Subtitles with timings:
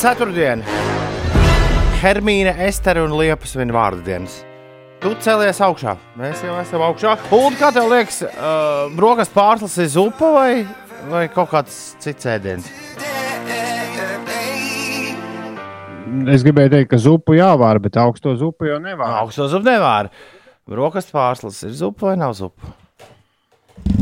[0.00, 0.64] Ceturtdiena.
[2.00, 4.38] Hermīna, Estere un Liepas viņa vārdu dienas.
[5.02, 5.92] Tu cēlies augšā.
[6.16, 7.18] Mēs jau esam augšā.
[7.36, 10.62] Un kā tev liekas, uh, brokastu pārslas ir zupa vai,
[11.10, 12.70] vai kaut kāds cits ēdiens?
[16.32, 19.18] Es gribēju teikt, ka zupu jāvāra, bet augsto zupu jau nevāra.
[19.20, 20.08] Augsto zupu nevāra.
[20.64, 22.72] Brokastu pārslas ir zupa vai nav zupa?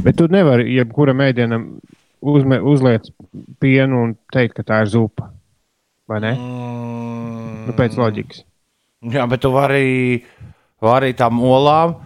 [0.06, 1.66] Bet tu nevari jebkuram ēdienam
[2.22, 3.10] uzme, uzliet
[3.58, 5.32] pienu un teikt, ka tā ir zupa.
[6.08, 6.32] Vai ne?
[6.34, 7.64] Mm.
[7.68, 8.44] Nu, pēc loģikas.
[9.12, 10.22] Jā, bet tu vari,
[10.82, 11.98] vari tam olām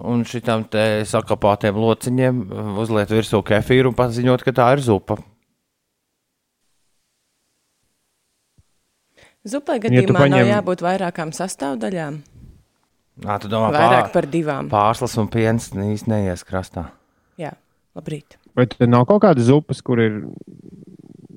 [0.00, 2.44] un šitam te sakapātiem lociņiem
[2.80, 5.18] uzliet virsū kefīru un paziņot, ka tā ir zupa.
[9.50, 10.36] Zupai gadījumā ja paņem...
[10.36, 12.20] nav jābūt vairākām sastāvdaļām.
[13.24, 14.68] Nā, tu domā, Vairāk pār, par divām.
[14.72, 16.86] Pārslas un piens īsti neies krastā.
[17.40, 17.52] Jā,
[17.96, 18.38] labrīt.
[18.56, 20.22] Vai tur nav kaut kādas zupas, kur ir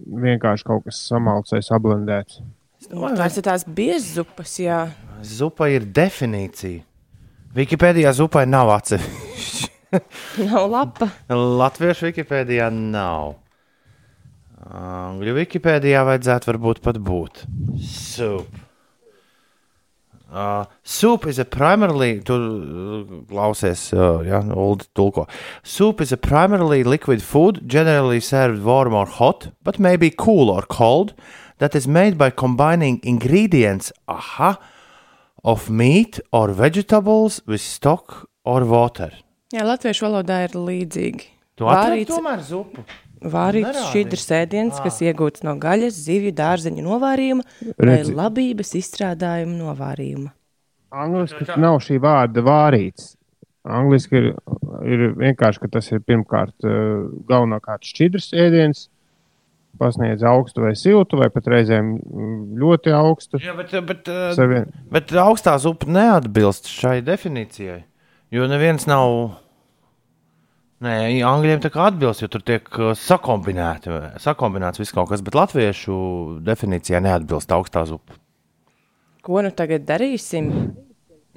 [0.07, 2.41] vienkārši kaut kas samalcējis, ablendēts?
[2.89, 4.79] Tas ir tās biezas zupas, jā.
[5.23, 6.83] Zupa ir definīcija.
[7.53, 9.69] Wikipēdijā zupai nav atsevišķi.
[10.49, 11.09] nav lapa.
[11.29, 13.35] Latviešu Wikipēdijā nav.
[14.63, 17.43] Angļu Wikipēdijā vajadzētu varbūt pat būt.
[17.83, 18.62] Sup.
[20.33, 25.27] Uh, soup is a primarily, tu uh, klausies, uh, ja, old tulko.
[25.61, 30.49] Soup is a primarily liquid food, generally served warm or hot, but may be cool
[30.49, 31.13] or cold,
[31.59, 34.57] that is made by combining ingredients, aha,
[35.43, 39.11] of meat or vegetables with stock or water.
[39.53, 41.29] Jā, latviešu valodā ir līdzīgi.
[41.61, 42.81] Tu atradi tomēr zupu.
[43.23, 47.43] Vārīts šķidrs ēdiens, kas iegūts no gaļas, zivju, dārzeņu novārījuma
[47.77, 48.15] vai Redzi.
[48.17, 50.33] labības izstrādājuma novārījuma.
[50.93, 53.13] Angliski nav šī vārda vārīts.
[53.63, 54.25] Angliski ir,
[54.83, 56.65] ir vienkārši, ka tas ir pirmkārt
[57.29, 58.87] galvenokārt šķidrs ēdiens,
[59.79, 61.95] pasniedz augstu vai siltu, vai pat reizēm
[62.59, 63.39] ļoti augstu.
[63.41, 64.67] Jā, bet, bet, Savien...
[64.91, 67.79] bet augstā zupa neatbilst šai definīcijai,
[68.35, 69.39] jo neviens nav
[70.83, 75.95] Nē, angļiem tā kā atbilst, jo tur tiek uh, sakombinēts viss kaut kas, bet latviešu
[76.43, 78.17] definīcijā neatbilst augstā zupa.
[79.23, 80.49] Ko nu tagad darīsim?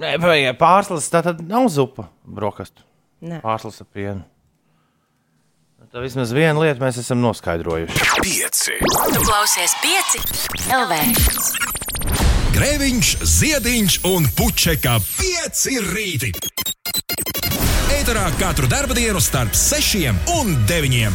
[0.03, 0.17] Nē,
[0.59, 2.83] pārslas tā tad nav zupa brokastu.
[3.23, 3.39] Nē.
[3.45, 4.27] Pārslas ar pienu.
[5.93, 8.03] Tā vismaz viena lieta mēs esam noskaidrojuši.
[8.25, 8.75] Pieci.
[8.83, 10.19] Tu klausies pieci
[10.75, 10.99] LV.
[12.57, 16.33] Grēviņš, ziediņš un puķeka pieci rīti.
[17.97, 21.15] Eterā katru dienu starp 6 un 9.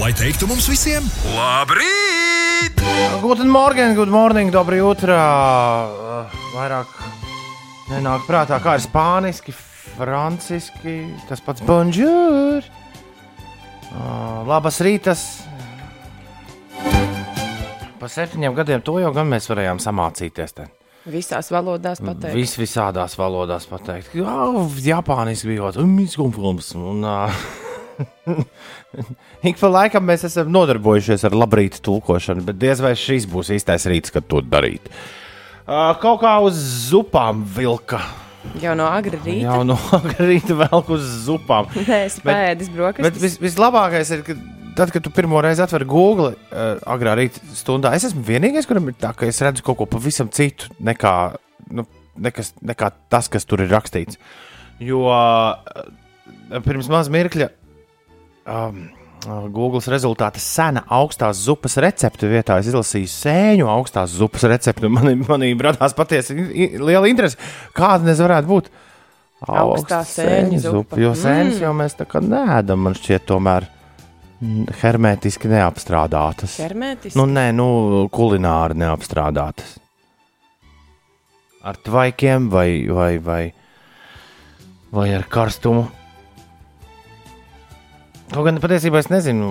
[0.00, 1.06] Lai teiktu mums visiem,
[1.36, 2.82] labrīt!
[3.22, 5.20] Guten morgen, good morning, dobri jūtrā.
[6.50, 6.90] Vairāk
[7.92, 9.54] nenāk prātā, kā ir spāniski,
[9.94, 10.98] franciski,
[11.30, 12.66] tas pats bonjour.
[14.50, 15.26] Labas rītas!
[18.00, 20.58] Pa septiņiem gadiem to jau gan mēs varējām samācīties.
[20.58, 20.72] Te.
[21.04, 22.32] Visās valodās pateikt.
[22.32, 24.14] Vis visādās valodās pateikt.
[24.16, 24.36] Jā,
[24.86, 25.68] Japāniski bija.
[25.76, 27.42] Un, uh,
[29.50, 33.84] ik pa laikam mēs esam nodarbojušies ar labrītu tulkošanu, bet diez vai šis būs īstais
[33.90, 34.88] rīts, kad to darīt.
[35.64, 36.56] Uh, kaut kā uz
[36.88, 38.00] zupām vilka.
[38.60, 39.44] Jau no agrā rīta.
[39.44, 41.68] Jau no agrā rīta velk uz zupām.
[41.84, 43.10] Nē, es pēdu brokastis.
[43.10, 44.40] Bet vis, vislabākais ir, ka
[44.76, 48.90] tad, kad tu pirmo reizi atver Google uh, agrā rīta stundā, es esmu vienīgais, kuram
[48.90, 51.14] ir tā, ka es redzu kaut ko pavisam citu nekā,
[51.74, 51.86] nu,
[52.26, 54.20] nekas, nekā tas, kas tur ir rakstīts.
[54.82, 55.54] Jo uh,
[56.66, 57.50] pirms maz mirkļa
[58.50, 58.86] um,
[59.54, 64.90] Google rezultāta sena augstās zupas recepte vietā es izlasīju sēņu augstās zupas recepti.
[64.92, 67.40] Man, manī radās patiesi liela interese,
[67.76, 68.72] kāda tas varētu būt.
[69.44, 70.98] Augstā sēņu zupa.
[71.00, 71.64] Jo sēnes mm.
[71.66, 73.66] jau mēs tā kā nēdam, man šķiet, tomēr
[74.80, 76.58] hermētiski neapstrādātas.
[76.62, 77.18] Hermētiski?
[77.18, 77.66] Nu, nē, nu,
[78.14, 79.76] kulināri neapstrādātas.
[81.64, 83.42] Ar tvaikiem vai, vai, vai,
[84.92, 85.86] vai ar karstumu.
[88.32, 89.50] Kaut gan patiesībā es nezinu,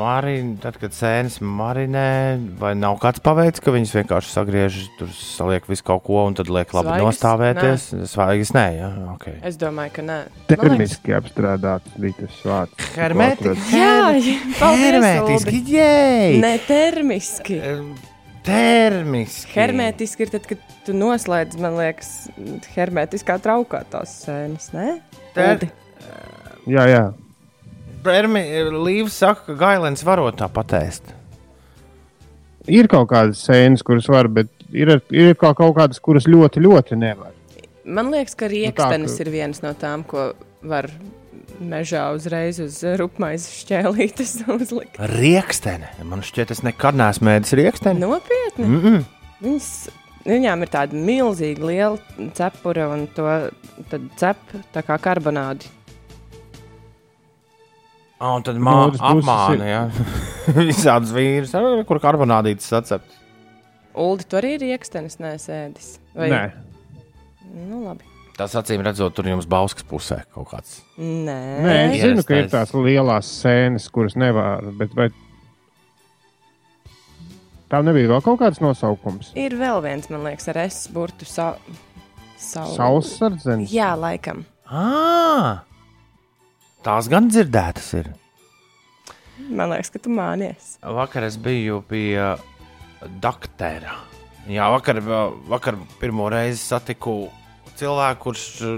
[0.00, 2.10] marin, tad, kad sēnes marinē,
[2.60, 6.50] vai nav kāds paveicis, ka viņas vienkārši sagriež, tur saliek visu kaut ko un tad
[6.52, 7.06] liek labi Svaigas?
[7.06, 7.86] nostāvēties.
[7.96, 8.10] Nē.
[8.12, 9.26] Svaigas nē, jā, ok.
[9.50, 10.18] Es domāju, ka nē.
[10.50, 12.92] Termiski apstrādāts bija tas vārds.
[12.98, 13.80] Hermetiski.
[13.80, 13.96] Jā,
[14.60, 16.38] hermetiski, jēj!
[16.44, 17.60] Ne termiski.
[18.44, 19.52] Termiski.
[19.52, 22.12] Hermētiski ir tad, kad tu noslēdz, man liekas,
[22.76, 24.94] hermētiskā traukā tās sēnes, ne?
[25.36, 25.68] Ter...
[26.68, 27.02] Jā, jā.
[28.04, 31.14] Līvs saka, ka gailens varot tā patēst.
[32.70, 37.32] Ir kaut kādas sēnes, kuras var, bet ir, ir kaut kādas, kuras ļoti, ļoti nevar.
[37.84, 39.24] Man liekas, ka rīkstenis nu, tā, ka...
[39.24, 40.32] ir viens no tām, ko
[40.62, 40.90] var
[41.60, 45.00] mežā uzreiz uz rupmaizes šķēlītes uzlikt.
[45.12, 45.90] Riekstene.
[46.08, 48.04] Man šķiet, es nekad neesmu mēdis rieksteni.
[48.04, 48.66] Nopietni.
[48.66, 49.02] Mm -mm.
[49.40, 49.72] Viņas,
[50.28, 53.28] viņām ir tāda milzīga liela cepura un to
[54.20, 55.68] cep tā kā karbonādi.
[58.20, 59.82] Oh, un tad No mā, otras puses apmāna, ja.
[60.68, 61.54] Visādas vīrus,
[61.88, 63.16] kur karbonādītas sacept.
[64.00, 65.94] Uldi, tu arī ir iekstenis nesēdis.
[66.14, 66.28] Vai?
[66.32, 66.42] Nē,
[67.50, 68.06] Nu, labi.
[68.38, 70.76] Tas acīm redzot, tur jums bauskas pusē kaut kāds.
[70.96, 71.34] Nē,
[71.64, 74.62] Nē es zinu, ka ir tās lielās sēnes, kuras nevar.
[74.80, 75.08] Bet vai
[77.70, 79.32] tam nebija vēl kaut kāds nosaukums?
[79.38, 81.50] Ir vēl viens, man liekas, ar S burtu sa
[82.40, 82.76] saule.
[82.78, 83.74] Saules sardzenis.
[83.74, 84.46] Jā, laikam.
[84.70, 85.66] À,
[86.86, 88.10] tās gan dzirdētas ir.
[89.50, 90.76] Man liekas, ka tu mānies.
[90.84, 92.40] Vakar es biju pie uh,
[93.22, 93.96] doktora.
[94.50, 97.30] Jā, vakar, uh, vakar pirmo reizi satiku
[97.80, 98.76] cilvēku, kurš uh,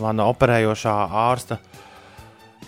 [0.00, 0.98] mana operējošā
[1.28, 1.60] ārsta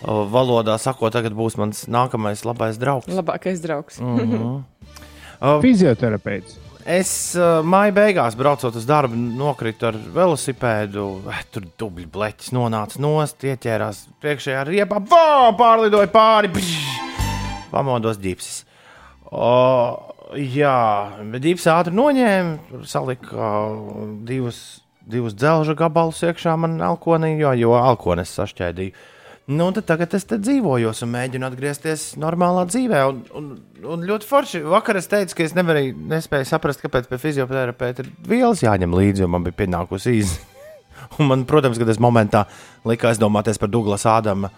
[0.05, 3.09] valodā sakot, tagad būs mans nākamais labais draugs.
[3.09, 4.01] Labākais draugs.
[4.01, 4.63] Mm.
[5.37, 6.55] Uh, Fizioterapeits.
[6.87, 11.07] Es uh, maija beigās, braucot uz darbu, nokritu ar velosipēdu.
[11.33, 16.53] Eh, tur dubļu bleķis nonāca nost, ieķērās priekšējā riepā, vā, pārlidoja pāri.
[16.55, 16.77] Pš,
[17.73, 18.61] pamodos ģipsis.
[19.35, 19.51] O,
[20.39, 20.77] jā,
[21.33, 23.51] bet ģipsis ātri noņēma, salika
[24.29, 24.61] divus,
[25.03, 28.95] divus dzelža gabalus iekšā man alkonī, jo, jo alkonis sašķēdīja.
[29.47, 33.03] Nu, tagad es dzīvoju un mēģinu atgriezties normālā dzīvē.
[33.07, 33.45] Un, un,
[33.95, 34.59] un ļoti forši.
[34.67, 39.23] Vakar es teicu, ka es nevarēju, nespēju saprast, kāpēc pie fizioterapeita ir vielas jāņem līdzi,
[39.23, 40.43] jo man bija pienākusi īsi.
[41.21, 42.43] Un man, protams, kad es momentā
[42.87, 44.51] liku aizdomāties par Douglas Ādama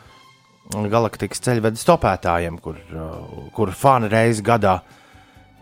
[0.89, 4.79] galaktikas ceļvedes topētājiem, kur, uh, kur fani reizi gadā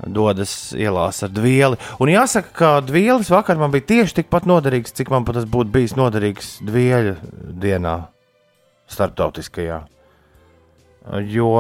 [0.08, 1.76] dodas ielās ar dvieli.
[2.00, 6.00] Un jāsaka, ka dvielis vakar man bija tieši tikpat noderīgs, cik man tas būtu bijis
[6.00, 7.18] noderīgs dvieļa
[7.60, 8.04] dienā
[8.92, 9.84] starptautiskajā.
[11.32, 11.54] Jo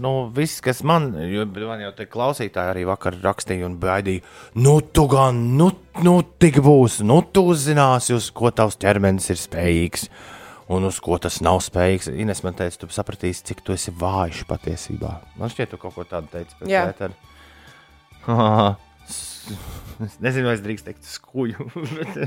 [0.00, 4.24] nu, viss, kas man, man jau te klausītāji arī vakar rakstīja un baidīja,
[4.58, 5.70] nu, tu gan, nu,
[6.04, 10.08] nu tik būs, nu, tu uzzināsi, uz ko tavs ķermenis ir spējīgs.
[10.70, 12.12] Un uz ko tas nav spējīgs.
[12.22, 15.16] Ines man teica, tu sapratīsi, cik tu esi vājš patiesībā.
[15.40, 16.54] Man šķiet, tu kaut ko tādu teici.
[16.70, 16.84] Jā.
[16.92, 18.76] ētera.
[20.04, 21.70] Es nezinu, vai es drīkstu teikt, skuju.
[21.98, 22.20] bet,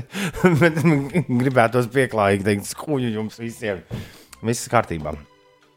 [0.60, 1.06] bet man
[1.40, 3.80] gribētos pieklājīgi teikt, skuju jums visiem.
[4.44, 5.14] Viss kārtībā.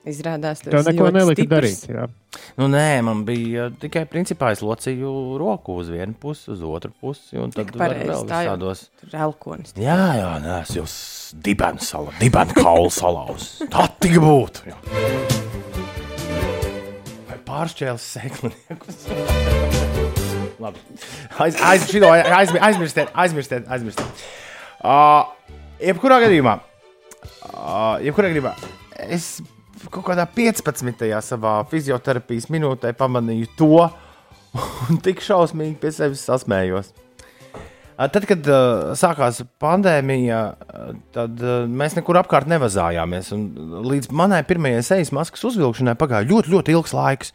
[0.08, 1.82] Izrādās, tas Tev neko nelika stiprs.
[1.82, 1.82] darīt.
[1.92, 2.06] Jā.
[2.60, 5.10] Nu, nē, man bija tikai principā es locīju
[5.42, 7.36] roku uz vienu pusi, uz otru pusi.
[7.42, 8.54] Un tad pareizi, vēl tā jau.
[8.54, 8.86] visādos.
[9.02, 9.76] Tur ir elkonis.
[9.76, 10.96] Jā, jā, nē, es jūs
[11.44, 13.50] dibenu sala, dibenu kaulu salauz.
[13.74, 14.70] Tā tik būtu.
[14.72, 14.80] Jā.
[17.28, 19.04] Vai pāršķēlis sēkliniekus?
[20.60, 20.82] Labi.
[21.38, 24.26] Aiz, aiz, šito aiz, aizmirstiet, aizmirstiet, aizmirstiet.
[24.82, 25.30] Uh,
[25.82, 26.58] jebkurā gadījumā,
[27.52, 28.54] uh, jebkurā gadījumā,
[29.06, 29.38] es
[29.94, 31.06] kaut kādā 15.
[31.26, 33.84] savā fizioterapijas minūtē pamanīju to,
[34.90, 36.94] un tik šausmīgi pie sevis sasmējos.
[36.94, 37.08] Uh,
[37.98, 43.32] Tad, kad uh, sākās pandēmija, uh, tad uh, mēs nekur apkārt nevazājāmies.
[43.90, 47.34] Līdz manai pirmajai sejas maskas uzvilkšanai pagāja ļoti, ļoti ilgs laiks.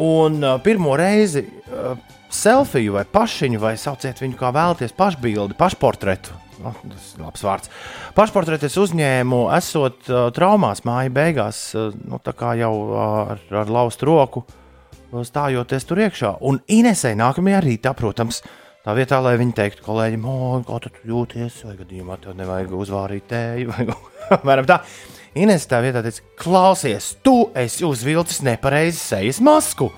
[0.00, 1.98] Un uh, pirmo reizi uh,
[2.32, 6.38] selfiju vai pašiņu, vai sauciet viņu kā vēlaties, pašbildi, pašportretu.
[6.62, 7.70] Oh, tas ir labs vārds.
[8.14, 12.20] Pašportretu es uzņēmu, esot uh, traumās māja beigās, uh, nu,
[12.58, 12.98] jau uh,
[13.34, 16.36] ar, ar laustu roku, uh, stājoties tur iekšā.
[16.40, 18.40] Un Inesē nākamajā rītā, protams,
[18.86, 23.28] tā vietā, lai viņi teiktu kolēģim, o, kā tu jūties, vai gadījumā tev nevajag uzvārīt
[23.32, 23.88] tēju, vai
[24.38, 24.82] apmēram tā.
[25.32, 29.88] Ines tā vietā teica, klausies, tu esi uzvilcis nepareizi sejas masku.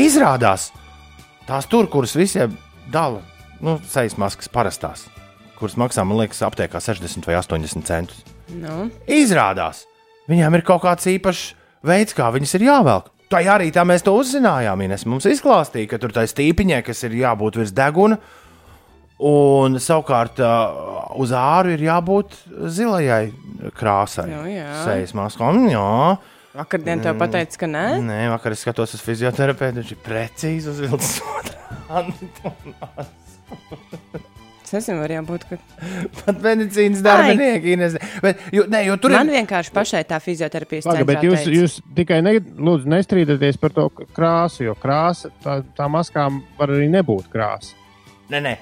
[0.00, 0.70] Izrādās,
[1.44, 2.54] tās tur, kuras visiem
[2.92, 3.20] dala,
[3.60, 5.04] nu, sejas maskas parastās,
[5.58, 8.22] kuras maksā, man liekas, aptiekā 60 vai 80 centus.
[8.56, 9.84] Nu, Izrādās,
[10.32, 11.50] viņām ir kaut kāds īpašs
[11.84, 13.12] veids, kā viņas ir jāvelk.
[13.32, 14.80] Tā arī tā mēs to uzzinājām.
[14.84, 18.18] Ines mums izklāstīja, ka tur tā stīpiņai, kas ir jābūt virs deguna,
[19.22, 20.40] un savukārt
[21.22, 22.34] uz āru ir jābūt
[22.74, 23.32] zilajai
[23.78, 24.28] krāsai.
[24.32, 24.68] Nu, jā.
[24.86, 26.18] Sejas maskām, jā.
[26.56, 27.86] vakardien tev pateica, ka nē.
[28.02, 31.56] Nē, vakar es skatos uz fizioterapeitu, viņš ir precīzi uzvilcis otrādi.
[34.62, 35.56] Es nezinu, var jābūt, ka
[36.22, 37.74] Pat medicīnas darbinieki.
[38.24, 39.42] Bet, jo, nē, jo tur man ir.
[39.42, 41.56] vienkārši pašai tā fizioterapijas Labi, bet jūs, teica.
[41.58, 43.84] jūs tikai ne, lūdzu, nestrīdaties par to
[44.16, 47.76] krāsu, jo krāsa, tā, tā maskām var arī nebūt krāsa.
[48.32, 48.54] Nē, nē,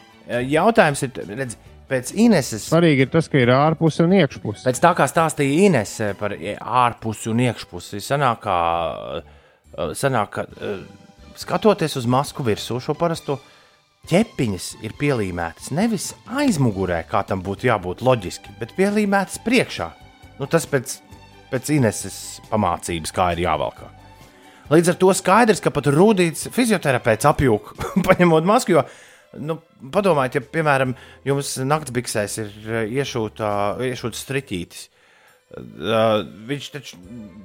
[0.51, 1.59] jautājums ir, redz,
[1.91, 2.69] pēc Ineses.
[2.71, 4.65] Svarīgi ir tas, ka ir ārpuse un iekšpuse.
[4.69, 10.83] Pēc tā kā stāstīja Inese par ārpusi un iekšpusi, sanāk, ka, sanāk, ka eh,
[11.41, 13.41] skatoties uz masku virsū šo parasto.
[14.11, 19.91] Ķepiņas ir pielīmētas nevis aizmugurē, kā tam būtu jābūt loģiski, bet pielīmētas priekšā.
[20.39, 20.95] Nu, tas pēc,
[21.51, 22.17] pēc Ineses
[22.49, 23.91] pamācības, kā ir jāvalkā.
[24.71, 27.75] Līdz ar to skaidrs, ka pat rūtīts fizioterapeits apjūk,
[28.09, 28.79] paņemot masku.
[28.79, 28.87] Jo,
[29.39, 29.59] nu,
[29.95, 30.95] padomājiet, ja, piemēram,
[31.29, 33.51] jums naktsbiksēs ir eh, iešūta,
[33.91, 34.89] iešūta striķītis.
[35.51, 36.97] Uh, viņš taču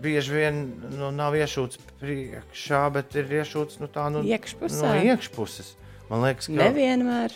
[0.04, 0.58] bieži vien
[0.94, 4.82] nu, nav iešūts priekšā, bet ir iešūts nu, tā, nu, Iekšpusē.
[4.86, 5.72] no iekšpuses.
[6.12, 7.34] Man liekas, ka Nevienmēr.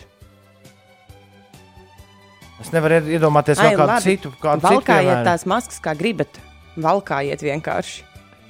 [2.60, 4.04] es nevaru ied- iedomāties Ai, kādu labi.
[4.04, 4.30] citu.
[4.40, 5.26] Kādu citu Valkājiet piemēru.
[5.26, 6.38] tās maskas, kā gribat.
[6.78, 8.02] Valkājiet vienkārši.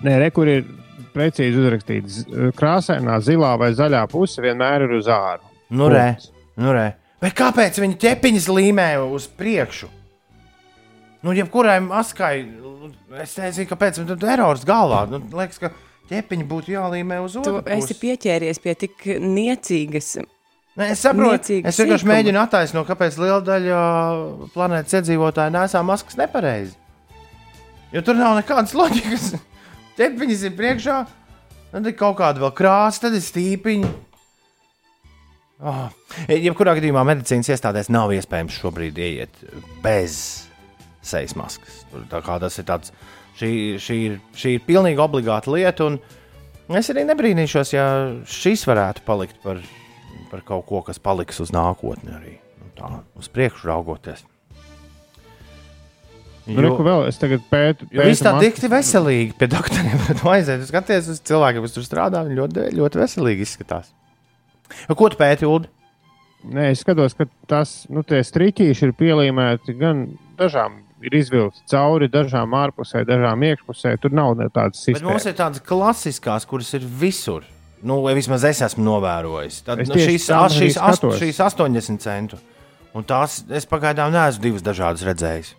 [0.04, 0.64] Nē, re, kur ir
[1.14, 2.20] precīzi uzrakstīts,
[2.58, 5.40] krāsainā, zilā vai zaļā puse vienmēr ir uz āru.
[5.70, 6.30] Nu, re, Punkts.
[6.58, 6.88] nu, re.
[7.20, 9.90] Bet kāpēc viņi ķepiņas līmē uz priekšu?
[11.22, 12.46] Nu, jebkurai maskai,
[13.20, 15.02] es nezinu, kāpēc tam ir erors galvā.
[15.10, 15.70] Nu, liekas, ka
[16.10, 17.98] ķepiņi būtu jālīmē uz Tu otru esi pusi.
[18.06, 20.14] pieķēries pie tik niecīgas.
[20.80, 23.80] Nē, es saprotu, es vienkārši mēģinu attaisnot, kāpēc liela daļa
[24.54, 26.76] planētas iedzīvotāju nesā maskas nepareizi.
[27.92, 29.32] Jo tur nav nekādas loģikas.
[29.98, 31.00] Ķepiņas ir priekšā,
[31.74, 33.90] tad ir kaut kāda vēl krāsa, tad ir stīpiņa.
[35.60, 35.88] Oh.
[36.32, 39.42] Jebkurā gadījumā medicīnas iestādēs nav iespējams šobrīd ieiet
[39.84, 40.14] bez
[41.04, 41.82] sejas maskas.
[42.08, 42.94] Tā kā tas ir tāds,
[43.36, 43.52] šī,
[43.82, 45.90] šī, ir, šī ir pilnīgi obligāta lieta.
[45.90, 46.00] un
[46.70, 47.84] Es arī nebrīnīšos, ja
[48.30, 49.58] šis varētu palikt par,
[50.30, 52.36] par kaut ko, kas paliks uz nākotni arī.
[52.60, 54.22] Nu, tā, uz priekšu raugoties.
[56.46, 57.88] Nu, reku vēl, es tagad pētu.
[57.94, 59.98] Jo viss tā pētu dikti veselīgi pie doktoriem.
[60.06, 62.22] Bet aiziet, skaties uz cilvēkiem, kas tur strādā.
[62.38, 63.90] Ļoti, ļoti veselīgi izskatās.
[64.88, 65.68] Nu, Ko tu pēti, Ulu?
[66.50, 70.06] Nē, es skatos, ka tas, nu, tie striķīši ir pielīmēti gan
[70.38, 73.92] dažām, ir izvilkti cauri, dažām ārpusē, dažām iekšpusē.
[74.00, 75.26] Tur nav tādas Bet mums sistēmas.
[75.28, 77.44] ir tādas klasiskās, kuras ir visur.
[77.82, 79.62] Nu, vismaz es esmu novērojis.
[79.64, 81.20] Tad, Es nu, šīs, arī šīs, ast, skatos.
[81.20, 82.40] šīs 80 centu.
[82.96, 85.52] Un tās es pagaidām neesmu divas dažādas redzējis.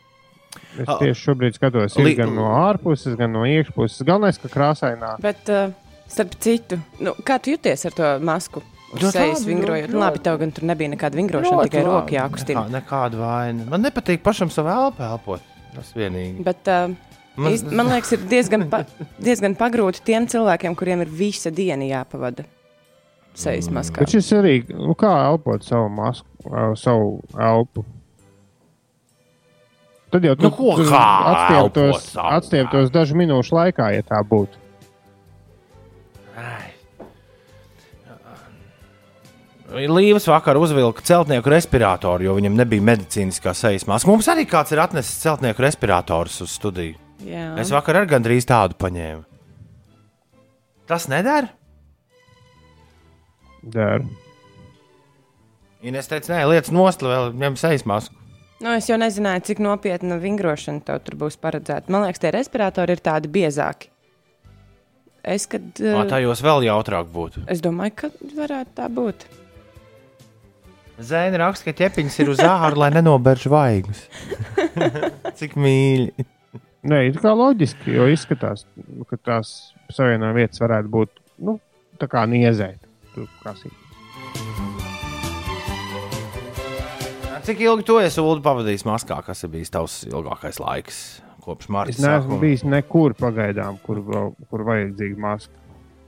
[0.82, 4.02] Es tieši šobrīd skatos, ir Li- gan no ārpuses, gan no iekšpuses.
[4.04, 5.14] Galvenais, ka krāsainā.
[5.24, 5.72] Bet, uh,
[6.12, 8.62] starp citu, nu, kā tu jūties ar to masku?
[9.00, 9.90] Sejas vingrojot.
[9.94, 12.66] Nu, labi, tev gan tur nebija nekāda vingrošana, tikai roka jākustina.
[12.68, 13.68] Nekā, nekāda vaina.
[13.72, 15.46] Man nepatīk pašam savu elpu elpot.
[15.76, 16.44] Tas vienīgi.
[16.44, 16.92] Bet, uh,
[17.40, 18.82] Man- īst, man liekas, ir diezgan, pa,
[19.28, 22.44] diezgan pagrūti tiem cilvēkiem, kuriem ir visa diena jāpavada
[23.34, 24.04] sejas maskā.
[24.04, 27.86] Bet šis arī, nu, kā elpot savu masku, ā, savu elpu.
[30.12, 34.60] Tad jau Nu, elpot atstieptos, atstieptos dažu minūšu laikā, ja tā būtu.
[36.36, 36.71] Ai.
[39.72, 44.10] Līvas vakar uzvilka celtnieku respiratoru, jo viņam nebija medicīniskā sejas maska.
[44.12, 46.98] Mums arī kāds ir atnesis celtnieku respiratorus uz studiju.
[47.24, 47.54] Jā.
[47.62, 49.24] Es vakar arī gandrīz tādu paņēmu.
[50.90, 51.54] Tas nedara.
[53.62, 54.04] Der.
[55.86, 58.18] Ines teica, nē, lietas nost, vēl ņem sejas masku.
[58.62, 61.90] Nu, es jau nezināju, cik nopietna vingrošana tev tur būs paredzēta.
[61.94, 63.90] Man liekas, tie respiratori ir tādi biezāki.
[65.22, 67.46] Es, kad, Uh, uh, Tajos vēl jautrāk būtu.
[67.48, 69.26] es domāju, ka varētu tā būt.
[71.02, 74.04] Zēna raksta, ka ķepiņas ir uz āra, lai nenoberž vaigus.
[75.40, 76.26] Cik mīļi.
[76.92, 78.66] Nē, it kā loģiski, jo izskatās,
[79.10, 81.58] ka tās savienojuma vietas varētu būt nu,
[82.02, 82.86] tā kā niezēt.
[83.14, 83.28] Tur.
[87.42, 89.18] Cik ilgi tu esi pavadījis maskā?
[89.26, 91.02] Kas ir bijis tavs ilgākais laiks
[91.42, 91.94] kopš marta?
[91.94, 92.42] Es neesmu sākuma?
[92.42, 94.02] bijis nekur pagaidām, kur,
[94.50, 95.61] kur vajadzīga maska.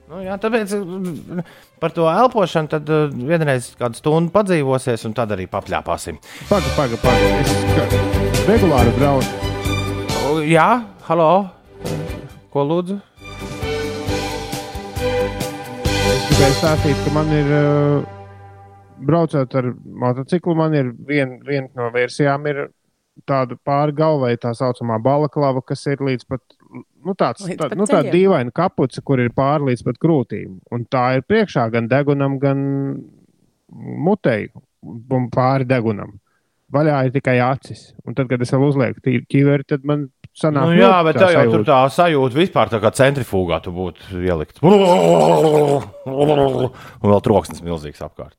[0.04, 1.40] Nu, jā, tāpēc mm,
[1.80, 6.18] par to elpošanu tad uh, vienreiz kādu stundu padzīvosies, un tad arī papļāpāsim.
[6.50, 7.30] Paga, paga, paga.
[7.40, 7.86] Es ska-
[8.50, 9.32] regulāri braucu.
[10.44, 10.68] Jā,
[11.08, 11.30] halo!
[12.52, 12.98] Ko lūdzu?
[16.04, 18.04] Es gribēju stāstīt, ka man ir, uh,
[19.08, 19.70] braucot ar
[20.04, 22.66] motociklu, man ir viena vien no versijām, ir
[23.30, 26.44] tāda pāri galvai tā saucamā balaklava, kas ir līdz pat.
[26.74, 30.50] Nu, tāds, tā, nu, tāda dīvaina kapuce, kur ir pāri līdz pat krūtīm.
[30.74, 32.58] Un tā ir priekšā gan degunam, gan
[33.70, 34.42] mutei,
[34.82, 36.10] un pāri degunam.
[36.74, 37.80] Vaļā ir tikai acis.
[38.08, 38.98] Un tad, kad es vēl uzlieku
[39.30, 39.98] ķiveri, tad man
[40.34, 41.70] sanāk, Nu, jā, bet tā tā jau tur sajūta.
[41.70, 44.56] tā sajūta vispār tā kā centrifugā tu būtu ielikt.
[44.64, 44.72] Un
[47.12, 48.34] vēl troksnis milzīgs apkārt.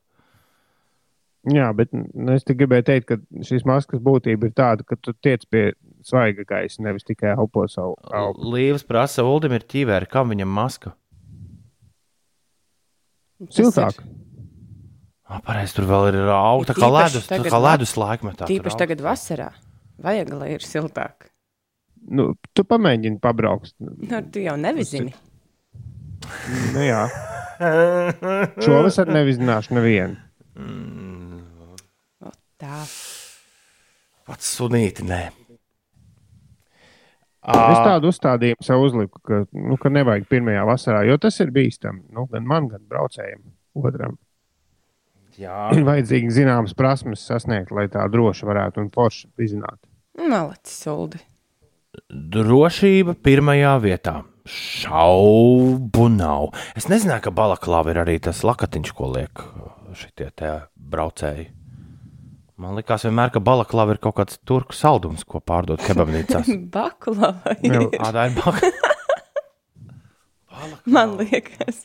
[1.46, 3.15] Jā, bet nu, es tikai gribēju teikt, ka
[3.46, 5.63] šīs maskas būtība ir tāda, ka tu tiec pie
[6.06, 8.52] svaiga gaisa, nevis tikai elpo savu elpu.
[8.54, 10.94] Līvas prasa, Uldim ir ķīvēri, kam viņam maska?
[13.52, 14.00] Siltāk.
[15.26, 18.44] Ah, Pareizi, tur vēl ir auga, tā kā ledus, tā tagad kā ledus laikmetā.
[18.46, 19.48] tur Tīpaši tagad vasarā.
[20.06, 21.32] Vajag, lai ir siltāk.
[22.06, 23.74] Nu, tu pamēģini pabraukt.
[23.82, 25.16] Nu, tu jau nevizini.
[26.76, 27.02] Nu, jā,
[28.62, 30.22] šovasar nevizzināšu nevienu.
[32.62, 32.84] Tā.
[34.26, 35.24] Pats sunīti, nē.
[37.46, 42.02] Es tādu uzstādījumu sev uzliku, ka, nu, ka nevajag pirmajā vasarā, jo tas ir bīstami
[42.16, 43.44] nu, gan man, gan braucējiem
[43.78, 44.16] otram.
[45.38, 49.82] Jā, Ir vajadzīgi zināmas prasmes sasniegt, lai tā droši varētu un forši izzināt.
[50.18, 51.20] Malacis, Uldi.
[52.10, 54.22] drošība pirmajā vietā.
[54.46, 56.52] Šaubu nav.
[56.78, 59.42] Es nezināju, ka balaklāva ir arī tas lakatiņš, ko liek
[59.98, 61.50] šitie te braucēji.
[62.56, 66.48] Man liekas, vienmēr, ka balaklāva ir kaut kāds turku saldums, ko pārdod kebabnīcās.
[66.76, 67.56] Baklava.
[67.66, 68.94] Nu, Ā, tā ir balaklāva.
[70.96, 71.84] Man liekas.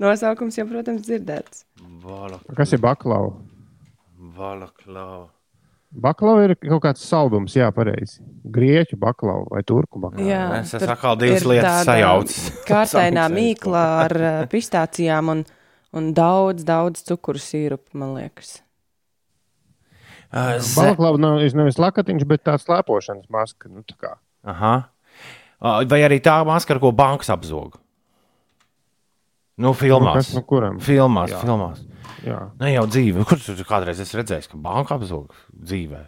[0.00, 1.66] Nosaukums jau, protams, dzirdēts.
[2.56, 3.34] Kas ir baklava?
[4.38, 5.28] Balaklāva.
[5.90, 8.22] Baklava ir kaut kāds saldums, jā, pareizi.
[8.54, 10.24] Grieķu baklava vai turku baklava.
[10.24, 12.48] Jā, es esmu atkal divas ir lietas sajaucis.
[12.70, 14.16] Kārtainā mīklā ar
[14.52, 15.44] pistācijām un,
[15.98, 18.60] un daudz, daudz cukuru sīrupu, man liekas.
[20.30, 23.68] Ā, ze- Balaklava nav nevis lakatiņš, bet tāds slēpošanas maska.
[23.68, 24.12] Nu, tā kā.
[24.44, 24.74] Aha.
[25.60, 27.78] Ā, Vai arī tā maska, ar ko bankas apzog?
[29.60, 30.14] Nu, Nu, filmās.
[30.14, 30.78] kas nu kuram?
[30.80, 31.40] Filmās, Jā.
[31.42, 31.82] filmās.
[32.24, 32.38] Jā.
[32.60, 33.26] Ne jau dzīve.
[33.28, 36.06] Kur tu kādreiz esi redzējis, ka banka apzog dzīvē?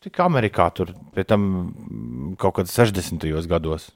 [0.00, 3.20] Tik Amerikā tur, pie tam mm, kaut kad 60.
[3.46, 3.90] gados.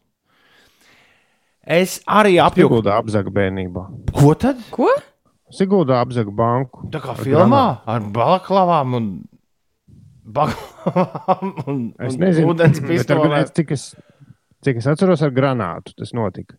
[1.65, 2.35] Es arī.
[2.53, 3.85] Siguldā apzaga bērnībā.
[4.13, 4.61] Ko tad?
[4.71, 4.91] Ko?
[5.55, 6.89] Siguldā apzaga banku.
[6.95, 9.07] Tā kā Ar filmā ar balaklavām un,
[10.25, 13.49] balaklavām un, Es un nezinu, ūdens bet ar, pistolēm.
[13.61, 13.87] cik, es,
[14.67, 16.57] cik es atceros, ar granātu tas notika.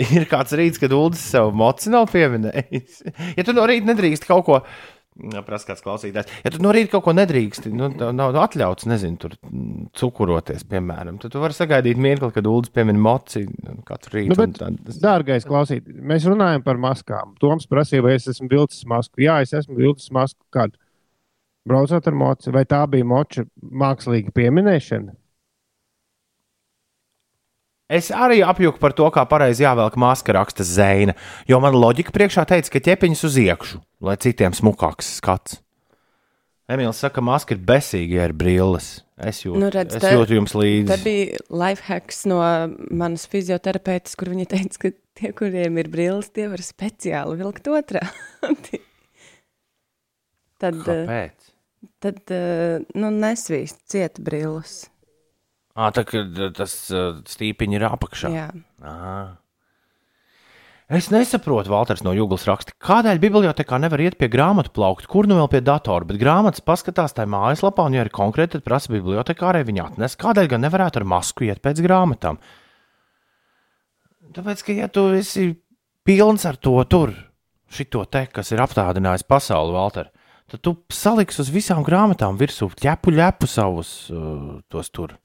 [0.00, 3.02] Ir kāds rīts, kad Ulas sev moci nav pieminējis.
[3.36, 4.62] Ja tu no rīta nedrīkst kaut ko,
[5.46, 9.36] prasa kāds klausītājs, ja tu no rīta kaut ko nedrīkst, nu, nav atļauts, nezinu, tur
[9.38, 13.44] mm, cukuroties, piemēram, tad tu vari sagaidīt mirkli, kad Ulas piemin moci
[13.88, 14.32] katru rītu.
[14.32, 17.36] Nu, bet, tad- dārgais klausīt, mēs runājam par maskām.
[17.42, 19.22] Toms prasīja, vai es esmu vilcis masku.
[19.24, 20.40] Jā, es esmu vilcis masku.
[20.54, 20.76] Kad
[21.68, 25.14] braucot ar moci, vai tā bija moča mākslīga pieminēšana?
[27.92, 31.12] Es arī apjuku par to, kā pareizi jāvelk maska, raksta Zēna.
[31.50, 35.58] Jo man loģika priekšā teica, ka ķepiņas uz iekšu, lai citiem smukāks skats.
[36.72, 39.02] Emīls saka, ka maska ir besīga, ja ir brilles.
[39.22, 40.88] Es jūtu, Nu, redz, es te- jūtu jums līdzi.
[40.88, 42.38] Te bija life hacks no
[42.90, 48.02] manas fizioterapeitas, kur viņa teica, ka tie, kuriem ir brilles, tie var speciāli vilkt otrā.
[50.62, 51.52] tad, eh, Kāpēc?
[52.02, 54.86] tad eh, nu, nesvīst cieta brilles.
[55.72, 56.24] À, tā kā
[56.56, 56.74] tas
[57.32, 58.32] stīpiņš ir apakšā.
[58.34, 58.48] Jā.
[58.84, 58.96] Ā.
[60.92, 65.38] Es nesaprotu, Valters no Jūglas raksta, kādēļ bibliotekā nevar iet pie grāmatu plaukt, kur nu
[65.38, 69.62] vēl pie datora, bet grāmatas paskatās tajā mājaslapā, un, ja ir konkrēti, tad prasa bibliotekārai
[69.64, 70.18] viņa atnes.
[70.20, 72.36] Kādēļ gan nevarētu ar masku iet pēc grāmatām?
[74.36, 75.46] Tāpēc, ka, ja tu esi
[76.04, 77.14] pilns ar to tur,
[77.72, 80.12] šito te, kas ir apstādinājis pasauli, Valter,
[80.52, 85.16] tad tu saliksi uz visām grāmatām virsū ķepu ļepu savus uh, tos tur.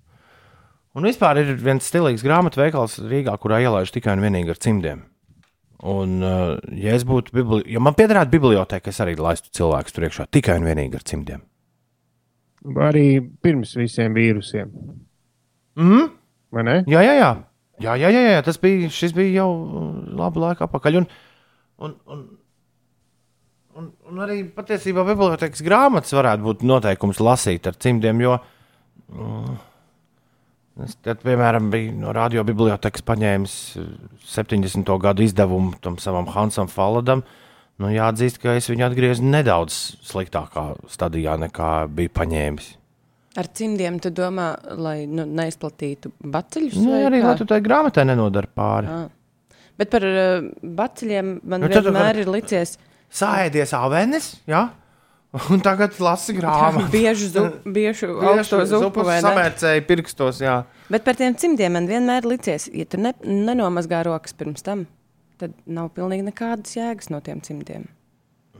[0.98, 5.04] Un vispār ir viens stilīgs grāmatu veikals Rīgā, kurā ielaiž tikai un vienīgi ar cimdiem.
[5.86, 7.60] Un, uh, ja es būtu, bibli...
[7.70, 11.44] ja man piederētu biblioteka, es arī laistu cilvēkus tur iekšā tikai un vienīgi ar cimdiem.
[12.82, 13.06] Arī
[13.46, 14.74] pirms visiem vīrusiem.
[15.78, 16.10] Mm?
[16.58, 16.80] Vai ne?
[16.90, 17.30] Jā, jā, jā.
[17.84, 18.42] Jā, jā, jā, jā.
[18.48, 20.98] Tas bija, šis bija jau uh, labu laiku atpakaļ.
[21.04, 21.08] Un,
[21.86, 22.26] un, un,
[23.78, 28.40] un, un arī patiesībā bibliotekas grāmatas varētu būt noteikums lasīt ar cimdiem, jo
[29.14, 29.58] mm,
[30.86, 33.86] es tad, piemēram, biju no radiobibliotekas paņēmis uh,
[34.28, 34.92] 70.
[35.02, 37.24] gadu izdevumu tam savam Hansam Faladam.
[37.78, 39.76] Nu, jāatzīst, ka es viņu atgriezu nedaudz
[40.08, 42.72] sliktākā stadijā nekā biju paņēmis.
[43.38, 44.48] Ar cimdiem tu domā,
[44.82, 46.80] lai nu, neizplatītu baceļus?
[46.82, 47.28] Nu, arī kā?
[47.30, 48.90] lai tu tai grāmatai nenodara pāri.
[48.90, 49.60] Ah.
[49.78, 52.78] Bet par uh, baceļiem man Nu, vienmēr vari- ir licies
[53.14, 54.66] Sāēdies avenes, jā,
[55.54, 56.90] un tagad lasi grāmatu.
[56.98, 57.32] bieži,
[59.20, 59.28] ne?
[59.30, 60.62] samērcēji pirkstos, jā.
[60.92, 64.86] Bet par tiem cimdiem man vienmēr licies, ja tu ne, nenomazgā rokas pirms tam,
[65.42, 67.88] tad nav pilnīgi nekādas jēgas no tiem cimdiem.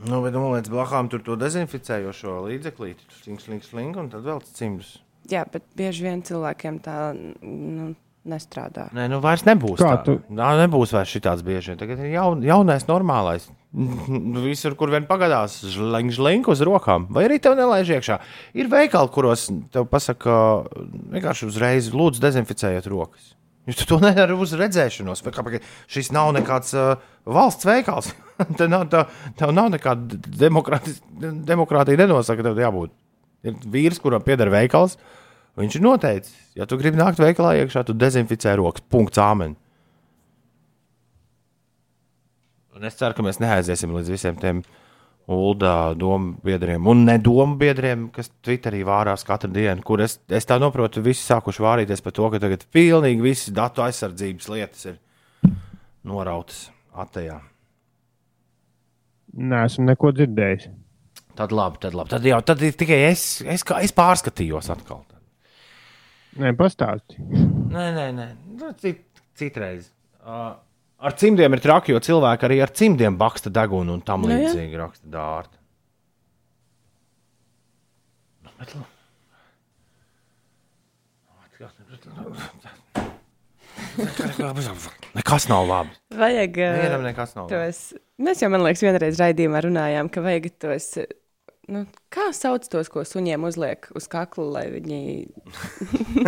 [0.06, 4.44] Nu, bet noliec blakām tur to dezinficējošo līdzeklīti, tur sling, sling, sling, un tad vēl
[4.54, 4.98] cimdus.
[5.28, 7.90] Jā, bet bieži vien cilvēkiem tā nu,
[8.28, 8.86] nestrādā.
[8.94, 10.04] Nē, nu vairs nebūs Kā tā.
[10.06, 11.76] tu- Nā, nebūs vairs šitāds bieži.
[11.80, 13.48] Tagad ir jaun, jaunais, normālais.
[14.08, 18.20] Nu, Visur, kur vien pagadās, žlink, žlink uz rokām, vai arī tev nelaiž iekšā.
[18.56, 20.38] Ir veikali, kuros tev pasaka,
[21.14, 23.34] vienkārši uzreiz lūdzu dezinficējiet rokas.
[23.68, 25.22] Jūs to nedarat uz redzēšanos,
[25.92, 26.96] šis nav nekāds uh,
[27.28, 28.14] valsts veikals.
[28.58, 32.92] Te nav, tev nav nekāda demokrātija, nenosaka, tev jābūt.
[33.46, 34.96] Ir vīrs, kuram pieder veikals,
[35.58, 38.84] viņš ir noteicis, ja tu gribi nākt veikalā iekšā, tu dezinficē rokas.
[38.90, 39.56] Punkts āmen.
[42.78, 44.62] Un es ceru, ka mēs neaiziesim līdz visiem tiem
[45.28, 50.56] Ulda domu biedriem un nedomu biedriem, kas Twitterī vārās katru dienu, kur es, es tā
[50.62, 54.96] saprotu, visi sākuši vārīties par to, ka tagad pilnīgi visas datu aizsardzības lietas ir
[56.08, 57.42] norautas atejā.
[59.36, 60.70] Nē, esmu neko dzirdējis.
[61.36, 62.14] Tad labi, tad labi.
[62.14, 65.04] Tad jau tad tikai es, es, es pārskatījos atkal.
[66.38, 67.20] Nē, pastāsti.
[67.74, 68.30] Nē, nē, nē.
[68.62, 69.04] Nu, cit,
[69.38, 69.90] citreiz.
[70.22, 70.54] Uh,
[70.98, 74.80] Ar cimdiem ir traki, jo cilvēki arī ar cimdiem baksta degunu un tam Nu, līdzīgi
[74.80, 75.54] raksta dārta.
[78.42, 78.74] Nu, bet
[85.14, 85.94] Nekas nav labi.
[86.18, 86.58] Vajag.
[86.82, 87.54] Vienam nekas nav labi.
[87.54, 87.80] Tos,
[88.22, 90.90] mēs jau, man liekas, vienreiz raidījumā runājām, ka vajag tos.
[91.68, 95.28] Nu, kā sauc tos, ko suņiem uzliek uz kakla, lai viņi.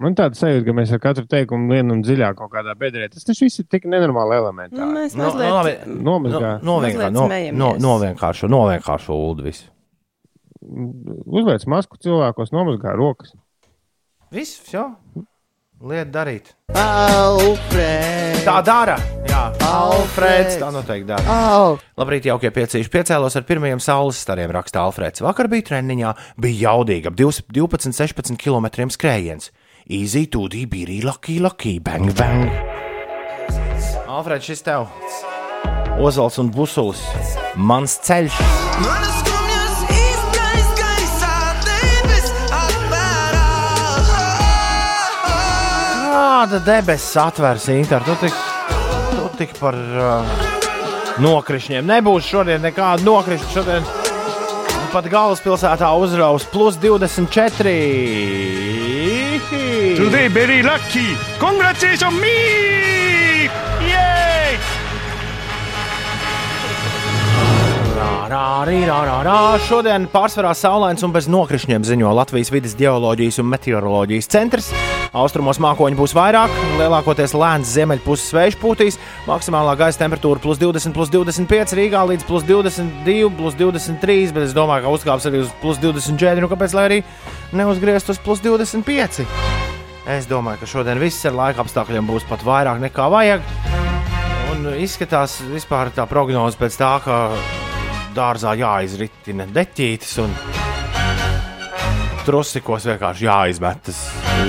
[0.00, 3.06] Man tāda sajūta, ka mēs ar katru teikumu lienam dziļāk kaut kādā bedrē.
[3.12, 4.88] Tas taču viss ir tik nenormāli Nu, elementāri.
[4.96, 5.52] mēs Nu, mazliet.
[5.54, 5.74] labi.
[6.08, 6.50] Nomazgā.
[6.66, 7.28] No, Mazliet no,
[7.60, 9.68] no, novienkāršo, novienkāršo ulu visu.
[10.64, 13.30] Uzliec masku cilvēkos, nomazgā rokas.
[14.34, 14.88] Viss, jau.
[15.84, 16.46] Lieta darīt.
[16.80, 18.44] Alfreds.
[18.46, 18.94] Tā dara.
[19.28, 20.56] Jā, Alfreds.
[20.56, 21.34] Tā noteikti dara.
[21.58, 22.88] Oh, Labrīt, jaukie piecīši.
[22.88, 25.20] Piecēlos ar pirmajiem saules stariem, raksta Alfreds.
[25.26, 29.50] Vakar bija treniņā, bija jaudīgi, ap 12-16 km skrējiens.
[29.84, 32.48] Easy, tūdī, bija lucky, lucky, bang, bang.
[34.08, 34.88] Alfreds, šis tev.
[36.00, 37.04] Ozals un Busulis.
[37.60, 38.40] Mans ceļš.
[38.80, 39.23] Manas
[46.44, 48.02] Kāda debesis atvērs Inter?
[48.04, 48.34] Tu tik,
[49.14, 50.34] tu tik par uh,
[51.24, 51.86] nokrišņiem.
[51.88, 53.48] Nebūs šodien nekāda nokrišņa.
[53.54, 53.88] Šodien
[54.92, 57.72] pat galvaspilsētā uzraus plus 24.
[59.96, 61.16] Today very lucky.
[61.40, 62.93] Congratulations me!
[68.24, 69.38] Rā, rā, rī, rā, rā, rā.
[69.60, 74.68] Šodien pārsvarā saulains un bez nokrišņiem ziņo Latvijas vidas geoloģijas un meteoroloģijas centrs.
[75.12, 78.96] Austrumos mākoņi būs vairāk, lielākoties lēns ziemeļpuses vējš pūtīs,
[79.28, 84.56] maksimālā gaisa temperatūra plus 20, plus 25, Rīgā līdz plus 22, plus 23, bet es
[84.56, 87.00] domāju, ka uzkāps arī uz plus 24, nu kāpēc lai arī
[87.52, 89.26] neuzgriezt uz plus 25.
[90.16, 93.44] Es domāju, ka šodien viss ar laika apstākļiem būs pat vairāk nekā vajag.
[94.54, 97.20] Un izskatās vispār tā prognoze pēc tā, ka
[98.14, 100.32] dārzā jāizritina deķītes un
[102.24, 103.98] trusikos vienkārši jāizmetas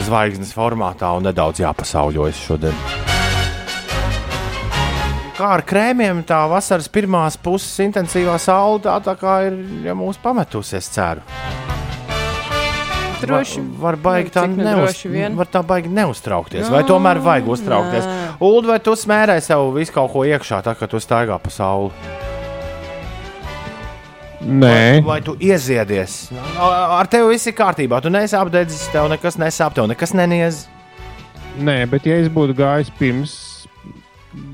[0.05, 2.77] zvaigznes formātā un nedaudz jāpasauļojas šodien.
[5.35, 10.21] Kā ar krēmiem, tā vasaras pirmās puses intensīvā saule tā, tā kā ir ja mūs
[10.23, 11.25] pametusies, ceru.
[13.25, 13.59] droši.
[13.59, 15.01] Var, var baigi tā, Cik nu neuz,
[15.35, 16.69] var tā baigi neuztraukties.
[16.71, 18.07] Vai tomēr vajag uztraukties?
[18.39, 22.34] Ulu, vai tu smērē sev visu kaut ko iekšā, tā kā tu staigā pa sauli?
[24.45, 26.29] Nē, Vai tu ieziedies?
[26.61, 27.97] Ar tevi viss ir kārtībā.
[28.03, 30.65] Tu neesi apdedzis, tev nekas nesāp, tev nekas neniedz.
[31.57, 33.33] nē, bet ja es būtu gājis pirms,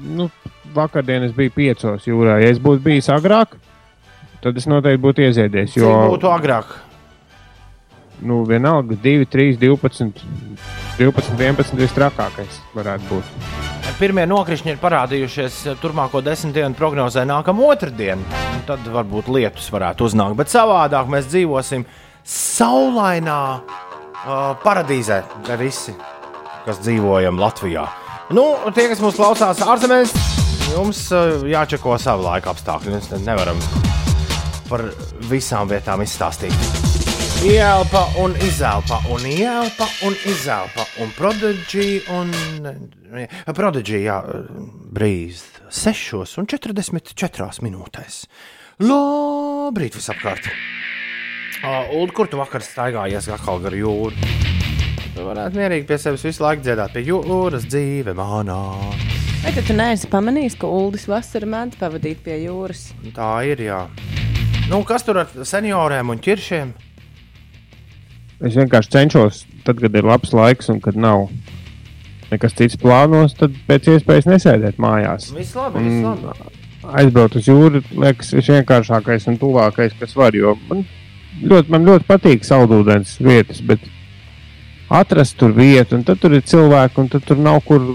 [0.06, 0.30] nu,
[0.76, 2.38] vakardien es biju piecos jūrā.
[2.44, 3.58] Ja es būtu bijis agrāk,
[4.44, 5.74] tad es noteikti būtu ieziedies.
[5.74, 6.78] Cik Jo, būtu agrāk?
[8.22, 10.22] nu, vienalga, 2, 3, 12,
[11.00, 13.71] 12, 11 visstrakākais varētu būt.
[14.02, 18.40] Pirmie nokrišņi ir parādījušies turpmāko desmit dienu prognozē nākamā otrdiena.
[18.66, 21.86] Tad varbūt lietus varētu uznākt, bet savādāk mēs dzīvosim
[22.26, 25.22] saulainā uh, paradīzē.
[25.62, 25.94] Visi,
[26.66, 27.86] kas dzīvojam Latvijā.
[28.34, 30.18] Nu, tie, kas mūs klausās ārzemēs,
[30.74, 32.98] jums uh, jāčeko savu laika apstākļi.
[32.98, 33.62] Mēs nevaram
[34.66, 34.90] par
[35.30, 36.81] visām vietām izstāstīt.
[37.42, 42.30] Ielpa un izelpa, un ielpa un izelpa, un prodigija un.
[43.58, 44.18] Prodigija, jā,
[44.94, 45.40] brīz
[45.74, 48.20] 6 un 44 minūtēs.
[48.86, 50.52] Labrīt, visapkārt!
[51.66, 54.14] Uh, kur tu vakar staigājies atkal gar jūru?
[55.16, 58.62] Tu varētu mierīgi pie sevis visu laiku dziedāt, pie jūras dzīve manā.
[59.42, 62.92] Vai tu neesi pamanījis, ka Uldis vasarā mēdz pavadīt pie jūras?
[63.18, 63.82] Tā ir, jā.
[64.70, 66.78] Nu, kas tur ar senioriem un ķiršiem?
[68.42, 71.28] Es vienkārši cenšos, tad, kad ir labs laiks un kad nav
[72.32, 75.30] nekas cits plānos, tad pēc iespējas nesēdēt mājās.
[75.36, 76.58] Viss labi, viss labi.
[76.98, 80.34] Aizbraukt uz jūru, liekas, ir vienkāršākais un tuvākais, kas var.
[80.34, 80.86] Jo man
[81.44, 83.84] ļoti, man ļoti patīk saldūdens vietas, bet
[84.92, 87.92] atrast tur vietu, un tad tur ir cilvēki, un tad tur nav kur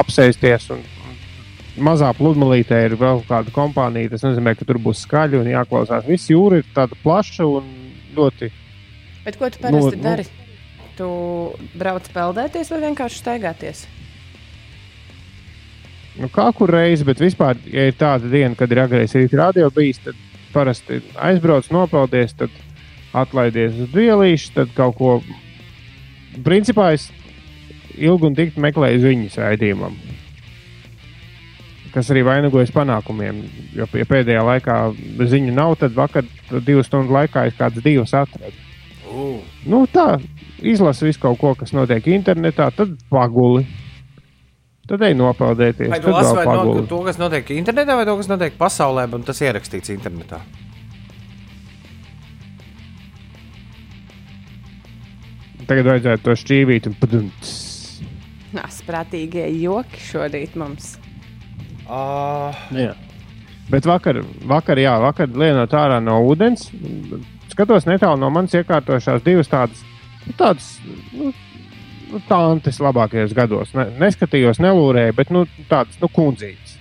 [0.00, 0.70] apsēsties.
[0.74, 4.16] Un, un mazā pludmalītē ir vēl kāda kompānija.
[4.16, 6.08] Tas nozīmē, ka tur būs skaļi un jāklausās.
[6.08, 7.70] Viss jūra ir tāda plaša un
[8.18, 8.50] ļoti.
[9.28, 10.02] Bet ko tu parasti Nu, nu.
[10.08, 10.24] dari?
[10.98, 11.12] Tu
[11.78, 13.86] brauc peldēties vai vienkārši staigāties?
[16.18, 19.70] nu, kā kur reizi, bet vispār, ja ir tāda diena, kad ir agresīvs rīta radio
[19.74, 20.18] bijis, tad
[20.54, 22.54] parasti aizbrauc, nopeldies, tad
[23.16, 25.14] atlaidies uz vielīšu, tad kaut ko.
[26.44, 27.08] Principā es
[27.98, 29.96] ilgi un dikti meklēju ziņas raidījumam.
[31.94, 33.40] Kas arī vainagojas panākumiem.
[33.74, 34.76] Jo, ja pēdējā laikā
[35.30, 36.26] ziņu nav, tad vakar
[36.66, 38.67] divu stundu laikā es kādas divas atradu.
[39.08, 39.40] Uh.
[39.68, 40.18] Nu, tā
[40.60, 43.64] izlasa visu kaut ko, kas notiek internetā, tad paguli.
[44.88, 45.90] Tad ej nopeldēties.
[45.92, 49.04] Vai tu tad lasi vai no, to, kas notiek internetā, vai to, kas notiek pasaulē,
[49.12, 50.40] un tas ierakstīts internetā?
[55.68, 57.56] Tagad vajadzētu to šķīvīt un padumts.
[58.56, 60.94] Nāsprātīgie joki šorīt mums.
[61.84, 62.94] Uh, Jā.
[63.68, 66.70] Bet vakar, vakar, jā, vakar lienot ārā no ūdens,
[67.58, 69.80] skatos netālu no manas iekārtojušās divas tādas,
[70.22, 70.66] nu, tādas
[71.10, 71.32] nu,
[72.12, 73.72] nu, tantes labākajos gados.
[73.74, 76.76] Ne, neskatījos, nelūrēju, bet nu, tādas nu, kundzītas.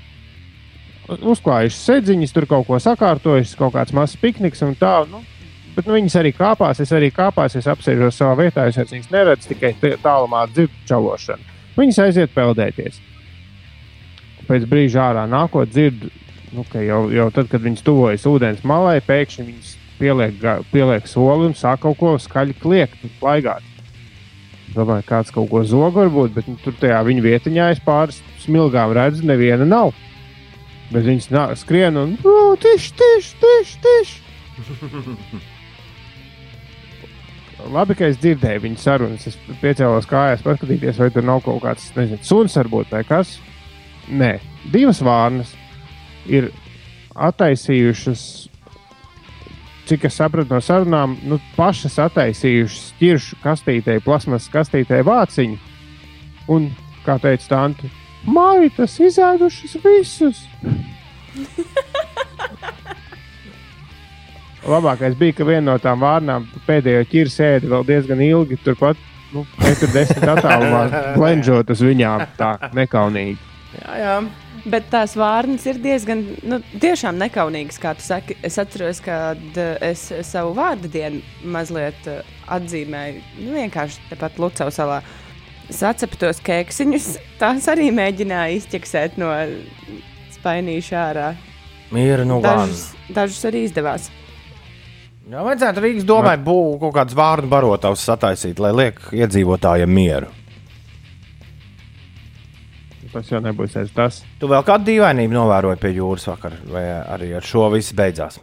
[1.07, 4.99] Uzklājušas sēdziņas, tur kaut ko sakārtojušas, kaut kāds mazs pikniks un tā.
[5.09, 5.23] Nu,
[5.73, 9.55] bet nu, viņas arī kāpās, es arī kāpās, es apsēžos savā vietā, es viņas neredzu,
[9.55, 11.57] tikai tālumā dzirdu čalošanu.
[11.79, 13.01] Viņas aiziet peldēties.
[14.45, 16.11] Pēc brīža ārā nākot, dzirdu,
[16.53, 20.37] nu, ka jau, jau tad, kad viņas tuvojas ūdens malai, pēkšņi viņas pieliek,
[20.71, 23.65] pieliek soli un sāk kaut ko skaļi kliegt un plaigāt.
[24.75, 28.93] Domāju, kāds kaut ko zog varbūt, bet nu, tur tajā viņa vietiņā es pāris smilgām
[28.97, 29.93] redzu, neviena nav.
[30.91, 32.15] Bet viņas nā, skrien un
[32.63, 35.45] tiši, tiši, tiši, tiši.
[37.73, 39.25] Labi, ka es dzirdēju viņu sarunas.
[39.27, 43.37] Es piecēlos kājās, paskatīties, vai tur nav kaut kāds, nezinu, suns varbūt vai kas.
[44.07, 44.37] Nē,
[44.71, 45.51] divas vārnas
[46.29, 46.51] ir
[47.17, 48.21] attaisījušas,
[49.87, 55.57] cik es sapratu no sarunām, nu, pašas attaisījušas ķiršu kastītē, plasmas kastītē vāciņu.
[56.51, 56.69] Un,
[57.05, 57.89] kā teica Tante,
[58.27, 60.37] māji tas izēdušas visus.
[64.67, 68.97] Labākais bija, ka viena no tām vārnām pēdējo ķīru sēdi vēl diezgan ilgi, turpat
[69.31, 70.81] nu, metru desmit attālumā,
[71.17, 73.39] blenžot uz viņām tā nekaunīgi.
[73.79, 74.17] jā, jā.
[74.67, 78.35] Bet tās vārnas ir diezgan, nu, tiešām nekaunīgas, kā tu saki.
[78.45, 84.67] Es atceros, kad eh, es savu vārdu dienu mazliet eh, atzīmēju, nu, vienkārši tepat Lucau
[84.73, 84.99] salā.
[85.67, 87.09] Es atcepu tos kēksiņus,
[87.41, 89.31] tās arī mēģināju izķeksēt no
[90.37, 91.27] spainīša ārā.
[91.95, 94.09] Mīra no Dažus, dažus arī izdevās.
[95.27, 100.31] Jā, vajadzētu Rīgas domai būvēt kaut kādus vārdu barotavus sataisīt, lai liek iedzīvotājiem mieru.
[103.13, 104.15] Tas jau nebūs aiz tas.
[104.41, 106.83] Tu vēl kādu dīvainību novēroji pie jūras vakar, vai
[107.15, 108.35] arī ar šo viss beidzās?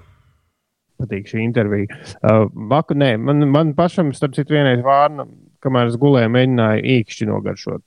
[1.01, 1.87] Patīk šī intervija.
[2.23, 5.23] Uh, vaku, nē, man, man pašam, starp citu, vienreiz vārna,
[5.65, 7.85] kamēr es gulēju, mēģināju īkšķi nogaršot.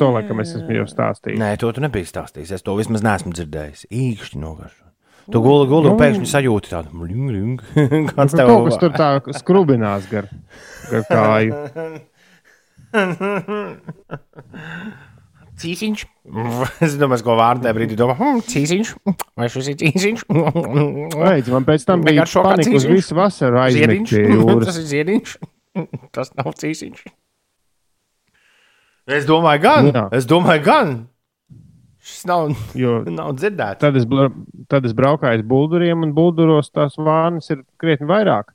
[0.00, 1.40] To laikam es esmu jau stāstījis.
[1.42, 2.52] Nē, to tu nebija stāstījis.
[2.54, 3.80] Es to vismaz neesmu dzirdējis.
[3.90, 4.84] Īkšķi nogaršo.
[5.26, 5.98] Tu guli, guli un Nu.
[5.98, 7.58] pēkšņi sajūti tādu mling.
[8.14, 9.08] Kāds Tur tev kaut kas tur tā
[9.40, 10.28] skrubinās gar,
[10.92, 11.50] gar kāju.
[15.62, 16.04] cīsiņš.
[16.86, 18.94] Es domāju, ko vārdā brīdī domā, hm, cīsiņš.
[19.38, 20.24] Vai šis ir cīsiņš?
[21.16, 24.24] Redz, man pēc tam bija šokā panika uz visu vasaru pie
[24.66, 25.36] Tas ir ziediņš.
[26.16, 27.04] Tas nav cīsiņš.
[29.16, 29.92] Es domāju, gan.
[29.94, 30.08] Jā.
[30.18, 30.96] Es domāju, gan.
[32.06, 33.80] Šis nav, Jo nav dzirdēts.
[33.82, 34.06] tad es,
[34.70, 38.52] tad es braukāju uz bulduriem, un bulduros tās vārnas ir krietni vairāk.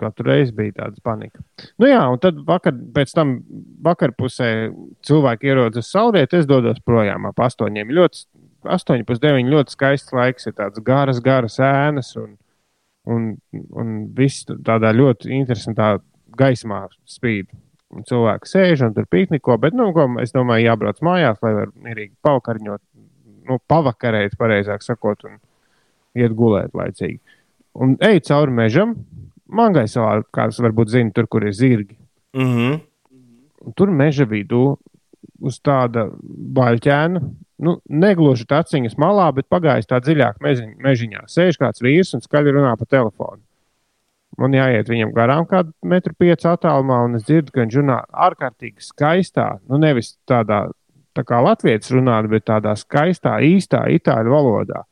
[0.00, 1.42] Katru reizi bija tāda panika.
[1.80, 3.38] Nu jā, un tad vakar, pēc tam
[3.84, 4.50] vakarpusē
[5.06, 7.92] cilvēki ierodas uz saulrieti, es dodos projām ap astoņiem.
[7.98, 8.24] Ļoti,
[8.76, 12.36] astoņi pus deviņi ļoti skaists laiks, ir tāds garas, garas ēnas un,
[13.10, 13.30] un,
[13.70, 15.96] un viss tādā ļoti interesantā
[16.38, 17.50] gaismā spīd.
[17.88, 21.86] Un cilvēki sēž un tur pikniko, bet, nu, ko, es domāju, jābrauc mājās, lai varētu
[21.86, 22.82] mierīgi pavakarņot,
[23.48, 25.38] nu, pavakarēt, pareizāk sakot, un
[26.18, 27.18] iet gulēt laicīgi.
[27.78, 28.94] Un ej cauri mežam,
[29.48, 31.96] mangai salā, kāds varbūt zina, tur, kur ir zirgi.
[32.36, 32.80] Mm -hmm.
[33.76, 34.76] Tur meža vidū
[35.40, 36.08] uz tāda
[36.58, 37.20] baļķēna,
[37.58, 41.26] nu, negluži taciņas malā, bet pagājis tā dziļāk mežiņ, mežiņā.
[41.26, 43.42] Sēž kāds vīrs un skaļi runā pa telefonu.
[44.38, 48.84] Man jāiet viņam garām kādu metru piecu attālumā, un es dzirdu, ka viņš runā ārkārtīgi
[48.86, 50.68] skaistā, nu nevis tādā
[51.18, 54.84] tā kā latviešu runāt, bet tādā skaistā, īstā itāļu valodā.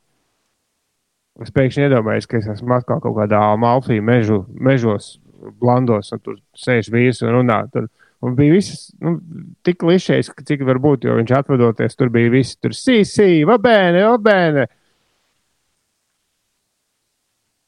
[1.43, 5.17] Es pēkšņi iedomājos, ka es esmu atkal kaut kādā Amalfī mežu, mežos,
[5.61, 7.59] blandos, un tur sēž vīrs un runā.
[7.73, 7.91] Tur,
[8.25, 9.19] un bija viss nu,
[9.67, 14.01] tik ka cik var būt, jo viņš atvadoties, tur bija viss, tur sī, sī, vabēne,
[14.09, 14.65] vabēne.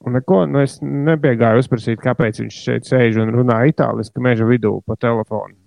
[0.07, 4.77] Un neko, nu es nepiegāju uzprasīt, kāpēc viņš šeit sēž un runā itāliski meža vidū
[4.87, 5.57] pa telefonu.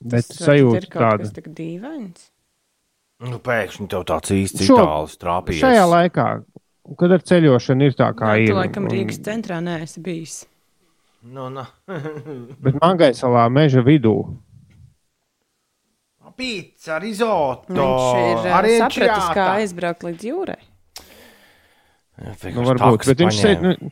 [0.00, 1.26] Bet Tas, vai tad sajūta ir kaut tāda.
[1.26, 2.29] kas tik dīvains.
[3.20, 5.60] Nu, pēkšņi tev tāds īsts Šo- itālis trāpījies.
[5.60, 6.26] Šajā laikā,
[6.98, 8.48] kad ar ceļošanu ir tā, kā Nē, ir.
[8.48, 10.38] tu laikam un- Rīgas centrā neesi bijis.
[11.22, 11.66] Nu, nu.
[12.64, 14.14] Bet Mangaisalā meža vidū.
[16.40, 17.74] Pizza, risotto.
[17.74, 20.60] Viņš ir arī sapratis, kā aizbraukt līdz jūrai.
[22.54, 23.90] Nu, varbūt, bet viņš, sēd, nu,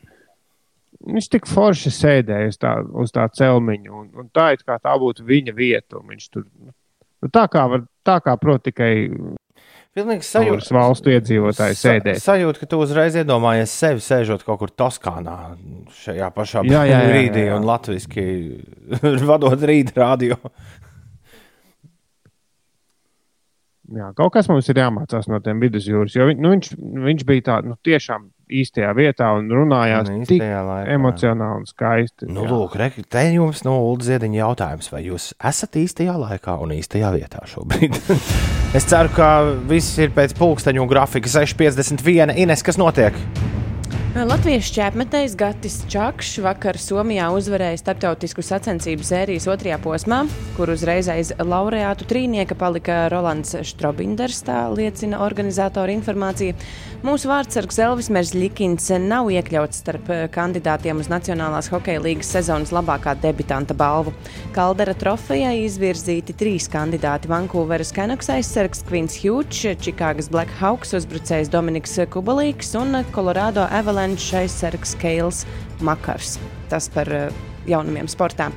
[1.13, 2.71] viņš tik forši sēdēja uz tā,
[3.03, 3.91] uz tā celmiņa.
[3.93, 5.99] Un, un tā it kā tā būtu viņa vieta.
[6.01, 6.73] un Viņš tur nu,
[7.27, 8.93] tā kā, var, tā kā proti, tikai
[9.97, 10.69] Pilnīgi sajūta.
[10.77, 12.23] valstu iedzīvotāji sēdēs.
[12.23, 15.37] Sajūta, ka tu uzreiz iedomājies sevi sēžot kaut kur Toskānā,
[16.05, 17.55] šajā pašā Jā, jā, jā, jā.
[17.57, 20.37] un latviešu vadot rīta radio.
[23.89, 26.13] Jā, kaut kas mums ir jāmācās no tiem vidusjūras.
[26.15, 26.69] Jo viņ, nu, viņš,
[27.09, 30.95] viņš bija tā, nu, tiešām īstajā vietā un runājās Un tik īstajā laikā.
[30.95, 32.29] emocionāli un skaisti.
[32.29, 32.51] Nu, Jā.
[32.53, 37.13] lūk, re, te jums no Ulu Ziediņa jautājums, vai jūs esat īstajā laikā un īstajā
[37.15, 37.95] vietā šobrīd?
[38.77, 39.29] es ceru, ka
[39.69, 42.35] viss ir pēc pulksteņu grafika 6,51.
[42.41, 43.17] Ines, kas notiek?
[44.09, 50.23] Latvijas čēpmetējs Gatis Čakšs vakar Somijā uzvarēja starptautisku sacensību sērijas otrajā posmā,
[50.57, 56.57] kur uzreiz aiz laureātu trīnieka palika Rolands Štrobinders, tā liecina organizatora informācija.
[56.99, 63.13] Mūsu vārdsargs Elvis Merzlikins nav iekļauts starp eh, kandidātiem uz Nacionālās hokeja līgas sezonas labākā
[63.23, 64.11] debitanta balvu.
[64.51, 72.75] Kaldera trofejai izvirzīti trīs kandidāti- Vankūveras Canucks aizsargs Kvins Hjūčs, Čikāgas Blackhawks uzbrucējs Dominiks Kubalīks
[72.81, 75.45] un Colorado Avalanche aizsargs Keils
[75.79, 76.35] Makars.
[76.67, 77.31] Tas par eh,
[77.67, 78.49] jaunumiem sportā.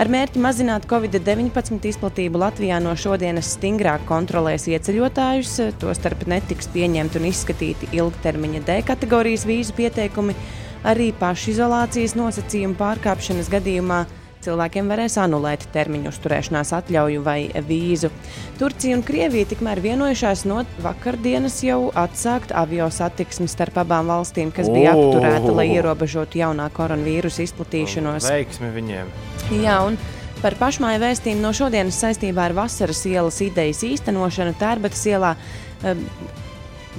[0.00, 7.28] Ar mērķi mazināt Covid-19 izplatību Latvijā no šodienas stingrāk kontrolēs ieceļotājus, tostarp netiks pieņemti un
[7.30, 10.36] izskatīti ilgtermiņa D kategorijas vīzu pieteikumi,
[10.84, 14.04] arī pašizolācijas nosacījumu pārkāpšanas gadījumā.
[14.40, 18.08] Cilvēkiem varēs anulēt termiņu uzturēšanās atļauju vai vīzu.
[18.56, 24.70] Turcija un Krievija tikmēr vienojušās no vakardienas jau atsākt avio satiksmi starp abām valstīm, kas
[24.72, 25.10] bija O!
[25.10, 28.30] apturēta, lai ierobežotu jaunā koronavīrusa izplatīšanos.
[28.32, 29.12] Veiksmi viņiem.
[29.60, 30.00] Jā, un
[30.40, 35.34] par pašmāju vēstījumu no šodienas saistībā ar vasaras ielas idejas īstenošanu Tērbatas ielā.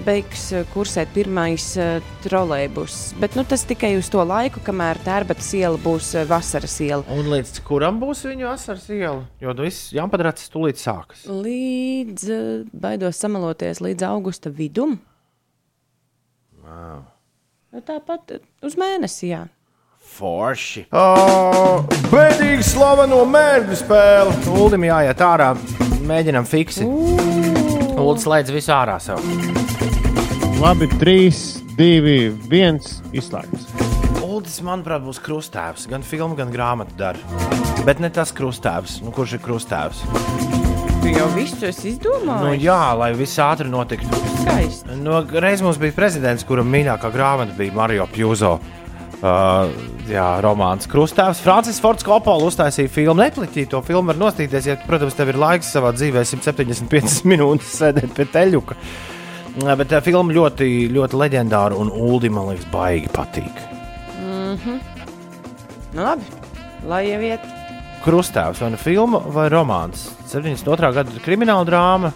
[0.02, 5.00] Eh, Beigs eh, kursēt pirmais uh, trolejbus, bet nu, tas tikai uz to laiku, kamēr
[5.06, 7.06] Tērbatas iela būs uh, vasaras iela.
[7.14, 9.22] Un līdz kuram būs viņu asaras iela?
[9.44, 11.24] Jo nu viss jāpadrats tūlīt sākas.
[11.30, 14.98] Līdz, uh, baidos samaloties, līdz augusta vidum.
[16.66, 17.06] Wow.
[17.88, 19.46] Tāpat uh, uz mēnesi, jā.
[20.12, 20.88] Forši.
[20.92, 24.36] Oh, Bēdīgi slaveno mērķu spēli.
[24.60, 25.54] Uldim jāiet ārā.
[26.10, 26.88] Mēģinam fiksi.
[28.02, 29.22] Uldis slēdz visu ārā sev.
[30.62, 31.32] Labi, 3,
[31.74, 33.64] 2, 1 izslēgts.
[34.22, 35.88] Uldis, manuprāt, būs krustēvs.
[35.90, 37.40] Gan filmu, gan grāmatu dara.
[37.88, 39.00] Bet ne tas krustēvs.
[39.02, 40.04] Nu, kurš ir krustēvs?
[41.02, 42.44] Tu jau visu esi izdomājis.
[42.46, 44.22] Nu, jā, lai viss ātri notiktu.
[44.44, 45.00] Skaisti.
[45.02, 48.60] No, reiz mums bija prezidents, kuram mīļākā grāmata bija Mario Pjūzo.
[49.22, 49.72] Uh,
[50.14, 51.42] jā, romāns Krustāvs.
[51.42, 53.18] Francis Fords Kopola uztaisīja filmu.
[53.24, 58.14] Nepliķī to filmu var nostīties, ja, protams, tev ir laiks savā dzīvē 175 minūtes sēdēt
[58.14, 58.78] pie teļuka.
[58.78, 59.10] Uh,
[59.52, 63.64] Bet tā filma ļoti, ļoti leģendāra un Uldi, man liekas, baigi patīk.
[65.92, 66.24] Nu, labi,
[66.88, 67.44] lai jau iet.
[68.02, 70.08] Krustāvs vai nu filma vai romāns.
[70.32, 70.94] 72.
[70.96, 72.14] gada krimināla drāma.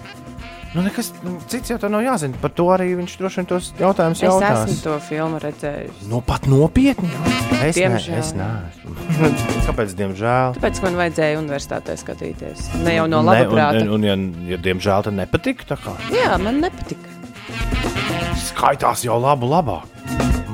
[0.76, 2.36] Nu, nekas nu, cits jau tā nav jāzina.
[2.42, 4.64] Par to arī viņš droši vien tos jautājumus Es jautās.
[4.66, 6.02] esmu to filmu redzējis.
[6.12, 7.12] Nu, pat nopietni.
[7.62, 8.40] Es, ne, Diemžēl, es jā.
[8.42, 8.96] neesmu.
[9.70, 9.94] Kāpēc?
[10.02, 10.58] Diemžēl.
[10.58, 12.66] Tāpēc man vajadzēja universitātē skatīties.
[12.84, 13.84] Ne jau no Ne, laba un, prāta.
[13.86, 14.18] un, un, ja,
[14.56, 17.15] ja diemžēl tam nepatika, tā kā Jā, man nepatika.
[18.40, 19.92] Skaitās jau labu labāk.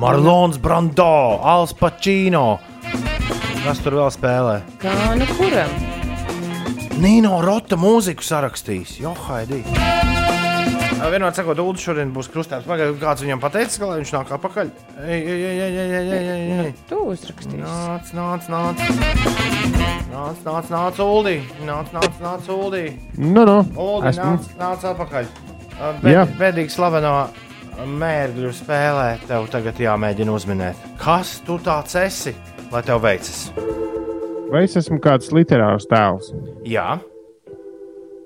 [0.02, 2.58] Marlons Brando, Alans Pacino.
[3.62, 4.56] Kas tur vēl spēlē?
[4.82, 5.70] Kā nu kuram?
[7.02, 8.96] Nino Rota mūziku sarakstījis.
[9.02, 9.62] Jo, Haidī.
[11.02, 12.66] Vienmēr sakot, Ulas šodien būs krustēns.
[12.66, 14.68] Pagaidā kāds viņam pateica, ka lai viņš nāk atpakaļ.
[16.90, 17.58] Tu uzrakstīsi.
[17.62, 18.82] Nāc, nāc, nāc.
[20.12, 21.38] Nāc, nāc, nāc, Uldī.
[21.66, 22.84] Nāc, nāc, nāc, Uldī.
[23.18, 24.36] Nu, nu, Uldi, esmu.
[24.36, 25.32] nāc, nāc atpakaļ.
[26.38, 27.16] Bēdīgi slaveno
[27.80, 30.82] mērķu spēlē tev tagad jāmēģina uzminēt.
[31.00, 32.34] Kas tu tāds esi,
[32.72, 33.46] lai tev veicas?
[34.52, 36.32] Vai es esmu kāds literārs tēls?
[36.68, 36.98] Jā,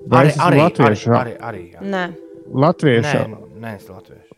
[0.06, 1.80] Vai arī, es esmu arī, arī, latviešu, arī, arī jā.
[1.82, 2.02] Nē,
[2.62, 4.36] latviešu, Nē, nē, es latviešu.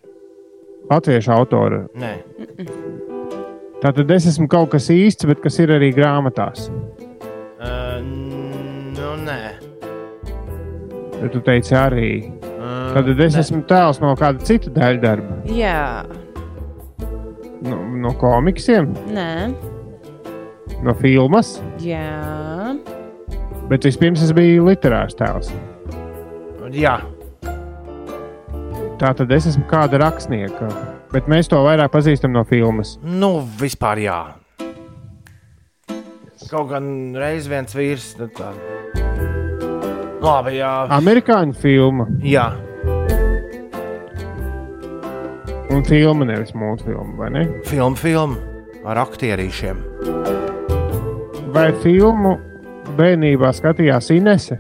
[0.91, 1.81] latviešu autora?
[2.01, 2.13] Nē,
[3.83, 6.65] Tātad es esmu kaut kas īsts, bet kas ir arī grāmatās.
[7.61, 9.41] uh, nu, nē.
[11.21, 12.09] Ja tu teici arī.
[12.95, 15.37] Tad es esmu tēls no kāda cita daļa darba.
[15.47, 16.05] jā,
[17.61, 19.55] No, no komiksiem, nē,
[20.87, 21.57] no filmas.
[21.83, 22.79] jā.
[23.69, 25.51] Bet vispirms es biju literārs tēls.
[26.73, 27.01] Jā,
[28.99, 30.69] Tā tad es esmu kāda rakstnieka.
[31.13, 32.97] Bet mēs to vairāk pazīstam no filmas.
[33.03, 34.17] nu vispār jā.
[36.51, 38.15] Kaut gan reiz viens vīrs.
[38.19, 38.51] Nu, tā.
[40.23, 40.73] Labi, jā.
[40.97, 42.49] Amerikāņu filma jā.
[45.71, 47.43] Un filma, nevis multfilma, vai ne?
[47.69, 48.37] Film, film
[48.89, 49.81] ar aktierīšiem.
[51.55, 52.37] Vai filmu
[52.99, 54.59] bērnībā skatījās Inese?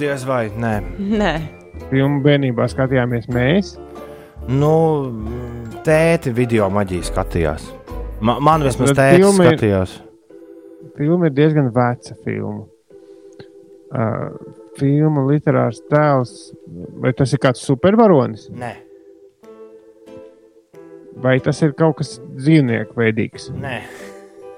[0.00, 0.74] Diez vai nē.
[0.98, 1.34] Nē,
[1.90, 3.74] Filmu bērnībā skatījāmies mēs.
[4.50, 4.72] Nu,
[5.86, 7.68] tēti video maģiju skatījās.
[8.24, 9.94] Ma, man vismaz tēti filma ir- skatījās.
[10.96, 12.64] Filma ir diezgan veca filma.
[13.96, 14.32] Uh,
[14.80, 16.32] filma literārs tēls.
[17.02, 18.48] Vai tas ir kāds supervaronis?
[18.50, 18.72] Nē,
[21.22, 23.50] Vai tas ir kaut kas dzīvnieku veidīgs?
[23.56, 23.78] nē.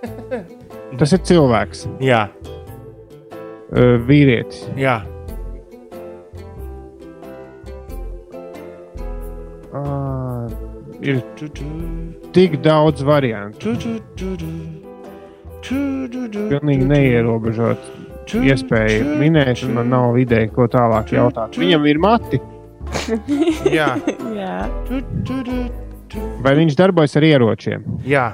[0.99, 4.63] Tas ir cilvēks, Jā, uh, vīrietis.
[4.81, 4.95] jā.
[9.69, 10.49] Uh,
[11.05, 11.21] ir
[12.33, 13.75] tik daudz variantu.
[15.69, 17.91] Pilnīgi neierobežot
[18.39, 19.19] iespēju
[19.77, 21.59] man nav ideja, ko tālāk jautāt.
[21.61, 22.41] Viņam ir mati,
[23.79, 23.91] jā.
[24.33, 24.57] jā.
[26.45, 27.85] Vai viņš darbojas ar ieročiem?
[28.07, 28.27] jā.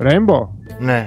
[0.00, 0.38] Rembo,
[0.80, 1.00] Nē,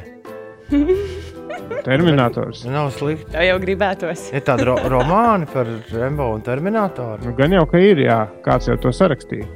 [1.83, 2.61] Terminators.
[2.75, 3.25] nav slikti.
[3.33, 4.27] Tā jau gribētos.
[4.37, 7.25] Ir tādi ro romāni par Rembo un Terminatoru.
[7.25, 9.47] Nu, gan jau, ka ir, jā, kāds jau to sarakstīja.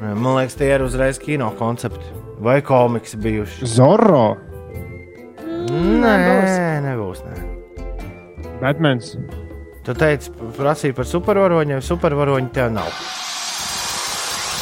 [0.00, 2.16] Man liekas, tie ir uzreiz kino koncepti.
[2.40, 3.68] Vai komiks bijuši?
[3.68, 4.38] Zorro,
[5.70, 7.20] Nē, nebūs.
[7.28, 7.34] Nē.
[8.62, 9.12] Batmans.
[9.84, 12.88] Tu teici, prasīja par supervaroņiem, supervaroņi tev nav.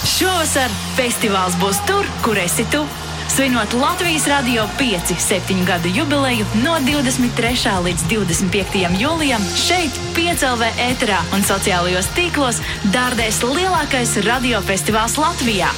[0.06, 2.84] Šovasar festivāls būs tur, kur esi tu.
[3.28, 7.74] Svinot Latvijas radio 5, 7 gadu jubileju no 23.
[7.84, 8.86] līdz 25.
[8.98, 12.62] jūlijam šeit, Piecēlvē ēterā un sociālajos tīklos
[12.94, 15.70] dārdēs lielākais radiofestivāls Latvijā.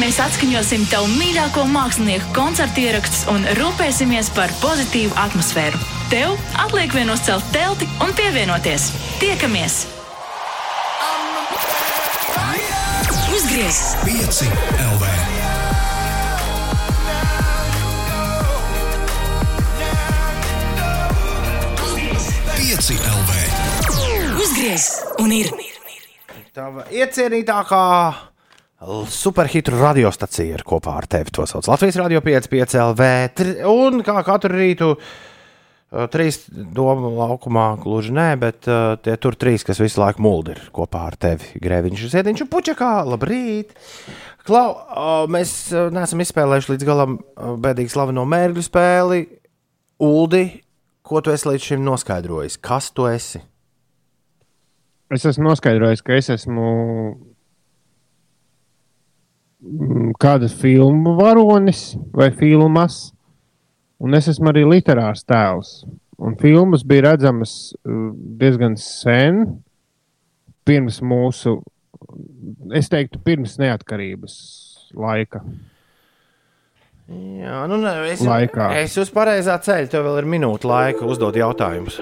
[0.00, 5.80] Mēs atskaņosim tev mīļāko mākslinieku koncertu ierakstus un rūpēsimies par pozitīvu atmosfēru.
[6.12, 8.90] Tev atliek vien uzcelt telti un pievienoties.
[9.20, 9.82] Tiekamies!
[13.52, 13.96] Uzgriez!
[14.04, 14.46] 5
[14.80, 15.04] LV.
[22.56, 23.30] Pieci LV.
[24.40, 24.86] Uzgriez!
[25.20, 25.52] Un ir!
[26.56, 27.82] Tava iecienītākā
[29.12, 31.36] superhitu radiostacija ir kopā ar tevi.
[31.36, 33.10] To sauc Latvijas Rādio 5, 5 LV.
[33.68, 35.31] Un kā katru rītu, uh,
[36.12, 40.64] trīs domu laukumā, gluži nē, bet uh, tie tur trīs, kas visu laiku muldi ir
[40.74, 41.52] kopā ar tevi.
[41.62, 42.92] Grēviņš, Ziediņš un Puķakā.
[43.10, 43.76] Labrīt!
[44.48, 49.22] Klau, uh, mēs uh, neesam izspēlējuši līdz galam uh, bēdīgi slaveno mērķu spēli.
[50.02, 50.44] Uldi,
[51.06, 52.56] ko tu esi līdz šim noskaidrojis?
[52.62, 53.42] Kas tu esi?
[55.12, 56.66] Es esmu noskaidrojis, ka es esmu
[59.60, 63.10] mm, kāda filmu varonis vai filmas,
[64.02, 65.82] un es esmu arī literārs tēls.
[66.22, 69.44] Un filmas bija redzamas uh, diezgan sen,
[70.66, 71.56] pirms mūsu,
[72.78, 74.36] es teiktu, pirms neatkarības
[74.94, 75.42] laika.
[77.12, 78.70] Jā, nu, ne, es, Laikā.
[78.80, 79.90] es uz pareizā ceļa.
[79.90, 81.98] Tev vēl ir minūte laika uzdot jautājumus.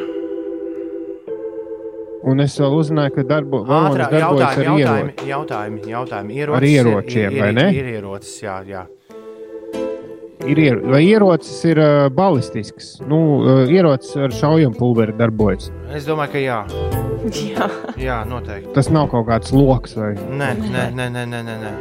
[2.30, 6.36] Un es vēl uzzināju, ka darbo, darbojas jautājumi, ar jautājumi, jautājumi, jautājumi.
[6.36, 7.64] Ierocis Ar ieročiem, ir, ir, vai ne?
[7.72, 8.84] Ir ierocis, jā, jā.
[10.48, 12.94] Ir iero, vai ierocis ir uh, balistisks?
[13.04, 15.68] Nu, uh, ierocis ar šaujam pulveri darbojas.
[15.92, 16.60] Es domāju, ka jā.
[17.20, 17.66] Jā.
[18.00, 18.72] Jā, noteikti.
[18.72, 21.72] Tas nav kaut kāds lokus vai Nē, nē, nē, nē, nē, nē, nē.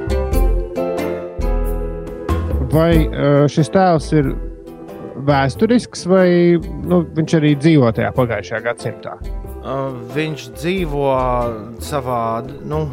[2.74, 4.34] Vai uh, šis tēls ir
[5.30, 9.16] vēsturisks, vai nu, viņš arī dzīvo tajā pagājušajā gadsimtā?
[9.60, 11.08] Uh, viņš dzīvo
[11.84, 12.44] savā.
[12.68, 12.84] Nu,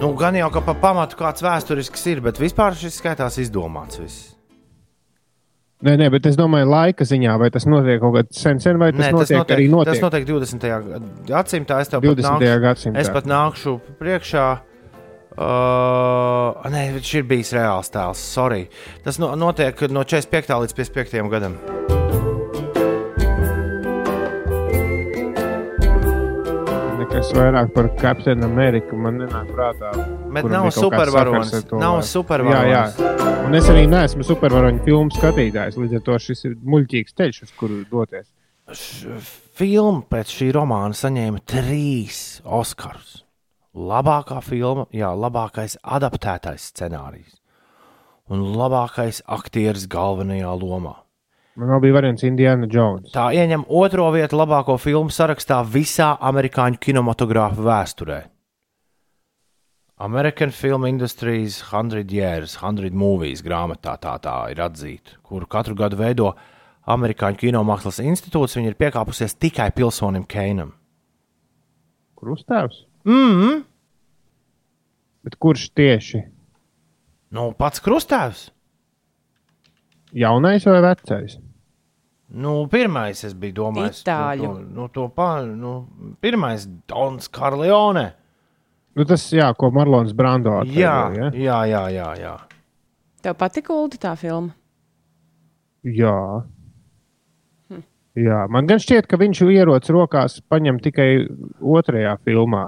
[0.00, 4.00] nu, gan jau ka pa pamatu kāds vēsturisks ir, bet vispār šis skaitās izdomāts.
[4.00, 4.36] Viss.
[5.84, 8.94] Nē, nē, bet es domāju, laika ziņā, vai tas notiek kaut kad sen, sen vai
[8.94, 10.64] tas, Nē, notiek, notiek arī notiek tas notiek 20.
[11.28, 11.82] gadsimtā.
[11.84, 12.32] Es tev pat 20.
[12.32, 13.02] nākšu, gadsimtā.
[13.02, 14.46] es pat nākšu priekšā.
[15.36, 18.24] Uh, nē, viņš ir bijis reāls tēls.
[18.24, 18.64] Sorry.
[19.04, 20.56] Tas no, notiek no 45.
[20.64, 21.28] līdz 55.
[21.28, 21.60] gadam.
[27.16, 29.88] Nekas vairāk par Captain Ameriku man nenāk prātā.
[30.34, 31.62] Bet nav supervaronis.
[31.80, 32.68] Nav supervaronis.
[32.68, 33.38] Jā, jā.
[33.46, 35.78] Un es arī neesmu supervaroņu filmu skatītājs.
[35.80, 38.28] Līdz ar to šis ir muļķīgs ceļš, uz kuru doties.
[39.56, 43.22] Filma pēc šī romāna saņēma trīs Oskarus.
[43.72, 47.40] Labākā filma, jā, labākais adaptētais scenārijs.
[48.28, 50.98] un labākais aktieris galvenajā lomā.
[51.56, 53.10] Man vēl bija variants Indiana Jones.
[53.14, 58.18] Tā ieņem otro vietu labāko filmu sarakstā visā amerikāņu kinematogrāfa vēsturē.
[60.04, 65.96] American Film Industries 100 Years, 100 Movies grāmatā tā, tā ir atzīta, kuru katru gadu
[65.96, 66.34] veido
[66.86, 68.58] Amerikāņu kinomākslas institūts.
[68.58, 70.74] Viņa ir piekāpusies tikai pilsonim Keinam.
[72.20, 72.84] Krustēvs.
[73.08, 73.64] Mm,
[75.26, 76.20] Bet kurš tieši?
[77.34, 78.50] nu, pats krustāvs.
[80.14, 81.40] Jaunais vai vecais?
[82.26, 84.48] Nu, pirmais, es biju domājis, Itāļu.
[84.48, 85.74] Nu, to, nu, to pa, nu,
[86.20, 88.08] pirmais, Dons Karleone.
[88.96, 91.30] Nu, tas, jā, ko Marlons Brando Jā, atveidoja, ja?
[91.44, 92.34] jā, jā, jā, jā.
[93.22, 94.54] Tev patika Ulda tā filma?
[95.86, 96.18] Jā.
[98.16, 101.10] Jā, man gan šķiet, ka viņš ierodas rokās paņem tikai
[101.60, 102.64] otrajā filmā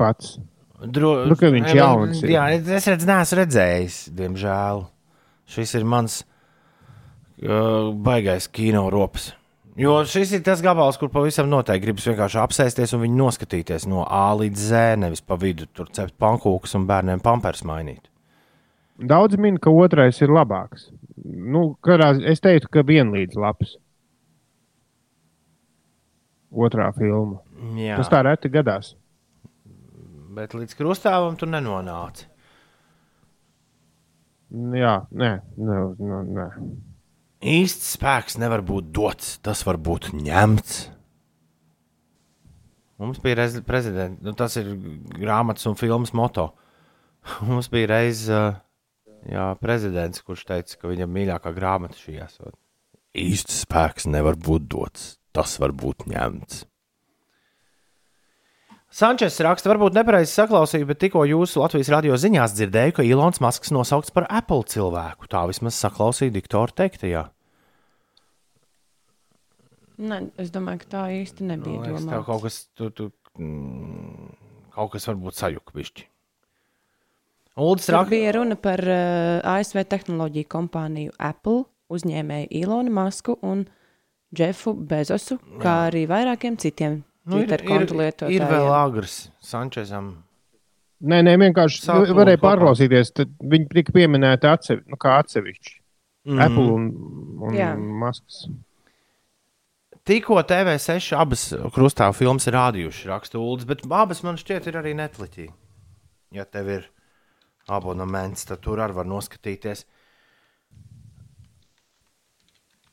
[0.00, 0.38] pats.
[0.80, 1.26] Dro...
[1.28, 2.32] Nu, ka viņš jauns ir.
[2.32, 4.86] Jā, es redzu, neesmu redzējis, diemžēl.
[5.50, 6.22] Šis ir mans
[7.44, 9.30] uh, baigais kino rops.
[9.80, 14.02] Jo šis ir tas gabals, kur pavisam noteikti gribas vienkārši apsēsties un viņu noskatīties no
[14.04, 18.10] A līdz Z, nevis pa vidu tur cept pankūkus un bērniem pampers mainīt.
[19.00, 20.90] Daudz min, ka otrais ir labāks.
[21.24, 23.76] Nu, kādā, es teiktu, ka vienlīdz labs.
[26.50, 27.38] Otrā filma.
[27.78, 28.96] Jā, Tas tā reti gadās.
[30.34, 32.26] bet līdz krustāvam tu nenonāci.
[34.50, 36.46] Jā, nē, nē, nē, nē.
[37.40, 40.80] Īsts spēks nevar būt dots, tas var būt ņemts.
[43.00, 44.74] Mums bija reiz prezidents, nu, tas ir
[45.16, 46.50] grāmatas un filmas moto.
[47.48, 48.58] Mums bija reiz uh,
[49.24, 52.58] jā, prezidents, kurš teica, ka viņam mīļākā grāmata šī esot.
[53.16, 56.66] Īsts spēks nevar būt dots, tas var būt ņemts.
[58.90, 63.70] Sančes raksta, varbūt nepareizi saklausīju, bet tikko jūsu Latvijas radio ziņās dzirdēju, ka Ilons Masks
[63.70, 65.28] nosaukts par Apple cilvēku.
[65.30, 67.28] Tā vismaz saklausīju diktoru teiktajā.
[70.00, 72.22] Nē, es domāju, ka tā īsti nebija tev domāta.
[72.26, 73.06] kaut kas, tu, tu,
[73.38, 74.32] mm,
[74.74, 76.06] kaut kas varbūt sajūta pišķi.
[77.60, 81.62] Uldis raksta, bija runa par uh, ASV tehnoloģiju kompāniju Apple,
[81.94, 83.68] uzņēmēju Ilonu Masku un
[84.34, 86.98] Džefu Bezosu, kā arī vairākiem citiem
[87.30, 90.12] nu, ir, ir, ir vēl agrs Sančesam.
[91.00, 92.48] Nē, nē, vienkārši Sākumā varēja kopā.
[92.50, 93.12] pārklausīties.
[93.16, 95.76] Tad viņi tika pieminēti atsevi, nu, kā atsevišķi.
[96.28, 96.40] Mm.
[96.44, 96.88] Apple un,
[97.48, 97.70] un Jā.
[97.78, 98.44] Masks.
[100.10, 104.92] Tikko TV6 abas krustāvu filmas ir rādījušas, raksta Uldis, bet abas man šķiet ir arī
[104.98, 105.46] netliķī.
[106.36, 106.88] Ja tev ir
[107.70, 109.86] abonements, tad tur arī var noskatīties.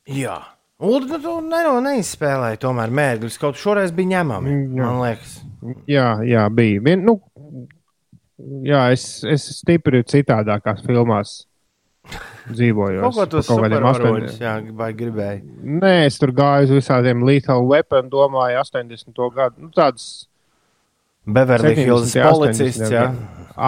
[0.07, 0.37] Jā.
[0.77, 3.39] Ulu, nu, tu neno, neizspēlēji tomēr mērķus.
[3.41, 4.51] Kaut šoreiz bija ņemami.
[4.77, 4.85] Jā.
[4.85, 5.37] Man liekas,
[5.89, 6.81] Jā, jā, bija.
[6.85, 7.17] Vien, nu,
[8.67, 11.39] jā, es, es stipri citādākās filmās
[12.47, 13.01] dzīvoju.
[13.03, 15.41] kaut ko tu kādiem supervaroņus, jā, vai gribēji.
[15.81, 19.25] Nē, es tur gāju uz visādiem Lethal Weapon, domāju, 80.
[19.35, 19.65] gadu.
[19.65, 20.27] Nu, tādas
[21.25, 23.07] Beverly Hills 70, policists, 80 jā.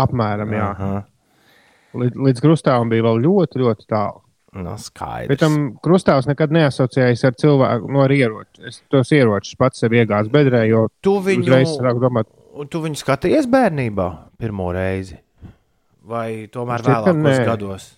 [0.05, 0.70] Apmēram, jā.
[0.78, 1.03] Aha.
[1.99, 4.22] Līdz, līdz krustāvam bija vēl ļoti, ļoti tālu.
[4.54, 5.39] Nu, Bet skaidrs.
[5.39, 8.66] tam krustāvs nekad neasociējas ar cilvēku no ieroča.
[8.68, 11.45] Es tos ieročus pats sev iegāzu bedrē, jo Tu viņu,
[12.02, 12.26] domāt,
[12.70, 14.10] tu viņu skatījies bērnībā
[14.41, 15.20] pirmo reizi?
[16.10, 17.45] Vai tomēr Šķiet, vēlākos nē.
[17.45, 17.89] gados?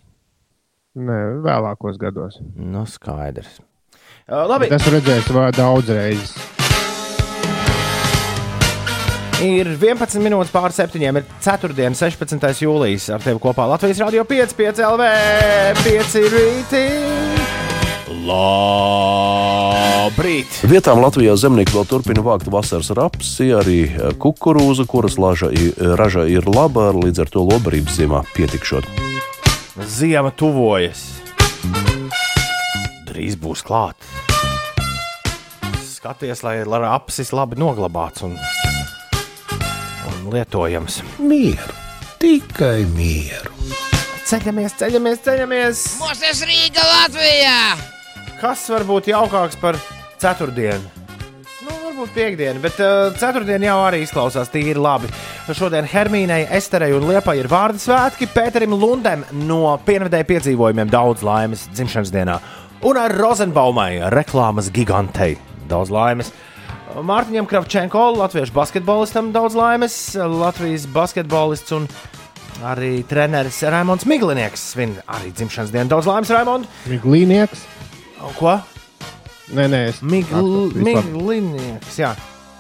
[0.96, 2.40] ne, vēlākos gados.
[2.56, 3.62] Nu, skaidrs.
[4.28, 6.61] Uh, labi, Bet esmu redzējis vēl daudz reizes.
[9.42, 11.02] Ir 11 minūtes pār 7.
[11.02, 11.74] Ir 4.
[11.98, 12.62] 16.
[12.66, 13.10] jūlijas.
[13.16, 15.04] Ar tevi kopā Latvijas Rādio 5, 5 LV,
[15.86, 16.86] 5 rītī.
[19.22, 20.52] Labrīt!
[20.70, 26.24] Vietām Latvijā zemnieki vēl turpina vākt vasaras rapsi, arī eh, kukurūzu, kuras laža, i- raža
[26.30, 28.86] ir laba, līdz ar to lobarības ziemā pietikšot.
[29.88, 31.02] Ziema tuvojas.
[33.10, 33.96] Drīz būs klāt.
[35.92, 38.34] Skaties, lai lai apsis labi noglabāts un,
[40.22, 41.02] un lietojams.
[41.20, 41.76] Mieru,
[42.22, 43.54] tikai mieru.
[44.32, 45.84] Ceļamies, ceļamies, ceļamies!
[46.00, 47.58] Mūsu Rīga Latvijā!
[48.42, 49.78] Kas var būt jaukāks par
[50.22, 51.02] ceturtdienu?
[51.62, 55.12] Nu, varbūt piekdienu, bet uh, ceturtdiena jau arī izklausās tīri labi.
[55.52, 58.30] Šodien Hermīnai, Esterei un Liepai ir vārdu svētki.
[58.32, 62.40] Pēterim Lundem no pienvedēja piedzīvojumiem daudz laimes dzimšanas dienā.
[62.88, 65.36] Un ar Rozenbaumai, reklāmas gigantei,
[65.70, 66.32] daudz laimes.
[66.92, 69.96] Mārtiņam Kravčenko, latviešu basketbolistam, daudz laimes.
[70.16, 71.86] Latvijas basketbolists un
[72.68, 75.88] arī treneris Raimons Miglinieks svin arī dzimšanas dienu.
[75.94, 76.68] Daudz laimes, Raimond!
[76.92, 77.64] Miglīnieks.
[78.38, 78.58] Ko?
[79.56, 80.76] Nē, nē, es Migl-.
[80.76, 82.12] Miglinieks, jā.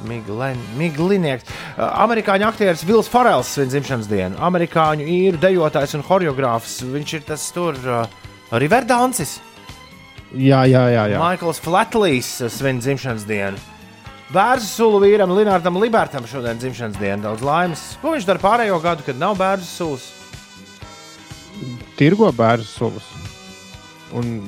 [0.07, 1.45] Miglen, Miglinieks.
[1.77, 4.39] Amerikāņu aktieris Vils Farels svin dzimšanas dienu.
[4.47, 6.79] Amerikāņu īru dejotājs un choreogrāfs.
[6.87, 8.07] Viņš ir tas tur uh,
[8.55, 9.37] Riverdancis.
[10.31, 11.05] Jā, jā, jā.
[11.11, 11.21] jā.
[11.21, 13.70] Maikls Flatlīs uh, svin dzimšanas dienu.
[14.31, 17.19] Bērnu sulu vīram Linardam Libertam šodien dzimšanas diena.
[17.25, 17.81] Daudz laimes.
[17.99, 20.05] Ko viņš dara pārējo gadu, kad nav bērnu sulas?
[21.99, 23.09] Tirgo bērnu sulas.
[24.15, 24.39] Un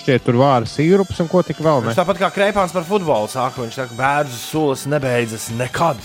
[0.00, 1.84] šķiet, tur vāra sīrups un ko tik vēl.
[1.86, 6.02] Viņš tāpat kā Kreipāns par futbolu saka, viņš saka, bērnu sulas nebeidzas nekad.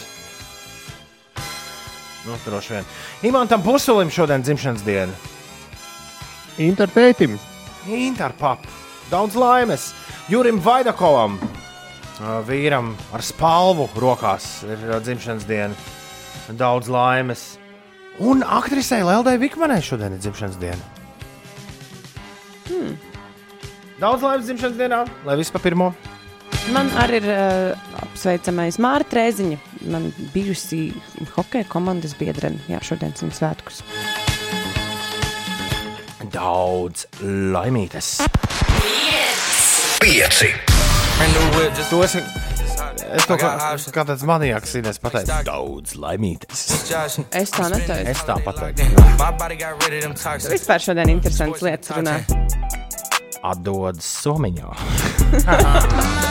[2.27, 2.89] Nu, droši vien.
[3.25, 5.13] Imantam Pusulim šodien dzimšanas diena.
[6.61, 7.39] Intertētim.
[7.89, 8.65] Interpap.
[9.09, 9.93] Daudz laimes.
[10.29, 11.39] Jurim Vaidakovam,
[12.47, 15.75] vīram ar spalvu rokās, ir ā, dzimšanas diena.
[16.57, 17.57] Daudz laimes.
[18.23, 20.93] Un aktrisei Leldai Vikmanai šodien ir dzimšanas diena.
[22.67, 22.95] Hmm.
[24.01, 25.91] Daudz laimes dzimšanas dienā, lai viss pa pirmo.
[26.73, 29.57] Man arī ir uh, apsveicamais Mārta Trēziņa,
[29.93, 30.89] man bijusi
[31.35, 32.59] hokeja komandas biedrene.
[32.67, 33.83] Jā, šodien viņa svētkus.
[36.33, 38.17] Daudz laimītes.
[40.03, 40.76] Pieci.
[41.17, 43.49] To es, es to kā,
[43.95, 45.33] kā tāds manijāks Inês pateicu.
[45.47, 46.61] Daudz laimītes.
[47.31, 48.11] Es tā neteicu.
[48.13, 48.85] Es tā pateiktu.
[50.53, 52.19] Vispār šodien interesants lietas runā.
[53.47, 54.69] Atdod somiņā.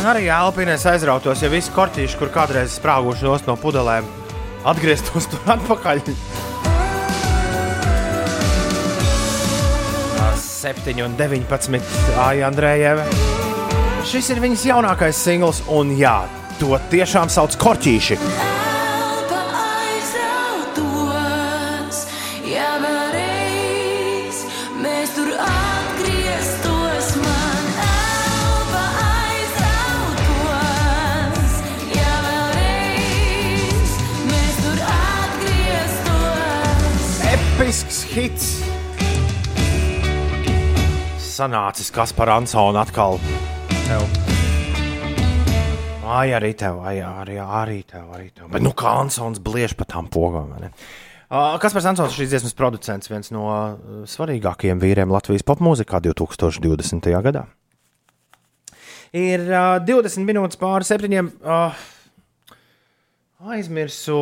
[0.00, 4.06] Man arī elpinēs aizrautos, ja visi korķīši, kur kādreiz sprāguši no pudelēm,
[4.64, 6.00] atgrieztos tur atpakaļ.
[10.40, 11.84] 7 un 19.
[12.16, 13.04] Aija Andrējeva.
[14.08, 16.22] Šis ir viņas jaunākais singls, un jā,
[16.56, 18.49] to tiešām sauc korķīši.
[38.10, 38.58] Hits!
[41.20, 43.20] Sanācis Kaspar Ansona atkal.
[43.86, 44.02] Tev.
[46.10, 48.48] Ai, arī tev, ai, arī, arī tev, arī tev.
[48.50, 50.50] Bet, nu, kā Ansons bliež pa tām pogām?
[51.30, 57.06] Uh, Kaspars Ansons ir šīs dziesmas producents, viens no uh, svarīgākajiem vīriem Latvijas popmūzikā 2020.
[57.28, 57.46] gadā.
[59.14, 61.30] Ir uh, 20 minūtes pāri septiņiem.
[61.46, 61.78] Uh,
[63.54, 64.18] aizmirsu,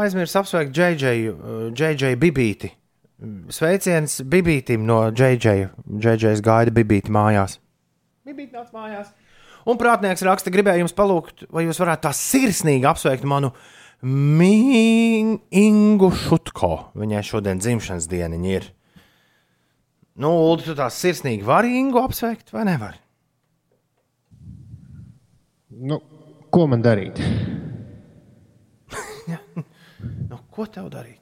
[0.00, 2.72] aizmirsu apsveikt JJ, uh, JJ Bibīti.
[3.16, 5.70] Sveiciens Bibītim no JJ.
[5.88, 7.56] JJ's gaida Bibīti mājās.
[8.26, 9.14] Bibīti nāc mājās.
[9.66, 13.54] Un prātnieks raksta, gribēju jums palūgt, vai jūs varētu tā sirsnīgi apsveikt manu
[15.56, 16.74] Ingu Šutko.
[16.98, 18.68] Viņai šodien dzimšanas diena ir.
[20.16, 23.00] Nu, Ulu, tu tā sirsnīgi vari Ingu apsveikt, vai nevari?
[25.76, 26.00] Nu,
[26.52, 27.20] ko man darīt?
[30.26, 31.15] Nu, ko tev darīt?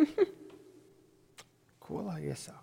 [1.84, 2.56] Ko lai iesāk?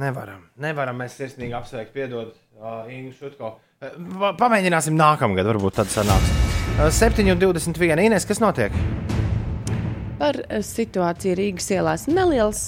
[0.00, 2.30] Nevaram, nevaram mēs sirsnīgi apsveikt, piedod
[2.60, 3.54] uh, Ingu Šutko.
[3.80, 6.30] Uh, pa- Pamēģināsim nākamgad, varbūt tad sanāks.
[6.78, 8.04] Uh, 7,21.
[8.06, 8.72] Inês, kas notiek?
[10.20, 12.02] Par situāciju Rīgas ielās.
[12.12, 12.58] Neliels,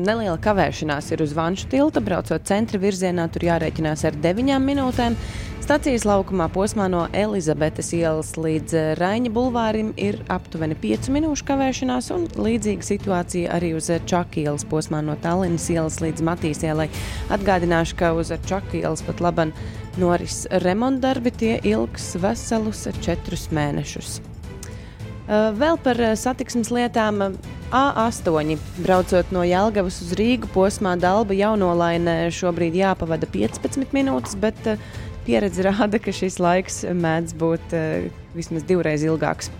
[0.00, 2.00] neliela kavēšanās ir uz Vanšu tilta.
[2.00, 5.12] Braucot centra virzienā, tur jārēķinās ar 9 minūtēm.
[5.64, 12.10] Stacijas laukumā posmā no Elizabetes ielas līdz eh, Raņa bulvārim ir aptuveni 5 minūšu kavēšanās,
[12.12, 16.90] un līdzīga situācija arī uz Čakas ielas posmā no Tallinas ielas līdz Matīs ielai.
[17.32, 19.54] Atgādināšu, ka uz Čakas ielas pat laban
[19.96, 24.20] noris remontdarbi, tie ilgs veselus 4 mēnešus.
[25.64, 27.24] Vēl par satiksmes lietām.
[27.24, 34.60] uh, A8, braucot no Jālgavas uz Rīgu posmā, Dalba jaunolainē šobrīd jāpavada 15 minūtes, bet
[35.26, 39.50] pieredze rāda, ka šis laiks mēdz būt uh, vismaz divreiz ilgāks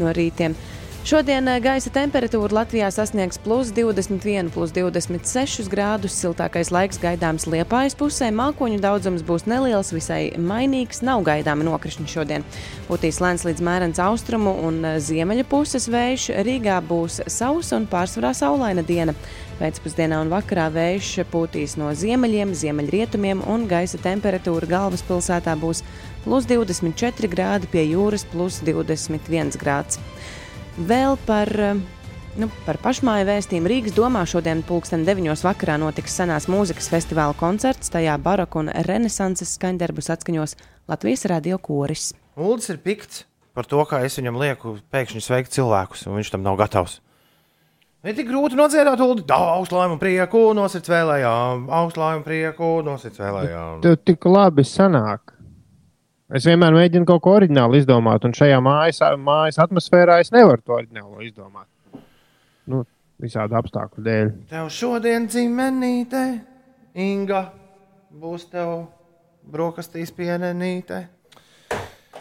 [0.00, 0.56] no rītiem.
[1.02, 6.14] Šodien uh, gaisa temperatūra Latvijā sasniegs plus 21, plus 26 grādus.
[6.14, 8.28] Siltākais laiks gaidāms Liepājas pusē.
[8.30, 11.00] Mākoņu daudzums būs neliels, visai mainīgs.
[11.02, 12.46] Nav gaidāma nokrišņa šodien.
[12.86, 16.28] Būtīs lēns līdz mērens austrumu un uh, ziemeļu puses vējš.
[16.46, 19.16] Rīgā būs sausa un pārsvarā saulaina diena.
[19.58, 25.82] Pēcpusdienā un vakarā vējš pūtīs no ziemeļiem, ziemeļrietumiem un gaisa temperatūra galvaspilsētā būs
[26.22, 29.98] plus 24 grādi, pie jūras plus 21 grāds.
[30.78, 31.82] Vēl par eh,
[32.32, 35.26] Nu, par pašmāju vēstījumu Rīgas domā šodien pulksten 9.
[35.44, 37.92] vakarā notiks senās mūzikas festivāla koncerts.
[37.92, 40.56] Tajā baroka un renesanses skaņdarbus atskaņos
[40.88, 42.14] Latvijas radio koris.
[42.40, 46.46] Uldis ir pikts par to, kā es viņam lieku pēkšņi sveikt cilvēkus, un viņš tam
[46.46, 47.02] nav gatavs.
[48.00, 49.28] Ir tik grūti nodziedāt, Ulu.
[49.28, 53.84] Augstu laimu prieku, nosirds vēlējām, augstu laimu prieku, nosirds vēlējām.
[53.84, 55.36] Tev tik labi sanāk.
[56.32, 60.78] Es vienmēr mēģinu kaut ko oriģinālu izdomāt, un šajā mājas, mājas atmosfērā es nevaru to
[60.78, 61.68] oriģinālo izdomāt.
[62.72, 62.86] Nu,
[63.20, 64.30] visādi apstākļu dēļ.
[64.48, 66.22] Tev šodien dzimenīte,
[67.02, 67.42] Inga,
[68.16, 68.86] būs tev
[69.48, 71.04] brokastīs pienenīte.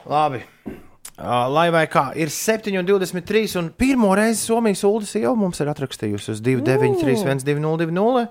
[0.08, 0.44] Labi.
[1.22, 6.44] Lai vai kā, ir 7,23 un pirmo reizi Somijas ULDS jau mums ir atrakstījusi uz
[6.44, 8.28] 293, 1202.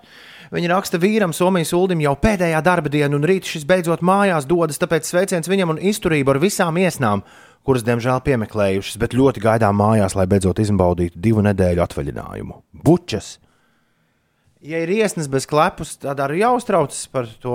[0.50, 4.80] Viņa raksta vīram, Somijas ULDIM jau pēdējā darba diena, un rīt šis beidzot mājās dodas,
[4.82, 7.22] tāpēc sveiciens viņam un izturību ar visām iesnām,
[7.62, 12.58] kuras, diemžēl, piemeklējušas, bet ļoti gaidām mājās, lai beidzot izbaudītu divu nedēļu atvaļinājumu.
[12.82, 13.36] Bučas!
[14.60, 17.54] Ja ir iesnas bez klepus, tad arī jāuztraucas par to,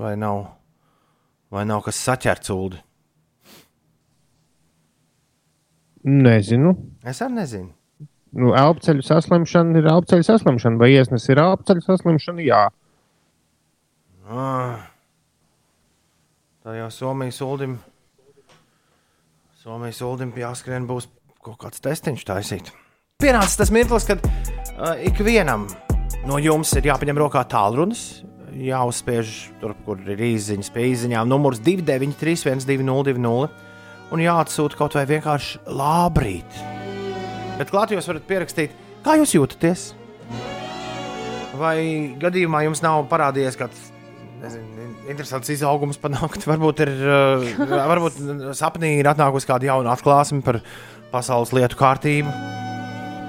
[0.00, 0.44] vai nav,
[1.52, 2.84] vai nav kas saķerts ULDI.
[6.08, 6.72] Nezinu.
[7.02, 7.72] Es arī nezinu.
[8.36, 12.44] Nu, elpceļu saslimšana ir elpceļu saslimšana, vai iesnas ir elpceļu saslimšana?
[12.44, 12.64] Jā.
[16.64, 17.78] Tā jau Somijas ULDIM.
[19.62, 21.08] Somijas ULDIM jāskrien būs
[21.40, 22.72] kaut kāds testiņš taisīt.
[23.22, 25.64] Pienācis tas mirklis, kad uh, ikvienam
[26.28, 28.20] no jums ir jāpaņem rokā tālrunis,
[28.52, 33.48] jāuzspiež tur, kur ir īsiņas pie īsiņām, numurs 293, 1202,
[34.12, 36.77] un jāatsūta kaut vai vienkārši lābrīt.
[37.58, 39.88] Bet klāt jūs varat pierakstīt, kā jūs jūtaties.
[41.58, 41.78] Vai
[42.22, 43.88] gadījumā jums nav parādījies kāds
[44.38, 46.46] nezinu, interesants izaugums panākt?
[46.46, 47.48] Varbūt, ir, uh,
[47.92, 48.20] varbūt
[48.58, 50.60] sapnī ir atnākusi kāda jauna atklāsme par
[51.10, 52.30] pasaules lietu kārtību.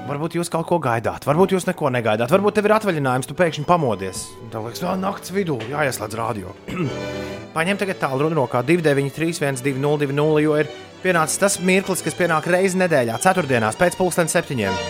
[0.10, 2.32] Varbūt jūs kaut ko gaidāt, varbūt jūs neko negaidāt.
[2.34, 4.24] Varbūt tev ir atvaļinājums, tu pēkšņi pamodies.
[4.54, 6.54] Tev liekas, ka naktas vidū jāieslēdz radio.
[7.58, 10.72] Paņem tagad tālruni rokā 293, 1202, jo ir
[11.04, 14.82] pienācis tas mirklis, kas pienāk reizi nedēļā, ceturtdienās, pēc pusdienas septiņiem.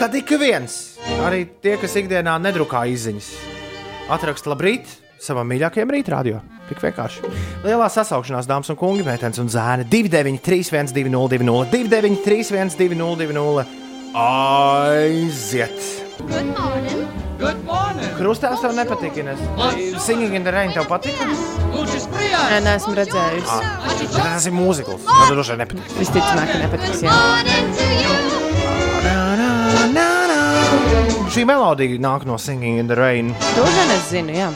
[0.00, 0.78] Kad ik viens,
[1.22, 3.30] arī tie, kas ikdienā nedrukā izziņas,
[4.12, 4.90] atraksta labrīt
[5.22, 6.42] savam mīļākajam rītdienam.
[6.70, 7.32] Tik vienkārši.
[7.66, 13.66] Lielā sasaukšanās, dāmas un kungi, meitenes un zēni 293, 1202, 293, 1202.
[14.18, 16.01] Aiziet!
[16.18, 17.08] Good morning.
[17.38, 18.10] Good morning.
[18.18, 19.40] Krustēvs tev nepatīk, Ines.
[20.04, 21.16] Singing in the rain tev patīk?
[21.22, 23.56] Nē, neesmu redzējusi.
[24.12, 25.06] Tas ir mūzikls.
[25.08, 25.96] Man droši vien nepatīk.
[25.96, 27.02] Visticamāk, ka nepatiks.
[27.06, 27.16] Jā.
[31.32, 33.32] Šī melodija nāk no Singing in the rain.
[33.56, 34.52] To gan es zinu, jā.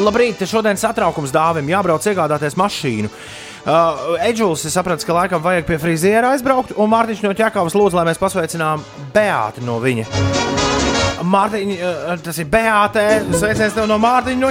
[0.00, 3.10] Labrīt, šodien satraukums dāvim jābrauc iegādāties mašīnu.
[3.60, 7.98] Uh, Edžuls, es sapratu, ka laikam vajag pie friziera aizbraukt, un Mārtiņš no Čakavas lūdzu,
[7.98, 10.59] lai mēs pasveicinām Beāti no viņa.
[11.20, 13.04] Mārtiņ, uh, tas ir Beāte,
[13.36, 14.50] sveiciens tev no Mārtiņa no!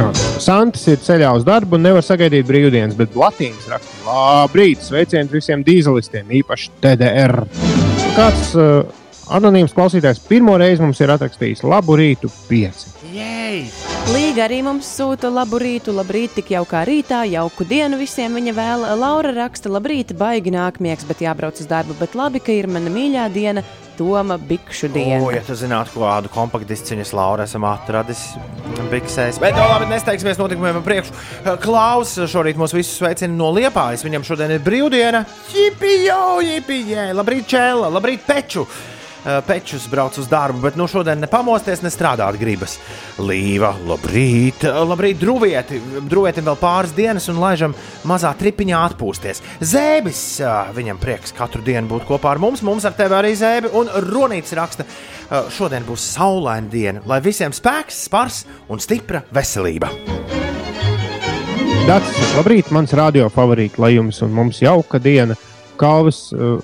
[0.00, 0.06] Jā.
[0.40, 5.64] Santis ir ceļā uz darbu un nevar sagaidīt brīvdienas, bet Latīņas raksta, labrīt, sveiciens visiem
[5.66, 7.42] dīzelistiem, īpaši TDR.
[8.16, 8.99] Kāds uh,
[9.36, 12.94] anonīms klausītājs pirmo reizi mums ir atrakstījis labu rītu pieci.
[13.10, 13.64] Jej!
[14.10, 18.86] Līga arī mums sūta labu rītu, labrīt, tik jaukā rītā, jauku dienu visiem viņa vēl.
[18.98, 23.28] Laura raksta, labrīt, baigi nākamiegs, bet jābrauc uz darbu, bet labi, ka ir mana mīļā
[23.34, 23.64] diena,
[24.00, 25.18] Toma Bikšu diena.
[25.20, 28.22] O, ja tu zinātu, kādu kompaktdisciņas Laura esam atradis
[28.88, 29.36] biksēs.
[29.42, 31.18] Bet, no labi, nesteigsimies notikumiem pa priekšu.
[31.60, 34.06] Klaus šorīt mūs visus sveicina no Liepājas.
[34.06, 35.26] Viņam šodien ir brīvdiena.
[35.52, 37.10] Jipijo, jipijē!
[37.18, 37.92] Labrīt, Čēla!
[37.92, 38.64] Labrīt, Peču!
[39.20, 42.78] Eh, Pečus brauc uz darbu, bet nu šodien nepamosties, ne strādāt gribas.
[43.20, 45.80] Līva, labrīt, eh, labrīt, drūvieti.
[46.08, 47.74] Drūvietim vēl pāris dienas un laižam
[48.08, 49.42] mazā tripiņā atpūsties.
[49.60, 53.74] Zēbis, eh, viņam prieks katru dienu būt kopā ar mums, mums ar tevi arī zēbi.
[53.74, 54.86] Un Ronīts raksta,
[55.30, 59.90] šodien būs saulaina diena, lai visiem spēks, spars un stipra veselība.
[61.86, 65.36] Dārts, labrīt, mans radio favorīts, lai jums un mums jauka diena.
[65.80, 66.58] Kalvis uh,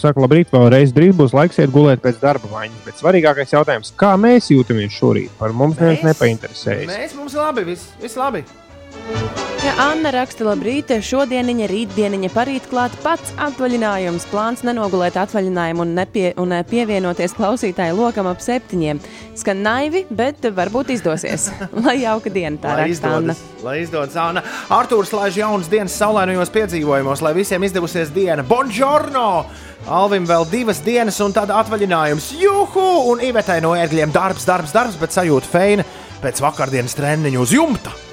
[0.00, 2.86] saka, labrīt, vēlreiz drīz būs laiks iet gulēt pēc darba maiņas.
[2.86, 6.88] Bet svarīgākais jautājums, kā mēs jūtamies šorīt, par mums neviens nepainteresējas.
[6.88, 8.44] Mēs mums labi, viss, viss labi.
[9.58, 14.24] Ja Anna raksta, labrīt, šodieniņa, rītdieniņa, parīt klāt pats atvaļinājums.
[14.30, 19.00] Plāns nenogulēt atvaļinājumu un, nepie, un eh, pievienoties klausītāju lokam ap septiņiem.
[19.36, 21.50] Skan naivi, bet varbūt izdosies.
[21.84, 23.34] Lai jauka diena, tā Lai raksta Anna.
[23.34, 24.46] izdodas, lai izdodas Anna.
[24.78, 28.46] Arthurs laiž jaunas dienas saulainajos piedzīvojumos, lai visiem izdevusies diena.
[28.46, 29.28] Buongiorno!
[29.90, 32.32] Alvim vēl divas dienas un tad atvaļinājums.
[32.40, 32.88] Juhu!
[33.12, 35.88] Un Ivetai no ērgļiem darbs, darbs, darbs, bet sajūta feina
[36.22, 38.07] pēc vakardienas treniņu uz jumta.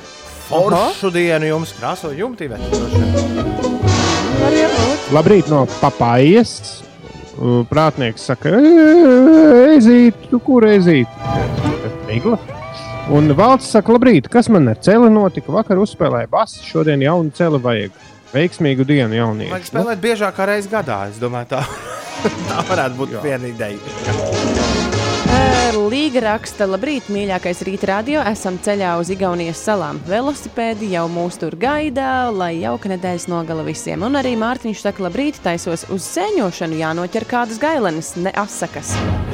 [0.50, 2.50] Foršu dienu jums krāso jumtī.
[5.16, 6.82] Labrīt no papājas.
[7.68, 8.54] Prātnieks saka,
[9.76, 11.12] ezīt, tu kur ezīt?
[12.08, 12.38] Migla.
[13.12, 15.52] Un valsts saka, labrīt, kas man ar celi notika?
[15.52, 18.00] Vakar uzspēlēja basi, šodien jaunu celi vajag.
[18.32, 19.68] Veiksmīgu dienu Vajag jaunieši.
[19.70, 21.04] spēlēt biežāk kā reizes gadā.
[21.12, 21.62] Es domāju, tā,
[22.50, 24.64] tā varētu būt viena ideja.
[25.86, 28.22] Līga raksta, labrīt, mīļākais rīta radio.
[28.26, 30.00] Esam ceļā uz Igaunijas salām.
[30.10, 34.08] Velosipēdi jau mūs tur gaida, lai jauka nedēļas nogala visiem.
[34.08, 38.96] Un arī Mārtiņš saka, labrīt, taisos uz sēņošanu, jānoķer kādas gailenes, ne asakas.
[38.96, 39.24] Vāriet,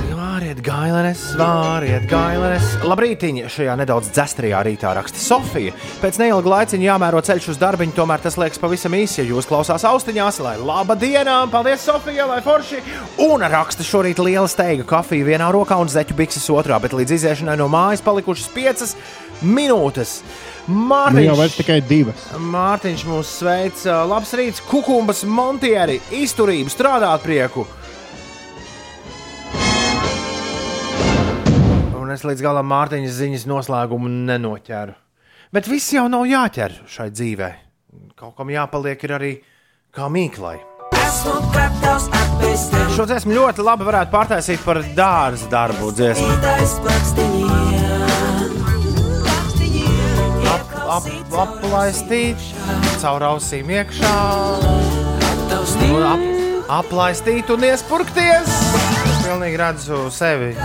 [0.62, 2.76] gailenes, vāriet, gailenes.
[2.86, 5.74] Labrītiņ, šajā nedaudz dzestrajā rītā raksta Sofija.
[6.02, 9.86] Pēc neilga laiciņa jāmēro ceļš uz darbiņu, tomēr tas liekas pavisam īsi, ja jūs klausās
[9.88, 12.82] austiņās, lai laba diena, paldies Sofija, lai forši.
[13.26, 17.58] Un raksta šorīt liela steiga kafija vienā rokā un zeķu bikses otrā, bet līdz iziešanai
[17.60, 18.96] no mājas palikušas piecas
[19.42, 20.20] minūtes.
[20.70, 22.26] Nu, Mārtiņš, jau vairs tikai divas.
[22.38, 27.66] Mārtiņš mūs sveic, labs rīts, kukumbas, montieri, izturību, strādāt prieku.
[32.12, 34.92] Un es līdz galam Mārtiņas ziņas noslēgumu nenoķeru.
[35.56, 37.48] Bet viss jau nav jāķer šai dzīvē.
[38.20, 39.30] Kaut kam jāpaliek arī
[39.96, 40.58] kā mīklai.
[42.98, 46.36] Šo dziesmu ļoti labi varētu pārtaisīt par dārza darbu dziesmu.
[50.52, 51.10] Ap, ap,
[51.46, 52.44] aplaistīt,
[53.00, 54.16] caur ausīm iekšā,
[55.88, 56.30] un ap,
[56.82, 58.52] aplaistīt un iespurkties.
[58.52, 60.58] Es pilnīgi redzu sevi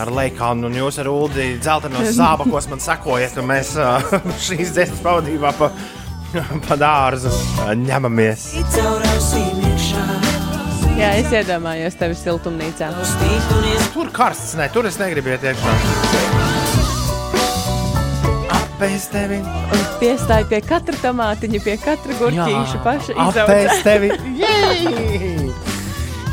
[0.00, 3.74] ar leikānu, un jūs ar ūdeni dzeltenos zābakos man sakojat, un mēs
[4.46, 5.70] šīs dziesmas pavadībā pa,
[6.68, 7.32] pa dārzu
[7.84, 8.48] ņemamies.
[11.00, 12.90] Jā, es iedomājos tevi siltumnīcā.
[13.94, 15.76] Tur karsts, ne, tur es negribu iet iekšā.
[18.60, 23.82] Apēst tevi, Un piestāja pie katra tomātiņa, pie katra gurķīša paša apēst izauga.
[23.84, 24.08] tevi.
[24.40, 25.49] Jej!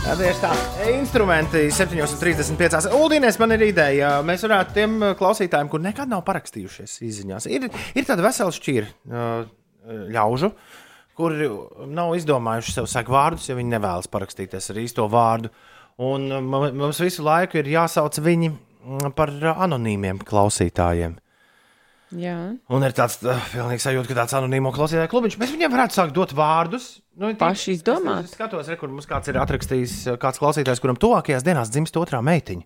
[0.08, 0.50] Tieši tā.
[0.96, 2.88] Instrumenti 7,35.
[2.96, 4.14] Uldīnēs man ir ideja.
[4.26, 8.88] Mēs varētu tiem uh, klausītājiem, kur nekad nav parakstījušies izziņās, ir, ir tāda vesela šķīra
[8.88, 9.50] uh,
[10.16, 10.50] ļaužu,
[11.18, 11.50] kuri
[11.92, 15.52] nav izdomājuši sev saku vārdus, ja viņi nevēlas parakstīties ar īsto vārdu.
[16.08, 19.34] Un uh, mu- mums visu laiku ir jāsauc viņi mm, par
[19.68, 21.20] anonīmiem klausītājiem.
[22.16, 22.36] Jā.
[22.72, 25.36] Un ir tāds uh, pilnīgi sajūta, ka tāds anonīmo klausītāju klubiņš.
[25.42, 26.86] Mēs viņiem varētu sākt dot vārdus.
[27.20, 28.24] Nu, tī- Paši izdomāt.
[28.24, 31.74] Es, es skatos, re, kur mums kāds ir atrakstījis, uh, kāds klausītājs, kuram tuvākajās dienās
[31.74, 32.64] dzimst otrā meitiņa.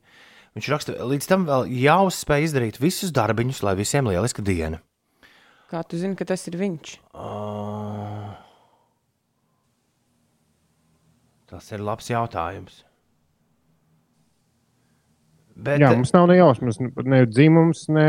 [0.60, 4.82] Viņš raksta, līdz tam vēl jāuzspēj izdarīt visus darbiņus, lai visiem lieliska diena.
[5.72, 6.98] Kā tu zini, ka tas ir viņš?
[7.16, 8.36] Uh,
[11.50, 12.82] tas ir labs jautājums.
[15.62, 18.06] Bet, Jā, mums nav ne jausmas, ne dzimums, ne.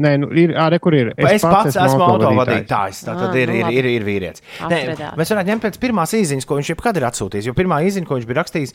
[0.00, 1.10] Nē, nu, ir arī kur ir.
[1.20, 3.02] Es, es pats esmu autovadītājs.
[3.04, 4.40] Tā tad Ah, ir, nu ir, ir, ir vīrietis.
[4.70, 4.78] Nē,
[5.20, 7.50] mēs varētu ņemt pēc pirmās īsiņas, ko viņš jebkad ir atsūtījis.
[7.50, 8.72] Jo pirmā īsiņa, ko viņš bija rakstījis,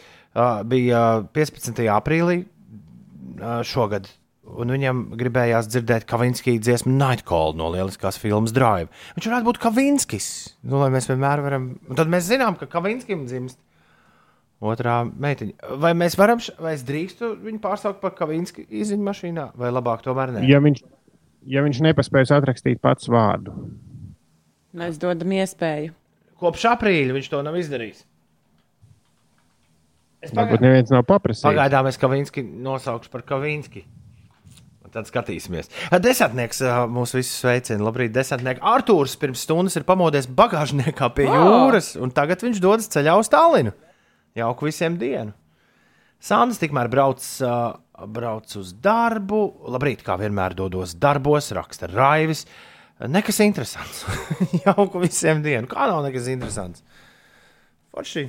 [0.70, 1.82] bija uh, 15.
[1.96, 2.38] aprīlī
[3.66, 4.10] šogad.
[4.48, 8.88] Un viņam gribējās dzirdēt Kavinskija dziesmu Nightcall no lieliskās filmas Drive.
[9.18, 10.28] Viņš varētu būt Kavinskis.
[10.64, 11.66] Nu, lai mēs vienmēr varam.
[11.90, 13.60] Un tad mēs zinām, ka Kavinskim dzimst
[14.64, 15.76] otrā meitiņa.
[15.84, 20.32] Vai mēs varam, vai es drīkstu viņu pārsaukt par Kavinski īziņu mašīnā, vai labāk tomēr
[20.38, 20.46] ne?
[20.48, 20.80] Ja viņš,
[21.48, 23.56] ja viņš nepaspēs atrakstīt pats vārdu.
[24.78, 25.94] Mēs dodam iespēju.
[26.38, 28.04] Kopš aprīļa viņš to nav izdarījis.
[30.28, 31.46] Es Varbūt neviens nav paprasījis.
[31.46, 33.86] Pagaidām es Kavinski nosaukšu par Kavinski.
[34.94, 35.68] Tad skatīsimies.
[36.02, 37.84] Desantnieks ā, mūs visus sveicina.
[37.86, 38.64] Labrīt, desantnieks.
[38.66, 43.76] Arthurs pirms stundas ir pamodies bagāžniekā pie jūras, un tagad viņš dodas ceļā uz Tallinu.
[44.38, 45.36] Jauku visiem dienu.
[46.24, 47.54] Sandrs tikmēr brauc, ā,
[48.06, 49.42] brauc uz darbu.
[49.74, 52.46] Labrīt, kā vienmēr dodos darbos, raksta Raivis.
[53.08, 54.04] Nekas interesants.
[54.66, 55.70] Jauku visiem dienu.
[55.70, 56.84] Kā nav nekas interesants?
[57.94, 58.28] Forši.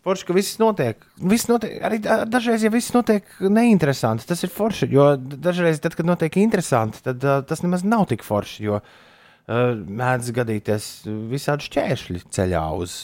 [0.00, 1.02] Forši, ka viss notiek.
[1.28, 4.88] Viss notiek arī dažreiz, ja viss notiek neinteresanti, tas ir forši.
[4.94, 8.64] Jo dažreiz, tad, kad notiek interesanti, tad uh, tas nemaz nav tik forši.
[8.64, 10.88] Jo uh, mēdz gadīties
[11.30, 12.96] visādi šķēršļi ceļā uz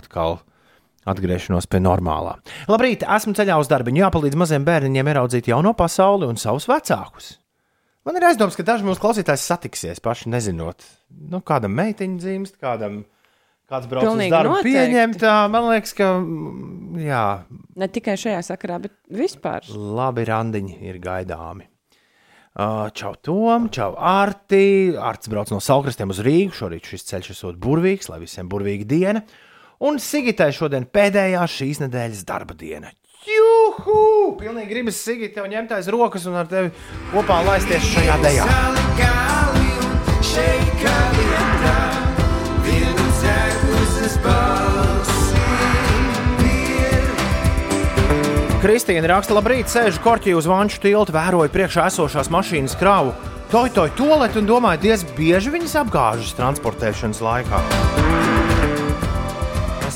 [0.00, 0.38] atkal
[1.12, 2.36] atgriešanos pie normālā.
[2.70, 3.92] Labrīt, esmu ceļā uz darbu.
[3.98, 7.36] Jāpalīdz maziem bērniņiem ieraudzīt jauno pasauli un savus vecākus.
[8.08, 10.84] Man ir aizdoms, ka daži mūsu klausītāji satiksies paši nezinot,
[11.28, 13.02] nu, kādam meitiņa dzimst, kādam
[13.68, 14.54] kāds brauc Pilnīgi uz darbu.
[14.56, 14.76] noteikti.
[14.78, 17.24] Pieņemt, tā, man liekas, ka mm, jā,
[17.78, 19.66] Ne tikai šajā sakarā, bet vispār.
[19.70, 21.66] labi randiņi ir gaidāmi.
[22.58, 24.90] Uh, Čau, Tom, čau, Arti.
[24.98, 26.50] Arts brauc no Salkrastiem uz Rīgu.
[26.58, 29.22] Šorīt šis ceļš esot burvīgs, lai visiem burvīga diena
[29.84, 32.92] un Sigitai šodien pēdējā šīs nedēļas darba diena.
[33.28, 34.36] Juhu!
[34.40, 36.72] Pilnīgi gribas Sigitai ņemt aiz rokas un ar tevi
[37.12, 38.48] kopā laisties šajā dejā.
[48.58, 53.14] Kristīna raksta, labrīt, sēžu korķī uz vanšu tiltu, vēroju priekšā esošās mašīnas kravu,
[53.52, 58.47] toju toju toaletu un domāju, diez bieži viņas apgāžas transportēšanas laikā.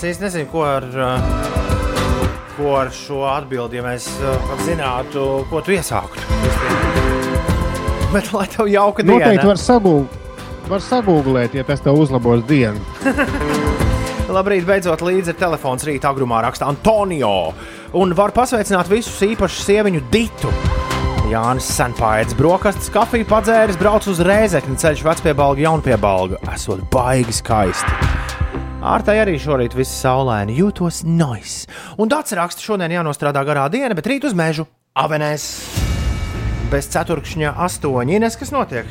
[0.02, 5.26] Es īsti nezinu, ko ar, uh, ko ar šo atbildi, ja mēs uh, pat zinātu,
[5.46, 6.24] ko tu iesāktu.
[8.10, 9.20] Bet lai tev jauka diena.
[9.20, 10.16] Noteikti var, sagūg,
[10.66, 12.82] var sagūglēt, ja tas tev uzlabos dienu.
[14.34, 17.52] Labrīt, beidzot līdzi ir telefons rīta agrumā raksta Antonio.
[17.94, 20.50] Un var pasveicināt visus īpaši sieviņu ditu.
[21.30, 26.42] Jānis Senpāēdis brokastis, kafiju padzēris, brauc uz rēzekni ceļš vecpiebalgu, jaunpiebalgu.
[26.56, 28.02] Esot baigi skaisti.
[28.82, 31.68] Ārtai arī šorīt viss saulaini jūtos nois.
[32.02, 34.66] Un Dārts raksta, šodien jānostrādā garā diena, bet rīt uz mežu
[34.98, 35.46] avenēs.
[36.72, 38.18] Bez ceturkšņa astoņi.
[38.18, 38.90] Ines, kas notiek?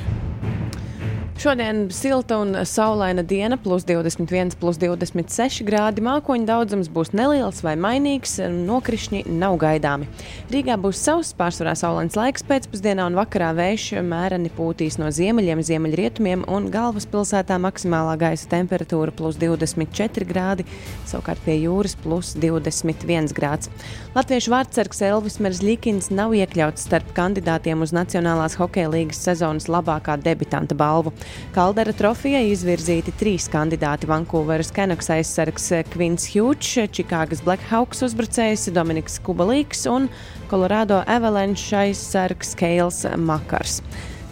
[1.41, 6.03] Šodien silta un saulaina diena, plus 21, plus 26 grādi.
[6.05, 10.05] Mākoņu daudzums būs neliels vai mainīgs, nokrišņi nav gaidāmi.
[10.53, 16.43] Rīgā būs sauss, pārsvarā saulains laiks pēcpusdienā un vakarā vējš mēreni pūtīs no ziemeļiem, ziemeļrietumiem
[16.45, 20.67] un galvaspilsētā maksimālā gaisa temperatūra plus 24 grādi,
[21.09, 23.73] savukārt pie jūras plus 21 grāds.
[24.13, 30.77] Latviešu vārdsargs Elvis Merzlikins nav iekļauts starp kandidātiem uz Nacionālās hokeja līgas sezonas labākā debitanta
[30.77, 31.17] balvu.
[31.55, 39.85] Kaldera trofejai izvirzīti trīs kandidāti- Vankūveras Canucks aizsargs Kvins Hughes, Čikāgas Blackhawks uzbrucējs Dominiks Kubalīks
[39.91, 40.09] un
[40.49, 43.81] Colorado Avalanche aizsargs Keils Makars.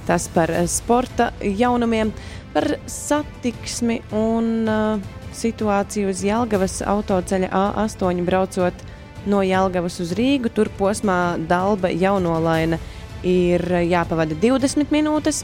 [0.07, 2.13] Tas par eh, sporta jaunumiem,
[2.53, 8.85] par satiksmi un uh, situāciju uz Jelgavas autoceļa A8 braucot
[9.29, 10.51] no Jelgavas uz Rīgu.
[10.53, 12.79] Tur posmā Dalba jaunolaina
[13.23, 15.43] ir jāpavada 20 minūtes.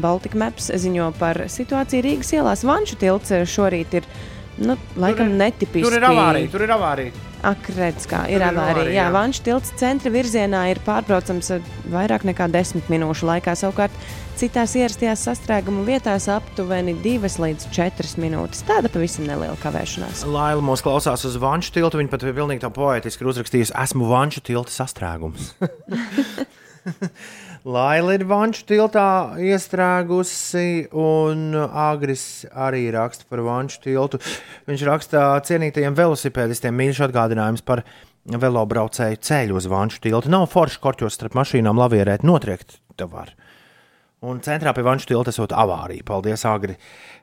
[0.00, 2.64] Baltika Maps ziņo par situāciju Rīgas ielās.
[2.66, 4.08] Vanšu tilts šorīt ir
[4.58, 5.86] nu, laikam netipisks.
[5.86, 7.22] Tur ir avārija, tur ir avārija.
[7.44, 8.88] Ak, redz, kā ir Tur ir avārija.
[8.88, 9.08] Jā, jā.
[9.12, 13.52] Vanšu tilts centra virzienā ir pārbraucams ar vairāk nekā 10 minūšu laikā.
[13.60, 13.98] Savukārt
[14.40, 18.64] citās ierastajās sastrēguma vietās aptuveni 2 līdz 4 minūtes.
[18.68, 20.24] Tāda pavisam neliela kavēšanās.
[20.24, 22.00] Laila mūs klausās uz vanšu tiltu.
[22.00, 25.52] Viņa pat pilnīgi tā poetiski ir uzrakstījusi, esmu vanšu tilta sastrēgums.
[27.74, 29.08] Laila ir vanšu tiltā
[29.40, 34.20] iestrēgusi, un Agris arī raksta par vanšu tiltu.
[34.68, 37.84] Viņš raksta cienītajiem velosipēdistiem mīļš atgādinājums par
[38.24, 40.32] velobraucēju ceļu uz vanšu tiltu.
[40.32, 43.32] Nav forši korķos starp mašīnām lavierēt, notriekt te var.
[44.24, 46.04] Un centrā pie vanšu tilta esot avārija.
[46.08, 46.78] Paldies, Agri.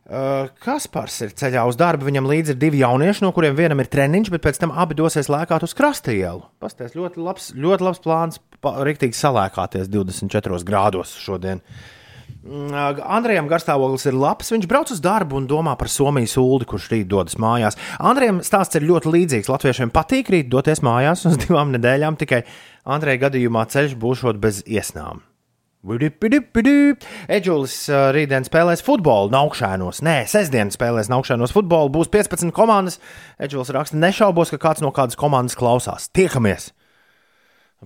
[0.05, 2.05] Uh, Kaspars ir ceļā uz darbu.
[2.05, 5.29] Viņam līdzi ir divi jaunieši, no kuriem vienam ir treniņš, bet pēc tam abi dosies
[5.31, 6.43] lēkāt uz krasta ielu.
[6.61, 11.63] Pastāstiet, ļoti labs, ļoti labs plāns, pa, riktīgi salēkāties 24 grādos šodien.
[12.41, 14.49] Mm, Andrejam garstāvoklis ir labs.
[14.53, 17.77] Viņš brauc uz darbu un domā par Somijas ūdeni, kurš rīt dodas mājās.
[17.99, 19.51] Andrejam stāsts ir ļoti līdzīgs.
[19.51, 22.43] Latviešiem patīk rīt doties mājās uz divām nedēļām, tikai
[22.89, 25.21] Andreja gadījumā ceļš būšot bez iesnām.
[27.25, 30.03] Eģulis uh, rītdien spēlēs futbolu Naukšēnos.
[30.05, 31.89] Nē, sestdien spēlēs Naukšēnos futbolu.
[31.93, 32.99] Būs 15 komandas.
[33.41, 36.05] Eģulis raksta, nešaubos, ka kāds no kādas komandas klausās.
[36.13, 36.69] Tiekamies!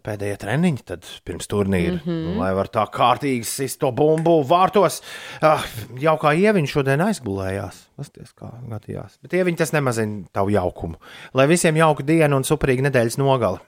[0.03, 2.01] Pēdējie treniņi, tad pirms turnīra, mm.
[2.03, 2.39] -hmm.
[2.41, 4.99] lai var tā kārtīgi sist to bumbu vārtos.
[5.39, 5.63] Ah,
[6.01, 7.77] jau kā ieviņš šodien aizgulējās.
[7.95, 9.15] Pasties, kā gadījās.
[9.23, 10.99] Bet ieviņš tas nemazina tavu jaukumu.
[11.33, 13.63] Lai visiem jauka diena un superīga nedēļas nogala.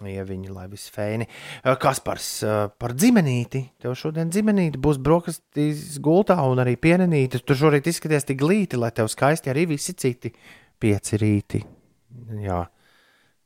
[0.00, 1.26] Ieviņi, lai viss feini.
[1.62, 3.64] Eh, Kaspars eh, par dzimenīti.
[3.82, 7.42] Tev šodien dzimenīti būs brokastīs gultā un arī pienenīti.
[7.42, 10.32] Tu šorīt izskaties tik glīti, lai tev skaisti arī visi citi
[10.82, 11.62] pieci rīti.
[12.42, 12.62] Jā,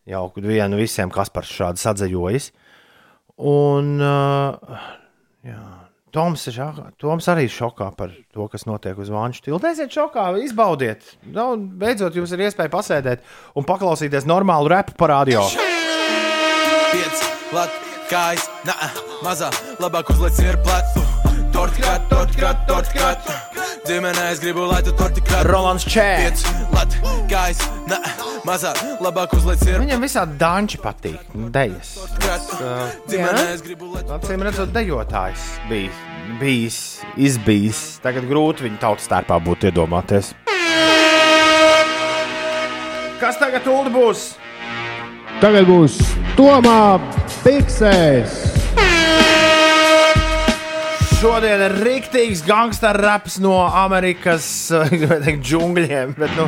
[0.06, 2.52] jauku dienu visiem, kas par šādu sadzējojas.
[3.36, 4.78] Un uh,
[5.44, 5.64] jā,
[6.16, 9.74] Toms, šokā, Toms arī šokā par to, kas notiek uz Vanšu tilta.
[9.74, 11.04] Esiet šokā, izbaudiet.
[11.28, 13.26] Nu, beidzot, jums ir iespēja pasēdēt
[13.58, 15.44] un paklausīties normālu repu parādio.
[16.94, 17.76] Piec, lat,
[18.08, 18.78] kājas, nā,
[19.26, 19.52] mazā,
[19.82, 20.96] labāk uzliec ir plats.
[21.52, 23.55] Tortikat, tortikat, tortikat.
[23.86, 25.44] Ģimenē es gribu, lai tu tortikat.
[25.46, 26.06] Rolands Čē.
[26.24, 26.40] Piec,
[26.74, 26.96] lat,
[27.30, 28.00] kājas, nā,
[28.46, 28.72] mazā,
[29.04, 31.20] labāk uzliec ir Viņam visādi danči patīk,
[31.54, 31.92] dejas.
[32.18, 32.50] plats.
[33.06, 35.92] Ģimenē es gribu, lai tu Acīm redzot, dejotājs bija
[36.40, 36.80] bijis,
[37.14, 38.00] izbijis.
[38.02, 40.34] Tagad grūti viņu tautas starpā būtu iedomāties.
[43.22, 43.62] Kas tagad
[43.94, 44.32] būs?
[45.40, 46.00] Tagad būs
[46.34, 46.98] Tomā
[47.44, 48.55] Biksēs.
[51.16, 54.46] Šodien ir rīktīgs gangster raps no Amerikas
[55.24, 56.44] teikt, džungļiem, bet nu,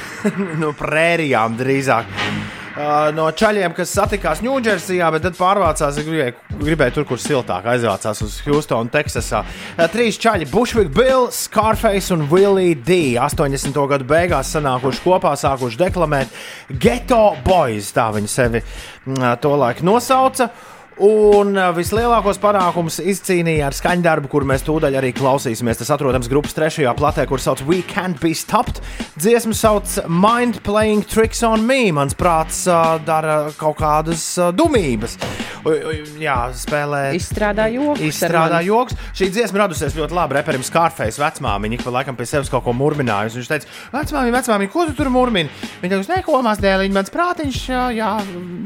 [0.62, 2.10] no prērijām drīzāk.
[2.10, 8.26] uh, no čaļiem, kas satikās Ņūdžersijā, bet tad pārvācās, gribēja, gribēja tur, kur siltāk, aizvācās
[8.26, 9.44] uz Houstonu, Teksasā.
[9.76, 13.14] Uh, trīs čaļi, Bushwick Bill, Scarface un Willie D.
[13.22, 13.82] 80.
[13.94, 16.34] gadu beigās sanākuši kopā, sākuši deklamēt
[16.74, 20.50] Ghetto Boys, tā viņi sevi uh, tolaik nosauca.
[20.96, 25.82] Un uh, vislielākos panākumus izcīnīja ar skaņdarbu, kur mēs tūdaļ arī klausīsimies.
[25.82, 28.80] Tas atrodams grupas trešajā platē, kur sauc We Can't Be Stopped.
[29.20, 31.90] Dziesmu sauc Mind Playing Tricks on Me.
[31.92, 35.18] Mans prāts uh, dara kaut kādas uh, dumības.
[35.66, 35.92] U, u,
[36.22, 37.02] jā, spēlē.
[37.18, 38.00] Izstrādā joks.
[38.06, 38.96] Izstrādā joks.
[39.18, 40.38] Šī dziesma radusies ļoti labi.
[40.38, 43.42] Reperim Scarface vecmāmiņa, pa laikam pie sevis kaut ko murminājusi.
[43.42, 45.52] Viņš teica, vecmāmiņa, vecmāmiņa, ko tu tur murmini?
[45.82, 48.12] Viņa teica, neko mazdēliņa, mans prātiņš, jā, jā,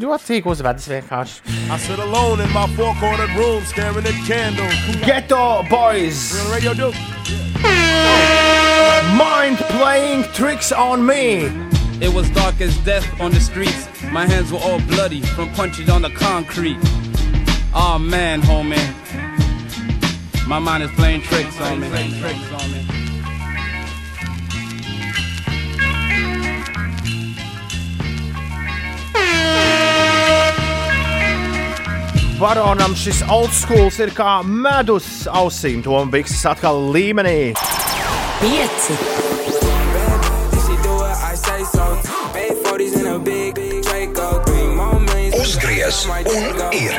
[0.04, 1.56] ļoti cīk uzvedas vienkārši.
[2.20, 4.74] I sit alone in my four cornered room staring at candles.
[5.06, 6.34] Ghetto Boys!
[6.34, 6.92] Real radio do.
[9.16, 11.50] Mind playing tricks on me!
[12.00, 13.88] It was dark as death on the streets.
[14.10, 16.78] My hands were all bloody from punches on the concrete.
[17.74, 18.78] Oh man, homie.
[20.46, 21.88] My mind is playing tricks on me.
[21.88, 22.86] Tricks on me.
[32.40, 35.82] Varonam šis old schools ir kā medus ausīm.
[35.84, 37.52] Tom Bikses atkal līmenī.
[38.40, 38.96] Pieci.
[45.36, 46.96] Uzgriez un ir.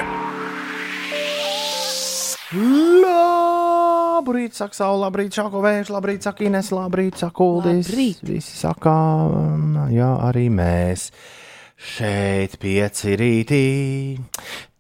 [3.02, 7.90] Labrīt, saka saule, labrīt, šāko vējš, labrīt, saka Ines, labrīt, saka Uldis.
[7.90, 8.22] Labrīt.
[8.30, 8.94] Visi saka,
[9.90, 11.10] jā, arī mēs.
[11.82, 13.66] Šeit pieci rītī.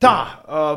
[0.01, 0.75] Tā, uh,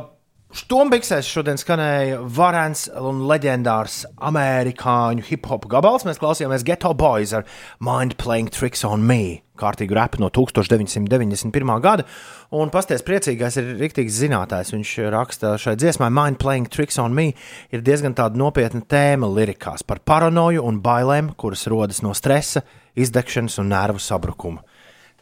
[0.55, 6.05] Stombiksēs šodien skanēja varens un leģendārs amerikāņu hip hop gabals.
[6.07, 7.43] Mēs klausījāmies Ghetto Boys ar
[7.83, 11.73] Mind Playing Tricks on Me, kārtīgu repu no 1991.
[11.83, 12.07] gada.
[12.55, 14.71] Un pasties priecīgais ir rīktīgs zinātājs.
[14.77, 17.33] Viņš raksta šai dziesmai Mind Playing Tricks on Me
[17.75, 22.63] ir diezgan tāda nopietna tēma lirikās par paranoju un bailēm, kuras rodas no stresa,
[22.95, 24.63] izdegšanas un nervu sabrukuma.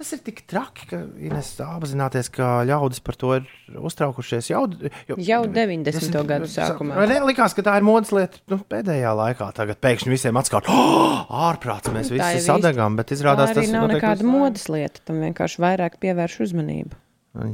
[0.03, 3.45] Tas ir tik traki, ka Ines apzināties, ka ļaudis par to ir
[3.79, 4.65] uztraukušies jau,
[5.07, 6.17] jo, Jau 90.
[6.27, 6.97] gadu sākumā.
[6.99, 7.21] Vai ne?
[7.29, 9.53] Likās, ka tā ir modes lieta nu, pēdējā laikā.
[9.55, 14.25] Tagad pēkšņi visiem atskārt, oh, ārprāts, mēs Nu, visi sadegām, bet izrādās tas nav nekāda
[14.25, 14.33] visur.
[14.35, 15.05] modes lieta.
[15.07, 16.99] Tam vienkārši vairāk pievērš uzmanību.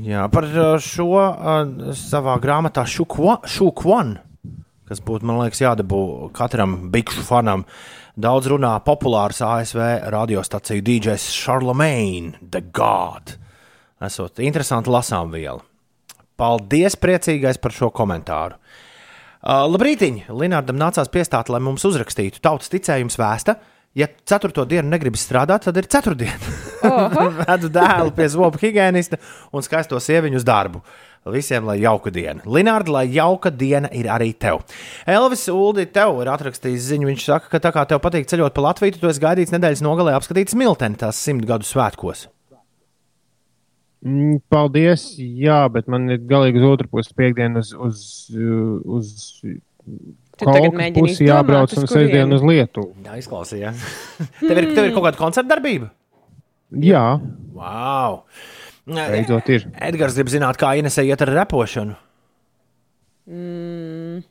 [0.09, 4.17] Jā, par uh, šo uh, savā grāmatā Šukvan,
[4.89, 7.69] kas būtu, man liekas, jādabū katram bikšu fanam,
[8.19, 13.37] daudz runā populārs ASV radiostaciju DJs Charlemagne, The God.
[14.03, 15.63] Esot interesanti lasām viela.
[16.39, 18.59] Paldies, priecīgais par šo komentāru.
[19.39, 23.57] Uh, Labrītiņ, Linardam nācās piestāt, lai mums uzrakstītu tautas ticējums vēsta.
[23.99, 26.55] Ja ceturto dienu negribas strādāt, tad ir ceturtdiena.
[27.41, 29.19] Vedu dēlu pie zobu higienista
[29.55, 30.83] un skaisto sieviņu uz darbu.
[31.35, 32.43] Visiem lai jauka diena.
[32.47, 34.63] Linārda, lai jauka diena ir arī tev.
[35.09, 37.11] Elvis Uldi tev ir atrakstījis ziņu.
[37.11, 40.17] Viņš saka, ka tā kā tev patīk ceļot pa Latviju, tu esi gaidīts nedēļas nogalē
[40.19, 42.27] apskatīt smilteni tās simt gadu svētkos.
[44.07, 48.05] Mm, Paldies, jā, bet man ir galīgi uz otru pusi piekdienu uz, uz,
[48.87, 49.09] uz
[50.47, 52.93] mēģini pusi jābrauc uz un sestdien uz Lietuvu.
[53.09, 53.83] Jā, izklausījās.
[54.47, 55.91] tev, ir, tev ir kaut kāda koncerta darbība?
[56.79, 57.19] Jā,
[57.59, 58.23] Wow!
[58.89, 59.69] Beidzot ir.
[59.91, 61.97] Edgars grib zināt, kā Inesē iet ar repošanu.
[63.29, 64.23] Mm.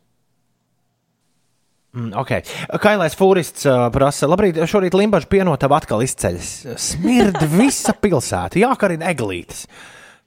[1.98, 2.44] Mm, okay.
[2.82, 6.52] Kailais Fūrists uh, prasa, labrīt, šorīt Limbaģa pienotava atkal izceļas.
[6.82, 9.66] Smird visa pilsēta, jākarina eglītes.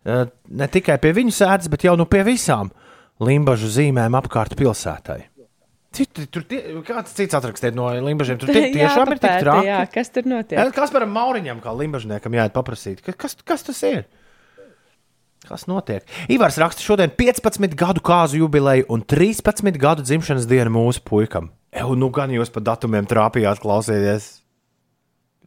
[0.01, 0.25] Uh,
[0.57, 2.73] ne tikai pie viņu sēdes, bet jau nu pie visām
[3.21, 5.21] Limbaģu zīmēm apkārt pilsētai.
[5.91, 8.39] Citi, tur tie, kāds cits atrakstīt no Limbaģiem?
[8.41, 9.67] Tur tie, tiešām ir tik traki.
[9.67, 10.57] Jā, kas tur notiek?
[10.59, 13.03] Jā, Kas par Mauriņam, kā Limbaģniekam, jāiet paprasīt?
[13.19, 14.07] Kas, kas tas ir?
[15.51, 16.05] Kas notiek?
[16.31, 21.49] Ivars raksta šodien 15 gadu kāzu jubileju un 13 gadu dzimšanas dienu mūsu puikam.
[21.75, 24.29] Eju, nu gan jūs pa datumiem trāpījāt, klausieties,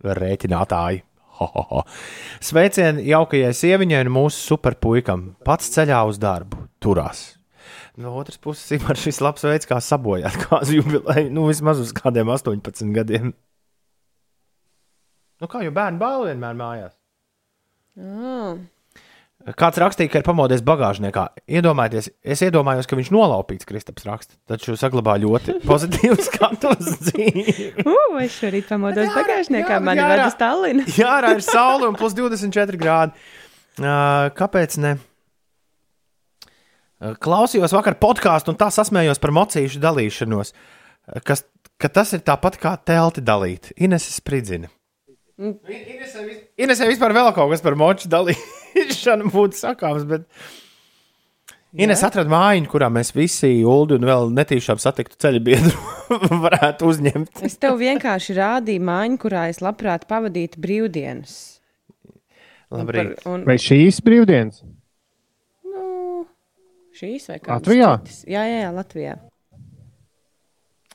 [0.04, 1.06] rēķinātāji.
[1.40, 1.84] Ho, ho, ho.
[2.44, 5.24] Sveicieni jaukajai sieviņai un mūsu superpuikam.
[5.48, 7.24] Pats ceļā uz darbu, turās.
[7.96, 11.32] No otras puses, ir šis labs veids, kā sabojāt kāzu jubileju.
[11.32, 13.32] Nu, vismaz uz kādiem 18 gadiem.
[15.40, 16.94] Nu, kā jau bērnu balvu vienmēr mājās.
[18.04, 18.60] Oh.
[19.44, 21.26] Kāds rakstīja, ka ir pamodies bagāžniekā.
[21.52, 24.38] Iedomājieties, es iedomājos, ka viņš nolaupīts Kristaps raksta.
[24.48, 27.74] Taču saglabā ļoti pozitīvu skatu uz dzīvi.
[27.84, 30.30] Uh, es šorīt pamodos bagāžniekā, jā, mani jā, ved jā.
[30.32, 30.86] uz Tallinu.
[30.96, 33.28] Jā, ārā ir saule un plus 24 grādi.
[33.82, 34.96] Uh, kāpēc ne?
[37.04, 40.56] Uh, Klausījos vakar podkāstu un tā sasmējos par mocīšu dalīšanos.
[41.28, 41.44] Kas,
[41.84, 43.74] ka tas ir tāpat kā telti dalīt.
[43.76, 44.72] Ines spridzina.
[45.36, 48.40] Inesē vispār vēl kaut kas par moču dalīt.
[49.04, 50.28] Šādi būtu sakāms, bet.
[51.74, 55.72] Ines atrada mājiņu, kurā mēs visi, Ulu un vēl netīšām satiktu ceļu biedru,
[56.46, 57.42] varētu uzņemt.
[57.48, 61.34] Es tev vienkārši rādīju mājiņu, kurā es labprāt pavadītu brīvdienas.
[62.74, 63.16] Un Labrīt.
[63.24, 64.62] par- un- Vai šīs brīvdienas?
[65.66, 66.28] Nu,
[67.02, 67.90] šīs vai kādas Latvijā?
[68.04, 68.22] citas?
[68.30, 69.16] Jā, jā, jā, Latvijā.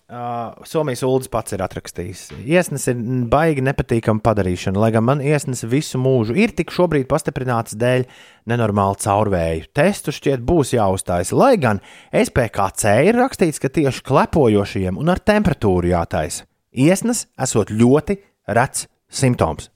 [0.08, 2.20] Uh, Somijas ULDS pats ir atrakstījis.
[2.48, 2.96] Iesnas ir
[3.28, 8.06] baigi nepatīkama padarīšana, lai gan man iesnas visu mūžu ir tik šobrīd pastiprināts dēļ
[8.48, 9.66] nenormāla caurvēju.
[9.76, 15.90] Testu šķiet būs jāuztājas, lai gan SPKC ir rakstīts, ka tieši klepojošiem un ar temperatūru
[15.90, 16.46] jātaisa.
[16.72, 18.16] Iesnas esot ļoti
[18.56, 19.68] rets simptoms.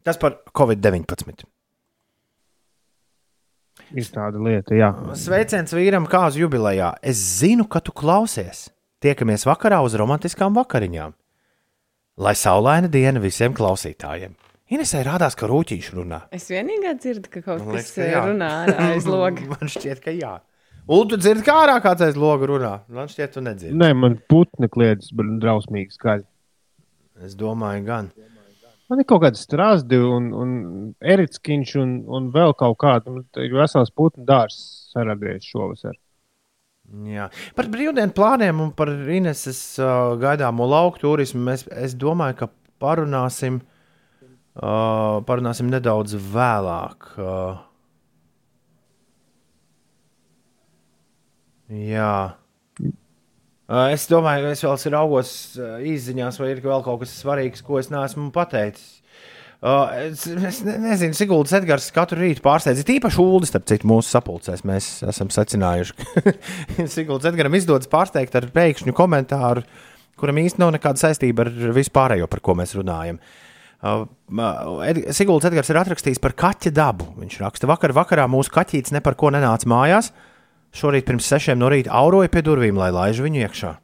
[0.00, 1.44] Tas par Covid-19.
[4.00, 4.88] Ir tāda lieta, jā.
[5.12, 6.94] Sveiciens vīram kāzu jubilejā.
[7.04, 8.70] Es zinu, ka tu klausies.
[9.06, 11.12] Tiekamies vakarā uz romantiskām vakariņām.
[12.18, 14.32] Lai saulaina diena visiem klausītājiem.
[14.74, 16.24] Inesai rādās, ka rūtīši runā.
[16.34, 18.22] Es vienīgā dzirdu, ka kaut Man kas liekas, ka eh, jā.
[18.26, 19.44] runā ārā aiz loga.
[19.52, 20.32] Man šķiet, ka jā.
[20.90, 22.72] Ulu, tu dzirdi, kā ārā kāds aiz loga runā.
[22.96, 23.78] Man šķiet, tu nedzirdi.
[23.78, 26.26] Nē, man putni kliedz drausmīgi skaļi.
[27.28, 28.08] Es domāju, gan.
[28.90, 30.56] Man ir kaut kāda strāzdi un, un
[31.14, 33.20] eritskiņš un, un vēl kaut kāda.
[33.34, 35.94] Te Ir vesels putnu dārzs saradies šovasar.
[36.86, 37.26] Jā.
[37.58, 42.48] Par brīvdienu plāniem un par Ineses uh, gaidāmo lauku turismu mēs, es domāju, ka
[42.82, 43.58] parunāsim,
[44.60, 47.08] uh, parunāsim nedaudz vēlāk.
[47.18, 47.58] Uh,
[51.90, 52.16] jā.
[53.66, 57.66] Uh, es domāju, es vēl esmu raugos uh, izziņās, vai ir vēl kaut kas svarīgs,
[57.66, 58.95] ko es neesmu pateicis.
[59.66, 62.84] Uh, es, es ne, nezinu, Siguldas Edgars katru rītu pārsteidz.
[62.84, 64.62] Ir īpaši ULDS, starp citu, mūsu sapulcēs.
[64.68, 69.64] Mēs esam secinājuši, ka Siguldas Edgars izdodas pārsteigt ar pēkšņu komentāru,
[70.20, 73.18] kuram īstenībā nav nekāda saistība ar vispārējo, par ko mēs runājam.
[73.82, 74.04] Uh,
[74.86, 77.08] Ed, Siguldas Edgars ir atrakstījis par kaķa dabu.
[77.18, 80.12] Viņš raksta, vakar vakarā mūsu kaķītis ne par ko nenāca mājās.
[80.76, 83.74] Šorīt pirms sešiem no rīta auroja pie durvīm, lai laiž viņu iekšā.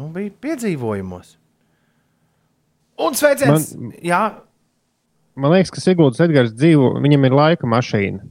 [0.00, 1.39] Nu, bija piedzīvojumos.
[3.00, 3.72] Un sveiciens!
[3.76, 3.92] Man...
[4.04, 4.22] Jā,
[5.40, 8.24] Man liekas, ka Sigūda Edgars dzīvo, viņam ir laika mašīna.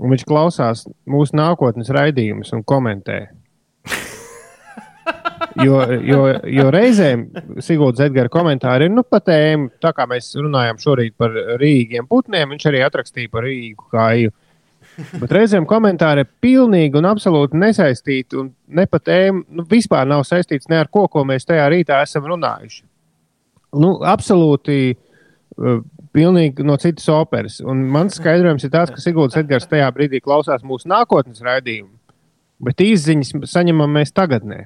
[0.00, 3.26] Un viņš klausās mūsu nākotnes raidījumus un komentē.
[5.60, 7.26] Jo, jo, jo reizēm
[7.62, 12.56] Sigūda Edgara komentāri ir nu, pa tēmu, tā kā mēs runājām šorīt par rīgiem putniem,
[12.56, 14.32] viņš arī atrakstīja par rīgu kāju.
[15.20, 20.24] Bet reizēm komentāri ir pilnīgi un absolūti nesaistīti un ne pa tēmu, nu, vispār nav
[20.26, 22.82] saistīts ne ar ko, ko mēs tajā rītā esam runājuši.
[23.80, 25.82] Nu, absolūti uh,
[26.14, 27.58] pilnīgi no citas operas.
[27.64, 31.92] Un mans skaidrojums ir tāds, ka Sigūda Edgars tajā brīdī klausās mūsu nākotnes raidījumu,
[32.64, 34.64] bet izziņas saņemam mēs tagadnē.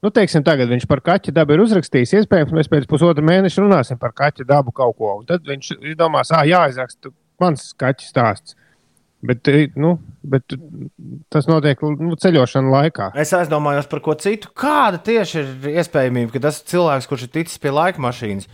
[0.00, 2.14] Nu, teiksim, tagad viņš par kaķa dabu ir uzrakstījis.
[2.22, 5.18] Iespējams, mēs pēc pusotra mēneša runāsim par kaķa dabu kaut ko.
[5.20, 8.56] Un tad viņš domās, ah, jāizraksta mans kaķa stāsts.
[9.20, 10.54] Bet, nu, bet
[11.28, 13.10] tas notiek nu, ceļošanas laikā.
[13.20, 14.48] Es aizdomājos par ko citu.
[14.56, 18.48] Kāda tieši ir iespējamība, ka tas cilvēks, kurš ir ticis pie laika mašīnas,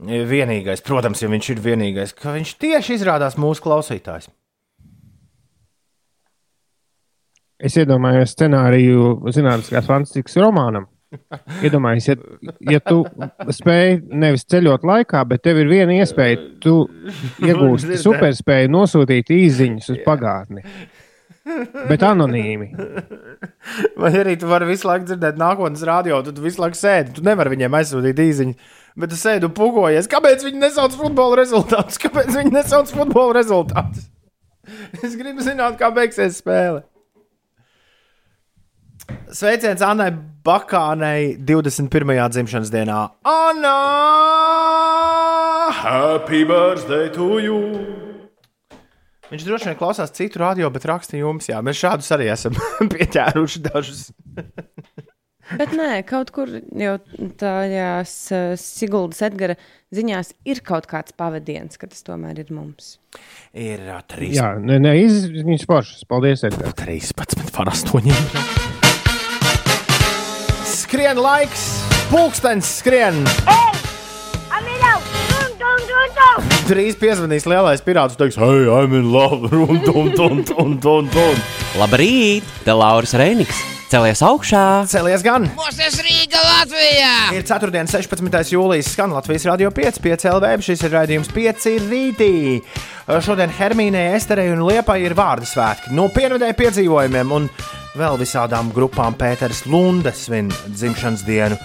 [0.00, 4.30] vienīgais, protams, ja viņš ir vienīgais, ka viņš tieši izrādās mūsu klausītājs.
[7.60, 10.88] Es iedomājos scenāriju zinātniskās fantastikas romānam.
[11.66, 12.06] Iedomājieties,
[12.42, 13.00] ja, ja tu
[13.50, 16.84] spēj nevis ceļot laikā, bet tev ir viena iespēja, tu
[17.42, 20.62] iegūsti superspēju nosūtīt īsiņas uz pagātni.
[21.88, 22.68] Bet anonīmi.
[23.98, 27.16] Vai arī tu vari visu laiku dzirdēt nākotnes radio, tad tu visu laiku sēdi.
[27.16, 28.70] Tu nevari viņiem aizsūtīt īsiņu,
[29.00, 30.08] bet tu sēdi un pukojies.
[30.10, 31.98] Kāpēc viņi nesauc futbola rezultātus?
[32.02, 34.06] Kāpēc viņi nesauc futbola rezultātus?
[35.02, 36.84] Es gribu zināt, kā beigsies spēle.
[39.30, 40.10] Sveiciens Annai
[40.44, 42.14] Bakānei 21.
[42.34, 43.00] dzimšanas dienā.
[43.24, 43.76] Anna!
[45.80, 47.60] Happy birthday to you!
[49.30, 52.56] Viņš droši vien klausās citu radio, bet raksta jums, jā, mēs šādus arī esam
[52.92, 54.08] pieķēruši dažus.
[55.50, 56.96] Bet nē, kaut kur jau
[57.38, 59.56] tajās uh, Siguldas Edgara
[59.94, 62.96] ziņās ir kaut kāds pavadiens, ka tas tomēr ir mums.
[63.54, 64.34] Ir uh, 3.
[64.34, 66.04] Jā, nē, nē izziņas pašas.
[66.10, 66.78] Paldies, Edgars.
[66.82, 68.79] 13 par 8.
[70.90, 71.64] Skrien laiks,
[72.10, 73.20] pulkstenis skrien.
[76.66, 81.38] Drīz piezvanīs lielais pirāts, teiks, hei, I'm in love, un un un un un un.
[81.78, 83.62] Labrīt, te Lauris Reiniks.
[83.86, 84.64] Celies augšā!
[84.90, 85.46] Celies gan!
[85.54, 87.14] Mūsu Rīga Latvijā!
[87.38, 87.70] Ir 4.
[87.70, 88.54] un 16.
[88.58, 90.56] jūlijas skan Latvijas radio 5, 5 LV.
[90.66, 92.34] Šis ir raidījums 5 rītī.
[93.06, 95.94] Šodien Hermīnai, Esterei un Liepai ir vārdu svētki.
[95.94, 97.50] No pienvedēju piedzīvojumiem un
[97.98, 101.58] vēl visādām grupām Pēters Lunde svin dzimšanas dienu.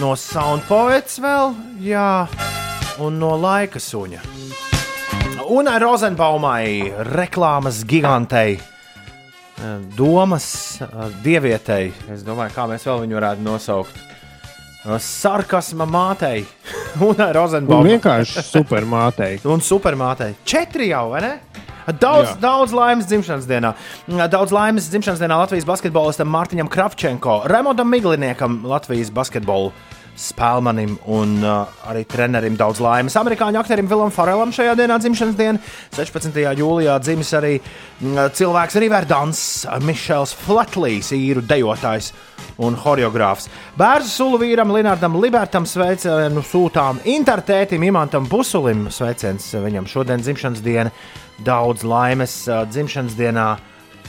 [0.00, 1.54] No Sound Poets vēl,
[1.84, 2.26] jā,
[3.00, 4.22] un no Laika suņa.
[5.50, 6.64] Unai Rozenbaumai,
[7.10, 10.46] reklāmas gigantei, uh, domas
[10.82, 11.90] uh, dievietei.
[12.12, 13.98] Es domāju, kā mēs vēl viņu varētu nosaukt.
[14.84, 16.44] Sarkasma mātei,
[17.06, 17.94] Un Rozenbaumai.
[17.94, 19.34] vienkārši supermātei.
[19.52, 20.32] Un supermātei.
[20.48, 21.32] Četri jau, vai ne?
[21.90, 22.34] Daudz, Jā.
[22.42, 23.72] daudz laimes dzimšanas dienā.
[24.30, 29.72] Daudz laimes dzimšanas dienā Latvijas basketbolistam Mārtiņam Kravčenko, Remondam Migliniekam, Latvijas basketbolu
[30.18, 33.16] spēlmanim un uh, arī trenerim daudz laimes.
[33.16, 35.62] Amerikāņu aktorim Vilam Farelam šajā dienā dzimšanas diena.
[35.96, 36.36] 16.
[36.60, 39.42] jūlijā dzimis arī mm, cilvēks Riverdans,
[39.86, 42.12] Mišels Flatlīs, īru dejotājs
[42.60, 43.48] un choreogrāfs.
[43.80, 48.88] Bērnu sulu vīram Linardam Libertam sveicienu sūtām Intertētim Imantam Busulim.
[48.92, 50.92] Sveiciens viņam šodien dzimšanas diena.
[51.44, 53.50] Daudz laimes uh, dzimšanas dienā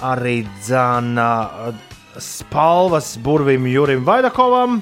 [0.02, 1.30] arī dzana
[1.70, 4.82] uh, spalvas burvim Jurim Vaidakovam.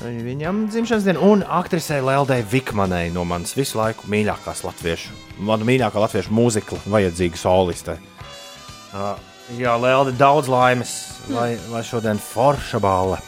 [0.00, 5.12] Viņam dzimšanas diena un aktrisei Lēldei Vikmanai no manas visu laiku mīļākās latviešu,
[5.44, 7.98] mana mīļākā latviešu mūzikla, vajadzīga soliste.
[8.94, 9.12] Uh,
[9.60, 10.94] jā, Lelde, daudz laimes,
[11.28, 13.20] lai, lai šodien forša balva.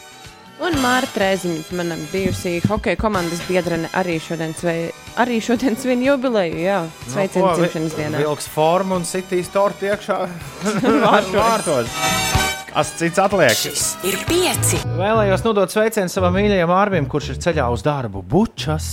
[0.63, 4.87] Un Mārta Trēziņa, mana bijusī hokeja komandas biedrene, arī šodien, svei,
[5.19, 6.57] arī šodien svin jubileju.
[6.63, 6.79] Jā,
[7.09, 8.21] Nu, ko, dzimšanas vi- dienā.
[8.23, 10.19] Vilks formu un sitīs torti iekšā
[11.05, 11.37] Vārtos.
[11.37, 12.42] vārtos.
[12.73, 13.59] Kas cits atliek?
[14.01, 14.79] Ir pieci.
[14.97, 18.87] Vēlējos nodot sveicienu savam mīļajam Arvim, kurš ir ceļā uz darbu Bučas.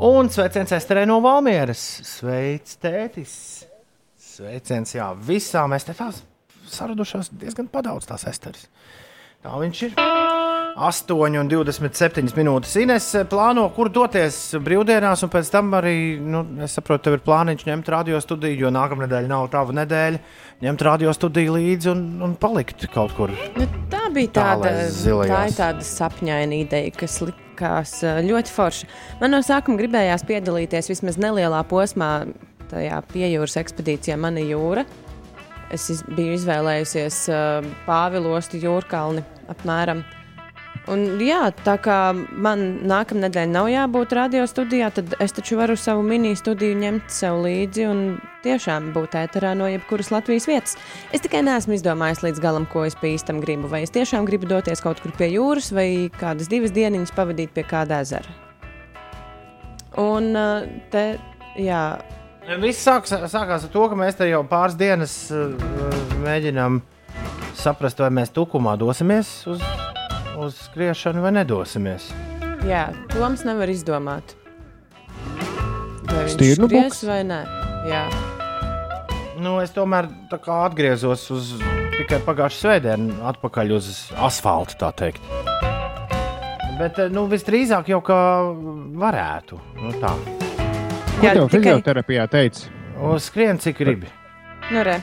[0.00, 1.82] Un sveiciens Esterē no Valmieras.
[2.08, 3.36] Sveic, tētis!
[4.16, 6.24] Sveiciens, jā, visām te tās
[6.72, 8.64] saradušās diezgan padaudz tās Esteres.
[9.44, 10.45] Tā viņš ir.
[10.76, 12.74] 8 un 27 minūtes.
[12.82, 17.22] Ines eh, plāno, kur doties brīvdienās, un pēc tam arī, nu, es saprotu, tev ir
[17.24, 20.20] plāniņš ņemt radio studiju, jo nākamā nedēļa nav tava nedēļa.
[20.66, 23.32] Ņemt radio studiju līdzi un, un palikt kaut kur.
[23.56, 28.90] Nu, tā bija tāda, tā ir tāda sapņaina ideja, kas likās ā, ļoti forša.
[29.22, 32.10] Man no sākuma gribējās piedalīties vismaz nelielā posmā
[32.68, 34.84] tajā piejūras ekspedīcijā Mana jūra.
[35.72, 40.04] Es iz, biju izvēlējusies uh, Pāvilostu jūrkalni apmēram.
[40.86, 45.74] Un, jā, tā kā man nākamā nedēļa nav jābūt radio studijā, tad es taču varu
[45.74, 48.02] savu mini studiju ņemt sev līdzi un
[48.44, 50.76] tiešām būt ēterā no jebkuras Latvijas vietas.
[51.10, 53.66] Es tikai neesmu izdomājis līdz galam, ko es pie īstam gribu.
[53.72, 57.66] Vai es tiešām gribu doties kaut kur pie jūras, vai kādas divas dienas pavadīt pie
[57.66, 58.30] kāda ezera.
[59.98, 61.08] Un uh, te,
[61.58, 61.82] jā,
[62.62, 65.50] Viss sāks, sākās ar to, ka mēs te jau pāris dienas uh,
[66.22, 66.78] mēģinām
[67.58, 69.64] saprast, vai mēs tukumā dosimies uz,
[70.36, 72.10] uz skriešanu vai nedosimies.
[72.66, 74.34] jā, Toms nevar izdomāt.
[76.06, 77.02] Vai viņš Stirnu skries buks?
[77.08, 77.40] vai nē?
[77.90, 78.04] Jā.
[79.42, 81.50] Nu, es tomēr tā kā atgriezos uz
[81.98, 85.22] tikai pagājušā svētdienu, atpakaļ uz asfalta, tā teikt.
[86.78, 88.20] Bet eh, nu, visdrīzāk jau kā
[89.00, 89.58] varētu.
[89.80, 90.12] Nu, tā.
[91.16, 92.68] Ko tev fizioterapijā teica?
[93.12, 94.08] Uz skrien, cik gribi.
[94.66, 94.96] Nu, re.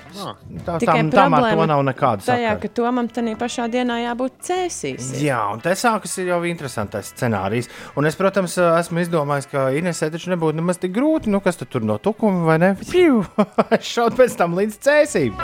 [0.66, 2.60] Tā, Tikai tam, tam ar to nav nekāda Tajā, sakara.
[2.60, 5.14] ka Tomam tajā pašā dienā jābūt cēsīs.
[5.24, 7.70] Jā, un te sākas jau interesantais scenārijs.
[7.96, 11.32] Un es, protams, esmu izdomājis, ka Inesē taču nebūtu nemaz tik grūti.
[11.32, 12.74] Nu, kas tur no tukuma vai ne?
[13.94, 15.40] Šaudu pēc tam līdz cēsīm.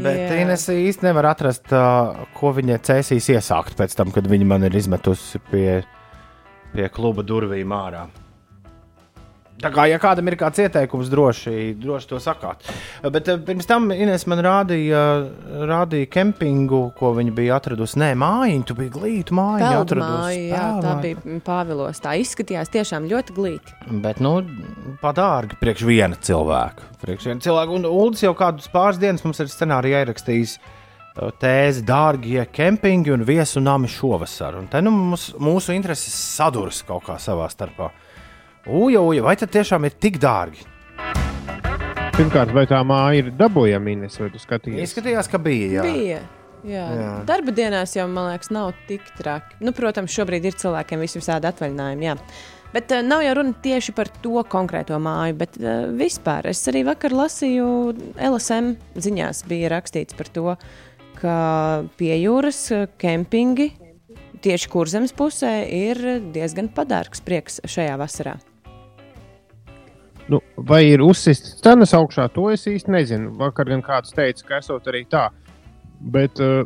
[0.00, 0.38] Bet Jā.
[0.44, 4.78] Inese īsti nevar atrast, uh, ko viņa cēsīs iesākt pēc tam, kad viņa man ir
[4.78, 5.80] izmetusi pie,
[6.70, 8.06] pie kluba durvīm ārā.
[9.60, 12.64] Tā kā, ja kādam ir kāds ieteikums, droši, droši to sakāt.
[13.12, 15.02] Bet eh, pirms tam Inês man rādīja,
[15.68, 17.98] rādīja kempingu, ko viņa bija atradusi.
[18.00, 20.16] Nē, mājiņu, tu biji glīta mājiņa Peldu atradusi.
[20.16, 22.00] māja, jā, tā bija Pāvilos.
[22.00, 23.78] Tā izskatījās tiešām ļoti glīti.
[24.04, 24.38] Bet, nu,
[25.02, 26.92] padārgi priekš viena cilvēka.
[27.04, 27.76] Priekš viena cilvēka.
[27.76, 30.76] Un Ulas jau kādus pāris dienas mums ir scenārijā ierakstījis uh,
[31.40, 34.56] tēzi dārgie kempingi un viesu nami šovasar.
[34.60, 37.90] Un te nu mums, mūsu intereses saduras kaut kā savā starpā.
[38.70, 40.62] Uja, uja, vai tas tiešām ir tik dārgi?
[42.14, 44.84] Pirmkārt, vai tā māja ir dabūjama Ines, vai tu skatījies?
[44.84, 45.80] Izskatījās, ka bija.
[45.80, 45.86] Jā.
[45.88, 46.20] Bija.
[46.68, 46.84] Jā.
[46.94, 47.08] Jā.
[47.26, 49.56] Darba dienās jau, man liekas, nav tik traki.
[49.64, 52.06] Nu, protams, šobrīd ir cilvēkiem visādi atvaļinājumi.
[52.06, 52.14] Jā.
[52.70, 56.46] Bet uh, nav jau runa tieši par to konkrēto māju, bet uh, vispār.
[56.52, 57.66] Es arī vakar lasīju
[58.28, 60.54] LSM ziņās, bija rakstīts par to,
[61.18, 61.34] ka
[61.98, 63.72] pie jūras uh, kempingi
[64.44, 68.38] tieši kurzemes pusē ir diezgan padārgs prieks šajā vasarā.
[70.30, 73.32] Nu, vai ir uzsistas cenas augšā, to es īsti nezinu.
[73.40, 75.24] Vakar gan kāds teica, ka esot arī tā.
[76.14, 76.62] Bet uh,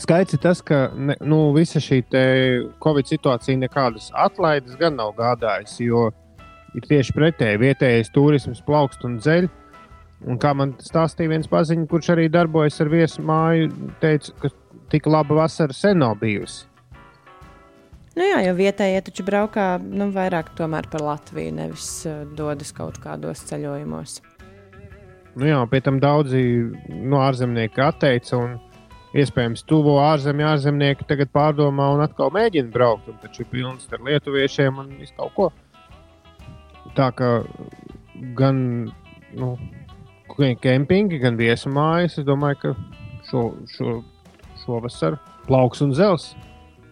[0.00, 2.00] skaidrs ir tas, ka ne, nu, visa šī
[2.82, 6.08] Covid situācija nekādas atlaides gan nav gādājusi, jo
[6.76, 9.50] ir tieši pretēji vietējais turisms plaukst un dzeļ.
[10.26, 13.68] Un kā man stāstīja viens paziņš, kurš arī darbojas ar viesu māju,
[14.00, 14.48] teica, ka
[14.92, 16.64] tik laba vasara sen nav bijusi.
[18.16, 23.44] Nu jā, jo vietējie taču braukā nu, vairāk par Latviju, nevis uh, dodas kaut kādos
[23.44, 24.22] ceļojumos.
[25.36, 26.40] Nu jā, pie tam daudzi
[26.88, 28.40] no ārzemnieki atteica.
[28.40, 28.56] Un...
[29.16, 33.06] Iespējams, tuvo ārzemju ārzemnieki tagad pārdomā un atkal mēģina braukt.
[33.08, 35.46] Un taču ir pilns ar lietuviešiem un visu kaut ko.
[36.96, 37.30] Tā kā
[38.36, 38.58] gan
[39.36, 39.52] nu,
[40.36, 42.74] kempingi, gan viesmājas, es domāju, ka
[43.30, 43.94] šo, šo,
[44.64, 45.16] šovasar
[45.46, 46.34] plauks un zels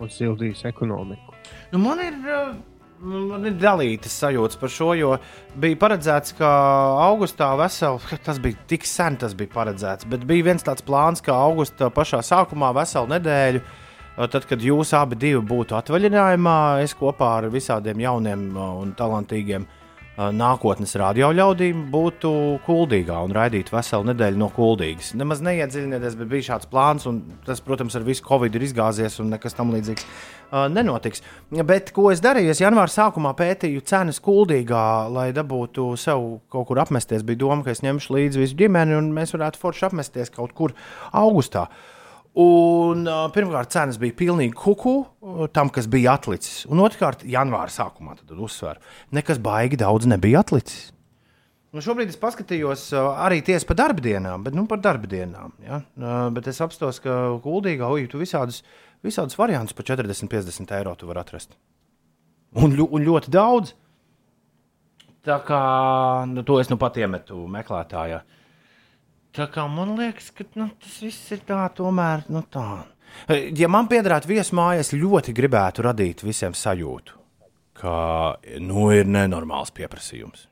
[0.02, 1.34] un sildīs ekonomiku.
[1.72, 2.22] Nu, man ir.
[2.22, 2.54] uh,
[3.04, 5.08] Man ir dalītas sajūtas par šo, jo
[5.60, 6.48] bija paredzēts, ka
[7.04, 11.34] augustā veselu, tas bija tik sen, tas bija paredzēts, bet bija viens tāds plāns, ka
[11.34, 16.56] augustā pašā sākumā veselu nedēļu, uh, tad, kad jūs abi būtu atvaļinājumā,
[16.86, 19.83] es kopā ar visādiem jauniem uh, un talantīgiem uh,
[20.14, 22.30] nākotnes radio ļaudīm būtu
[22.66, 25.10] kuldīgā un raidītu veselu nedēļu no kuldīgas.
[25.18, 29.32] Nemaz neiedziļinieties, bet bija šāds plāns, un tas, protams, ar visu covid ir izgāzies un
[29.34, 31.24] nekas tam līdzīgs uh, nenotiks.
[31.66, 32.52] Bet ko es darīju?
[32.54, 37.26] Es janvāra sākumā pētīju cenas kuldīgā, lai dabūtu sev kaut kur apmesties.
[37.26, 40.78] Bija doma, ka es ņemšu līdzi visu ģimeni un mēs varētu forši apmesties kaut kur
[41.10, 41.66] augustā.
[42.34, 44.96] Un, pirmkārt, cenas bija pilnīgi kuku
[45.54, 46.64] tam, kas bija atlicis.
[46.66, 48.82] Un otrkārt, janvāra sākumā tad uzsveru,
[49.14, 50.88] nekas baigi daudz nebija atlicis.
[51.74, 55.54] Nu, šobrīd es paskatījos arī tieši par darbdienām, bet nu, par darbdienām.
[55.62, 55.80] Ja?
[56.34, 58.60] Bet es apstos, ka Kuldīgā uju tu visādus,
[59.02, 61.56] visādus variantus par 40, 50 eiro tu vari atrast.
[62.54, 63.74] Un, un ļoti daudz.
[65.26, 65.60] Tā kā
[66.30, 68.20] nu, to es nu pat iemetu meklētājā.
[69.34, 72.84] Tā kā man liekas, ka nu, tas viss ir tā, tomēr nu, tā.
[73.58, 77.16] Ja man piederētu viesmāja, es ļoti gribētu radīt visiem sajūtu,
[77.78, 77.94] ka
[78.62, 80.46] nu, ir nenormāls pieprasījums.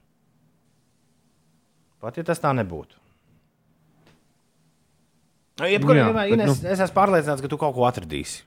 [2.03, 2.99] Pat ja tas tā nebūtu.
[5.63, 8.43] Jebkurā gadījumā, Ines, nu- es esmu pārliecināts, ka tu kaut ko atradīsi.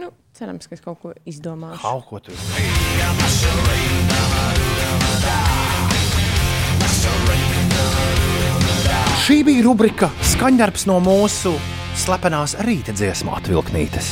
[0.00, 1.82] Nu, cerams, ka es kaut ko izdomāšu.
[1.82, 2.32] Kaut ko tu
[9.22, 11.52] Šī bija rubrika skaņdarbs no mūsu
[11.94, 14.08] slepenās rīta dziesmu atvilknītes.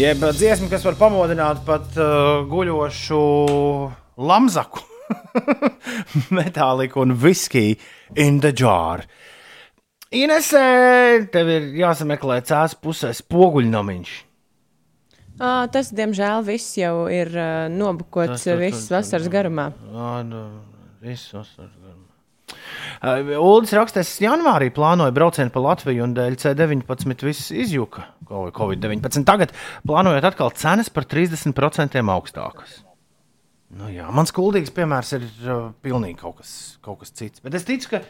[0.00, 3.18] Jeb dziesma, kas var pamodināt pat uh, guļošu
[4.16, 4.80] lamzaku,
[6.38, 7.76] metāliku un viskiju
[8.16, 9.04] in the jar.
[10.08, 14.16] Inesē, tev ir jāsameklē cēlus pusē spoguļnamiņš.
[15.36, 19.68] Ā, tas, diemžēl, viss jau ir uh, nobukots Tas, tas, visas tas, vasaras garumā.
[19.92, 20.46] Jā, nu,
[21.04, 21.81] viss vasaras garumā.
[23.02, 28.06] Uh, Uldis rakstās, ka janvārī plānoja braucienu pa Latviju un dēļ C19 viss izjuka.
[28.30, 29.24] Covid-19.
[29.28, 29.50] Tagad
[29.84, 32.78] plānojot atkal cenas par 30% augstākas.
[33.72, 36.52] Nu, jā, mans kuldīgs piemērs ir uh, pilnīgi kaut kas,
[36.84, 37.42] kaut kas cits.
[37.44, 38.02] Bet es ticu, ka,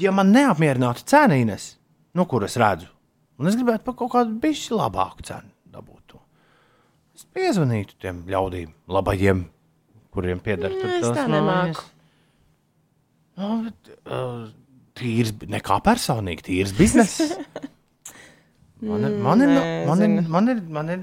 [0.00, 1.74] ja man neapmierinātu cenīnes,
[2.16, 2.88] nu, kur es redzu,
[3.40, 6.16] un es gribētu par kaut kādu bišķi labāku cenu dabūt,
[7.16, 9.42] es piezvanītu tiem ļaudīm, labajiem,
[10.14, 11.34] kuriem pieder tur Es tās tā mājas.
[11.34, 11.80] nemāku.
[11.80, 11.96] Nu, bet, uh,
[15.00, 17.20] tīrs, nekā personīgi, tīrs bizness.
[18.80, 19.50] Man ir, man ir,
[19.84, 21.00] man ir, man ir, man ir,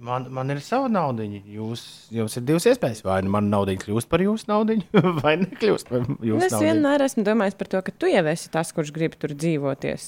[0.00, 1.26] man, man ir sava nauda.
[1.28, 1.82] Jūs,
[2.16, 3.02] jums ir divas iespējas.
[3.04, 4.78] Vai nu mana nauda kļūst par jūsu naudu,
[5.20, 6.64] vai nekļūst par Nu, jūsu es naudu.
[6.70, 10.06] vienmēr esmu domājis par to, ka tu jau esi tas, kurš grib tur dzīvoties.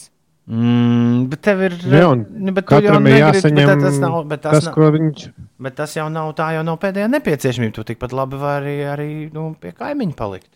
[0.48, 1.76] Mm, bet tev ir.
[1.92, 5.28] Jā, un nu, jāsaņem bet tas, nav, bet tas, tas, nav, ko viņš-
[5.68, 7.76] Bet tas jau nav tā, jau nav pēdējā nepieciešamība.
[7.82, 10.48] Tu tikpat labi vari arī nu, pie kaimiņa palikt.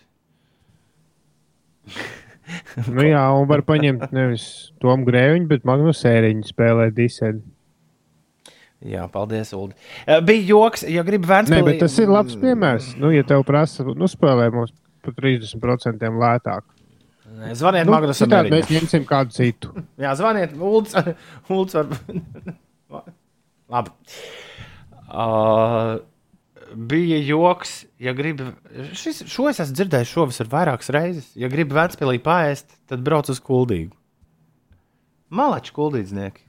[2.88, 4.44] Nu, jā, un var paņemt nevis
[4.80, 7.42] Tomu Grēviņu, bet Magnus Sēriņu spēlēt disēdi.
[8.88, 9.74] Jā, paldies, Ulu.
[10.24, 11.64] Bija joks, ja gribi Nē, Vēnspilī.
[11.66, 12.92] bet tas ir labs piemērs.
[13.02, 14.72] Nu, ja tev prasa, nu, spēlē mums
[15.04, 16.64] par 30% lētāk.
[17.38, 18.30] Nē, Zvaniet Nu, Magnusam.
[18.30, 19.74] citādi mēs ņemsim kādu citu.
[20.02, 20.94] Jā, zvaniet, Ulds.
[21.52, 21.90] Ulds var...
[23.74, 23.92] Labi.
[25.08, 25.98] Uh,
[26.78, 28.50] bija joks, ja gribi.
[28.96, 31.30] Šis, šo es esmu dzirdējis šovasar vairākas reizes.
[31.38, 33.94] Ja gribi Vēnspilī paēst, tad brauc uz kuldīgu.
[35.34, 36.44] Malači kuldīdznieki.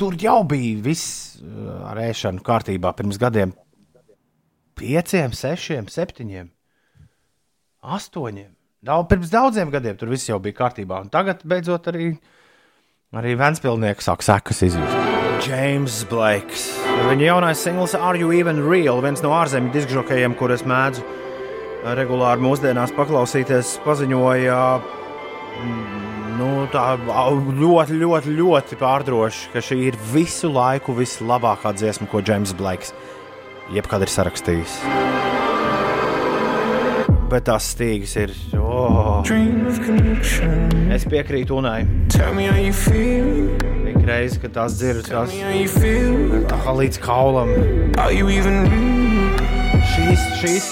[0.00, 3.52] Tur jau bija viss uh, ar ēšanu kārtībā pirms gadiem.
[4.80, 6.48] Pieciem, sešiem, septiņiem,
[7.84, 8.54] astoņiem.
[8.80, 11.02] Daudz, pirms daudziem gadiem tur viss jau bija kārtībā.
[11.04, 12.14] Un tagad beidzot arī,
[13.12, 15.10] arī Vēnspilsnieks sāk sekas izjust.
[15.44, 16.79] James Blakes.
[17.10, 19.00] Viņa jaunais singls Are You Even Real?
[19.02, 21.02] Viens no ārzemju diskžokējiem, kurus mēdzu
[21.96, 24.60] regulāri mūsdienās paklausīties, paziņoja.
[25.64, 26.06] mm,
[26.40, 32.54] Nu, tā ļoti, ļoti, ļoti pārdroši, ka šī ir visu laiku vislabākā dziesma, ko James
[32.56, 32.94] Blakes
[33.74, 34.78] jebkad ir sarakstījis.
[37.30, 38.32] Bet tās stīgas ir.
[38.56, 39.20] Oh.
[40.96, 41.84] Es piekrītu Unai.
[44.10, 45.06] Reizi, kad tās dzirdas
[46.50, 47.50] tā kā līdz kaulam.
[49.92, 50.66] Šīs, šīs.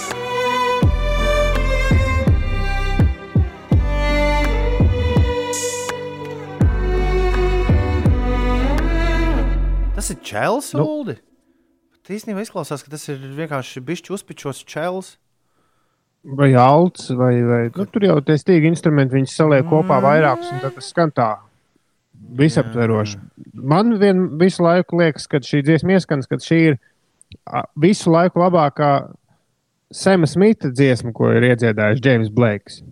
[9.95, 10.83] Tas ir čels, Nu.
[10.83, 11.21] Uldi.
[11.95, 15.15] Bet īstenībā izklausās, ka tas ir vienkārši bišķi uzpičos čels.
[16.27, 20.65] Vai alts, vai, vai nu, tur jau tie stīgi instrumenti, viņi saliek kopā vairākus, un
[20.65, 21.37] tad tas skan tā
[22.39, 23.19] visaptveroši.
[23.55, 26.79] Man vien visu laiku liekas, ka šī dziesma ieskans, ka šī ir
[27.81, 28.93] visu laiku labākā
[29.95, 32.83] Sema Smita dziesma, ko ir iedziedājis James Blakes.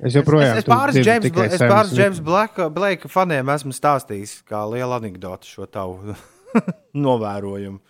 [0.00, 1.96] Es joprojām es, es tur pāris James, Bla- es pāris.
[1.96, 6.14] James Black, Blake faniem esmu stāstījis, kā liela anekdote šo tavu
[7.06, 7.80] novērojumu.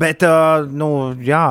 [0.00, 0.88] Bet, uh, nu,
[1.24, 1.44] jā,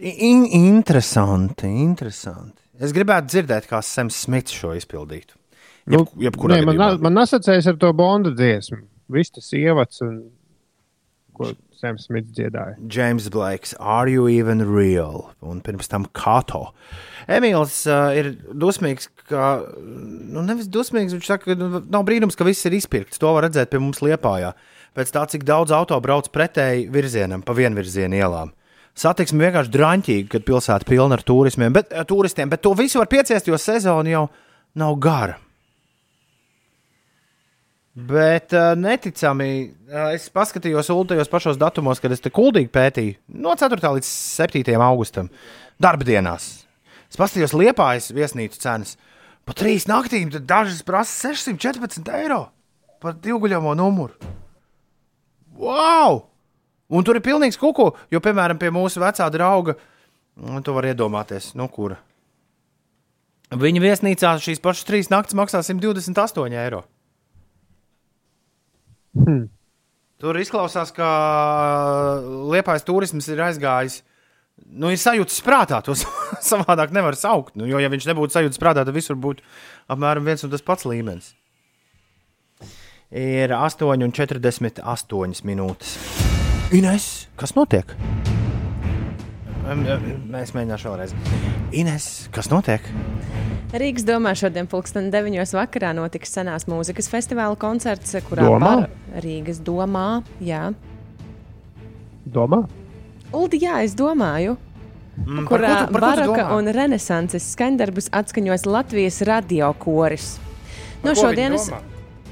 [0.00, 2.62] in, interesanti, interesanti.
[2.80, 5.36] Es gribētu dzirdēt, kā Sams Smits šo izpildītu.
[5.86, 6.90] Nu, Jeb, jebkurā Nē, man, gadījumā.
[6.96, 8.78] na- man asociējas ar to Bonda dziesmu.
[9.12, 10.30] Viss tas ievads, un,
[11.36, 12.76] ko Sams Smits dziedāja.
[12.88, 15.26] James Blakes, Are You Even Real?
[15.42, 16.70] Un pirms tam Kato.
[17.28, 22.44] Emīls uh, ir dusmīgs, ka, nu, nevis dusmīgs, viņš saka, ka nu, nav brīnums, ka
[22.48, 23.20] viss ir izpirkts.
[23.20, 24.54] To var redzēt pie mums Liepājā.
[24.96, 28.52] Pēc tā, cik daudz auto brauc pretēji virzienam, pa vienvirzienu ielām.
[28.96, 33.10] Satiksme vienkārši drāmķīga, kad pilsēta pilna ar turismiem, bet, uh, turistiem, bet to visu var
[33.10, 34.28] pieciest, jo sezona jau
[34.78, 35.36] nav gara.
[37.94, 39.50] Bet uh, neticami,
[39.86, 43.78] uh, es paskatījos ULTajos pašos datumos, kad es te kuldīgi pētīju, no 4.
[43.98, 44.74] līdz 7.
[44.82, 45.28] augustam,
[45.78, 46.64] darba dienās.
[47.06, 48.96] Es paskatījos liepājas viesnīcu cenas.
[49.46, 52.48] Pa trīs naktīm dažas prasa 614 eiro
[52.98, 54.32] par divguļamo numuru.
[55.54, 56.24] Wow!
[56.90, 59.76] Un tur ir pilnīgs kuku, jo, piemēram, pie mūsu vecā drauga,
[60.40, 62.00] nu, tu vari iedomāties, no kura.
[63.54, 66.82] Viņa viesnīcā šīs pašas trīs naktas maksā 128 eiro.
[69.14, 69.46] Hmm.
[70.22, 71.06] Tur izklausās, ka
[72.52, 74.00] liepais turisms ir aizgājis.
[74.64, 75.96] Nu, ir sajūta prātā, to
[76.52, 77.56] savādāk nevar saukt.
[77.58, 79.42] Nu, jo, ja viņš nebūtu sajūta prātā, tad visur būtu
[79.90, 81.34] apmēram viens un tas pats līmenis.
[83.14, 85.98] Ir 8,48 minūtes.
[86.74, 87.92] Ines, kas notiek?
[89.64, 91.12] Mēs mēģināsim vēlreiz.
[91.74, 92.84] Ines, kas notiek?
[93.74, 95.40] Rīgas domā šodien, pulksten 9.
[95.56, 98.60] vakarā, notiks senās mūzikas festivāla koncerts, kurā Domā?
[98.84, 100.68] bar- Rīgas domā, jā.
[102.28, 102.60] Domā?
[103.34, 104.56] Uldi, jā, es domāju.
[105.16, 106.58] Mm, par kurā ko tu- par ko tu baroka domā?
[106.58, 110.38] un renesanses skaņdarbus atskaņos Latvijas radio koris.
[111.02, 111.70] Par No ko šodienas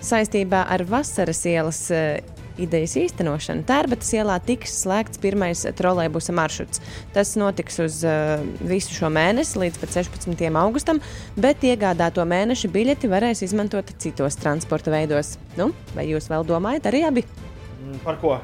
[0.02, 2.20] saistībā ar vasaras ielas eh,
[2.60, 6.82] idejas īstenošanu Tērbatas ielā tiks slēgts pirmais trolēļbusa maršruts.
[7.14, 10.44] Tas notiks uz uh, visu šo mēnesi līdz pat 16.
[10.64, 11.00] augustam,
[11.36, 15.36] bet iegādāto mēneša biļeti varēs izmantot citos transporta veidos.
[15.56, 17.26] Nu, vai jūs vēl domājat arī abi
[17.82, 18.36] Mm, Par ko?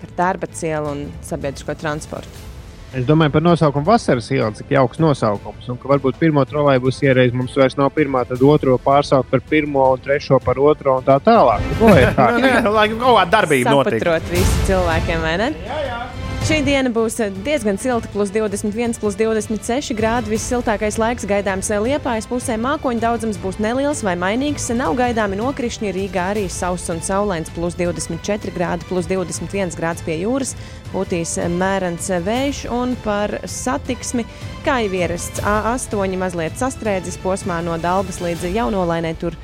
[0.00, 2.49] par Tērbatas ielu un sabiedrisko transportu?
[2.90, 5.68] Es domāju par nosaukumu Vasaras iela, cik jauks nosaukums.
[5.70, 9.84] Un ka varbūt pirmo trolēļus ierēdz mums vairs nav pirmā, tad otro pārsaukt par pirmo
[9.94, 11.62] un trešo par otro un tā tālāk.
[11.80, 12.26] Nu, lai ir kā.
[12.34, 14.02] Nē, nē, lai kaut kāda darbība notiek.
[14.02, 15.52] Saprotot visu cilvēkiem, vai ne?
[15.68, 16.19] Jā, jā.
[16.48, 20.32] Šī diena būs diezgan silta, plus 21, plus 26 grādi.
[20.32, 22.56] Vissiltākais laiks gaidāms Liepājas pusē.
[22.60, 24.70] Mākoņu daudzums būs neliels vai mainīgs.
[24.74, 25.92] Nav gaidāmi nokrišņi.
[25.94, 30.56] Rīgā arī sauss un saulains, plus 24 grādi, plus 21 grāds pie jūras.
[30.94, 34.24] Būtīs mērens vējš un par satiksmi,
[34.66, 39.38] kā jau ierasts A8, mazliet sastrēdzis posmā no Dalbas līdz Jaunolainai, tur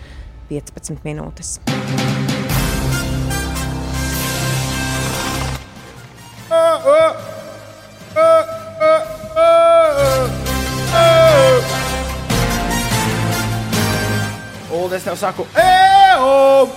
[0.51, 1.59] 15 minūtes.
[14.71, 16.69] Un es tev saku, eo!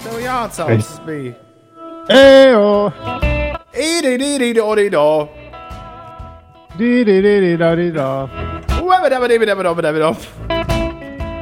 [0.00, 1.32] Tev jāatcaucas Es- bija.
[2.10, 2.90] Ejo!
[3.80, 5.04] Īri-rīri-dorido.
[6.80, 8.08] Dīdīdīdīdīdā.
[8.80, 10.16] Uebedabadibidabadabadabadab.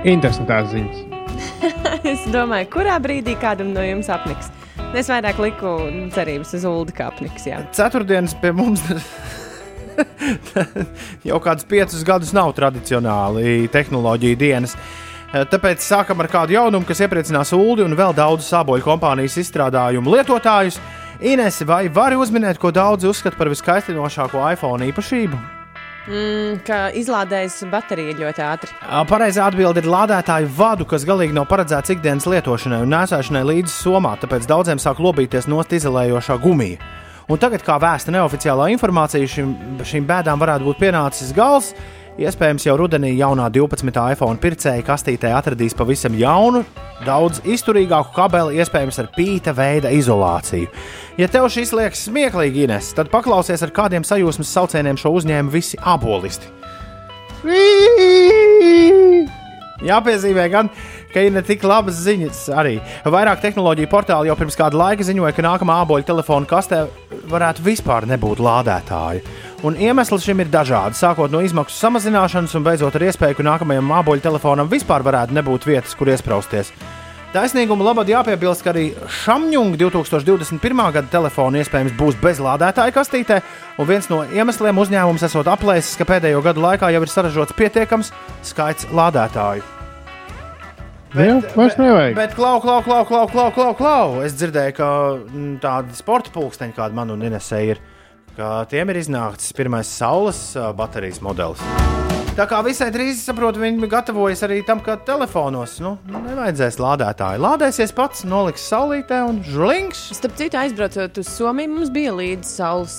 [0.05, 1.03] Interesantās ziņas.
[2.13, 4.51] es domāju, kurā brīdī kādam no jums apniks.
[4.97, 5.75] Es vairāk liku
[6.15, 7.45] cerības uz Ulu kā apniks.
[7.51, 7.61] Jā.
[7.77, 8.81] Ceturtdienas pie mums
[11.29, 14.77] jau kādus piecus gadus nav tradicionāli tehnoloģiju dienas.
[15.29, 20.81] Tāpēc sākam ar kādu jaunumu, kas iepriecinās ULDI un vēl daudzu sāboļu kompānijas izstrādājumu lietotājus.
[21.21, 25.58] Ines, vai vari uzminēt, ko daudzi uzskata par viskaistinošāko iPhone īpašību?
[26.09, 28.71] Mm, ka izlādējas baterija ļoti ātri.
[29.11, 34.15] Pareizā atbilde ir lādētāju vadu, kas galīgi nav paredzēts ikdienas lietošanai un nēsāšanai līdzi somā,
[34.23, 36.81] tāpēc daudziem sāk lobīties nost izolējošā gumija.
[37.29, 39.53] Un tagad, kā vēsta neoficiālā informācija, šim,
[39.85, 41.75] šīm bēdām varētu būt pienācis gals,
[42.19, 43.93] Iespējams, jau rudenī jaunā 12.
[44.11, 46.65] iPhone pircēja kastītē atradīs pavisam jaunu,
[47.07, 50.67] daudz izturīgāku kabeli, iespējams, ar pīta veida izolāciju.
[51.21, 55.79] Ja tev šis liekas smieklīgi, Ines, tad paklausies ar kādiem sajūsmas saucieniem šo uzņēmumu visi
[55.79, 56.51] abolisti.
[59.87, 60.73] Jāpiezīmē gan,
[61.13, 62.81] ka ir ne tik labas ziņas arī.
[63.07, 66.83] Vairāk tehnoloģiju portāli jau pirms kāda laika ziņoja, ka nākamā āboļu telefona kastē
[67.31, 69.23] varētu vispār nebūt lādētāju.
[69.67, 73.89] Un iemesli šim ir dažādi, sākot no izmaksu samazināšanas un beidzot ar iespēju, ka nākamajam
[73.97, 76.71] āboļu telefonam vispār varētu nebūt vietas, kur iesprāsties.
[77.35, 78.85] Taisnīguma labad jāpiebilst, ka arī
[79.25, 80.85] Šamņunga 2021.
[80.95, 83.41] gada telefona iespējams būs bez lādētāja kastītē,
[83.83, 88.15] un viens no iemesliem uzņēmums esot aplēsis, ka pēdējo gadu laikā jau ir saražots pietiekams
[88.47, 89.67] skaits lādētāju.
[91.19, 92.17] Jā, vairs nevajag.
[92.17, 94.19] Bet, klau, klau, klau, klau, klau, klau, klau.
[94.23, 97.81] Es dzirdēju, ka mm, tādi sporta pulksteņi, kāda man un Inesē ir,
[98.39, 101.63] ka tiem ir iznācis pirmais saules baterijas modelis.
[102.39, 107.43] Tā kā visai drīz saprotu, viņi gatavojas arī tam, ka telefonos nu, nevajadzēs lādētāju.
[107.43, 110.05] Lādēsies pats, noliks saulītē un žlings.
[110.15, 112.95] Starp citu, aizbraucot uz Somiju, mums bija līdzi saules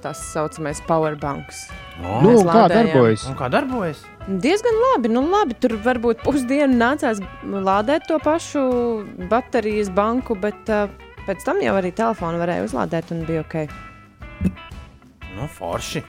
[0.00, 1.66] tas saucamais powerbanks.
[2.00, 3.26] Nu, Mēs un kā darbojas?
[3.28, 4.00] Un kā darbojas?
[4.30, 5.58] Diezgan labi, nu labi.
[5.60, 8.64] Tur varbūt pusdienu nācās lādēt to pašu
[9.28, 10.88] baterijas banku, bet uh,
[11.28, 13.89] pēc tam jau arī telefonu varēja uzlādēt un bija ok.
[15.30, 16.02] Nu, forši.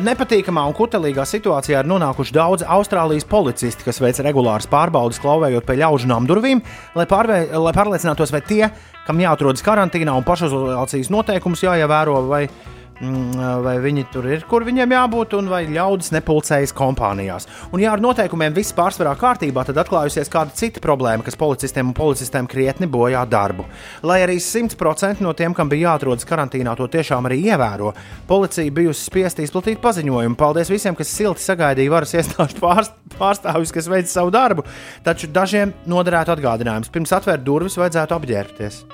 [0.00, 5.76] Nepatīkamā un kutelīgā situācijā ir nonākuši daudz Austrālijas policisti, kas veic regulāras pārbaudes, klauvējot pie
[5.82, 6.62] ļaužu durvīm,
[6.96, 8.62] lai, pārvē, lai pārliecinātos, vai tie,
[9.06, 12.71] kam jāatrodas karantīnā un pašizolācijas noteikumus jāievēro, vai, mm,
[13.02, 17.48] vai viņi tur ir, kur viņiem jābūt, un vai ļaudis nepulcējas kompānijās.
[17.72, 21.96] Un, ja ar noteikumiem viss pārsvarā kārtībā, tad atklājusies kāda cita problēma, kas policistiem un
[21.98, 23.66] policistēm krietni bojā darbu.
[24.06, 27.92] Lai arī 100% no tiem, kam bija jāatrodas karantīnā, to tiešām arī ievēro,
[28.30, 30.38] policija bijusi spiesta izplatīt paziņojumu.
[30.38, 34.66] Paldies visiem, kas silti sagaidīja varas iestāžu pārst- pārstāvjus, kas veic savu darbu,
[35.02, 36.92] taču dažiem noderētu atgādinājums.
[36.92, 38.84] Pirms atvērt durvis, vajadzētu apģērbties.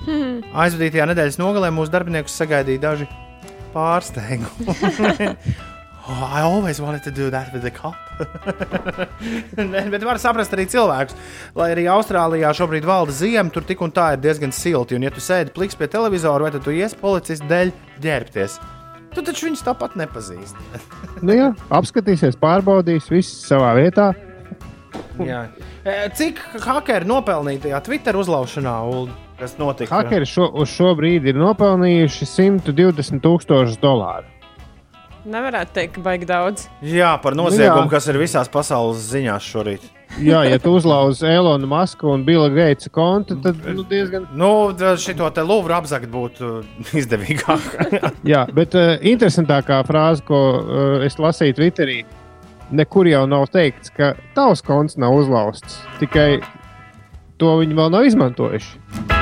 [0.00, 3.08] Aizvadītajā nedēļas nogalē mūsu darbiniekus sagaidīja daži
[3.74, 4.70] pārsteigumi.
[6.08, 7.96] oh, I always wanted to do that with the cop.
[9.56, 11.16] Ne, Bet var saprast arī cilvēkus.
[11.56, 14.96] Lai arī Austrālijā šobrīd valda ziema, tur tik un tā ir diezgan silti.
[14.96, 17.72] Un, ja tu sēdi pliks pie televizora, vai tad tu ies policistu dēļ
[18.04, 18.58] ģērbties?
[19.10, 20.66] Tu taču viņus tāpat nepazīsti.
[21.26, 24.06] Nu, jā, apskatīsies, pārbaudīs, viss savā vietā.
[25.20, 25.42] Jā.
[25.84, 29.10] E, Cik hakeri nopelnīja tajā Twitter uzlaušanā, Ulu,
[29.40, 29.94] kas notika?
[29.94, 34.28] Hakeri šo, uz šo brīdi ir nopelnījuši 120 tūkstošus dolāru.
[35.30, 36.66] Nevarētu teikt, ka baigi daudz.
[36.80, 37.92] Jā, par noziegumu, Jā.
[37.92, 39.82] kas ir visās pasaules ziņās šorīt.
[40.18, 44.26] Jā, ja tu uzlauzi Elonu Masku un Bila Geitsa kontu, tad nu, diezgan.
[44.34, 46.62] Nu, šito te lūvru apzakt būtu
[47.02, 47.68] izdevīgāk.
[48.32, 52.00] Jā, bet uh, interesantākā frāze, ko uh, es lasīju Twitterī,
[52.72, 55.82] nekur jau nav teikts, ka tavs konts nav uzlauzts.
[56.02, 56.40] Tikai
[57.40, 59.19] to viņi vēl nav izmantojuši.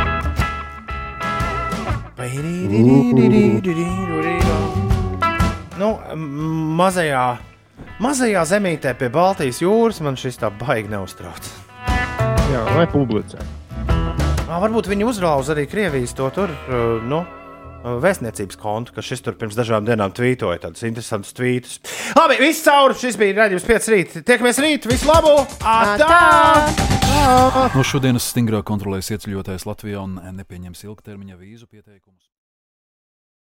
[5.79, 5.91] Nu,
[6.75, 7.39] mazajā,
[8.03, 11.47] mazajā zemītē pie Baltijas jūras man šis tā baigi neuztrauc.
[12.51, 13.39] Jā, vai publicē.
[14.49, 16.51] Ā, varbūt viņi uzrauza arī Krievijas to tur,
[17.07, 17.23] nu,
[18.03, 21.79] vēstniecības kontu, ka šis tur pirms dažām dienām tvītoja tādus interesantus tvītus.
[22.19, 24.17] Labi, viss cauri, šis bija raidījums 5 rīt.
[24.29, 25.35] Tiekamies rīt, visu labu!
[25.65, 26.23] Atā!
[27.75, 32.29] No šodienas stingrāk kontrolēs ieceļotājs Latvijā un nepieņems ilgtermiņa vīzu pieteikumus.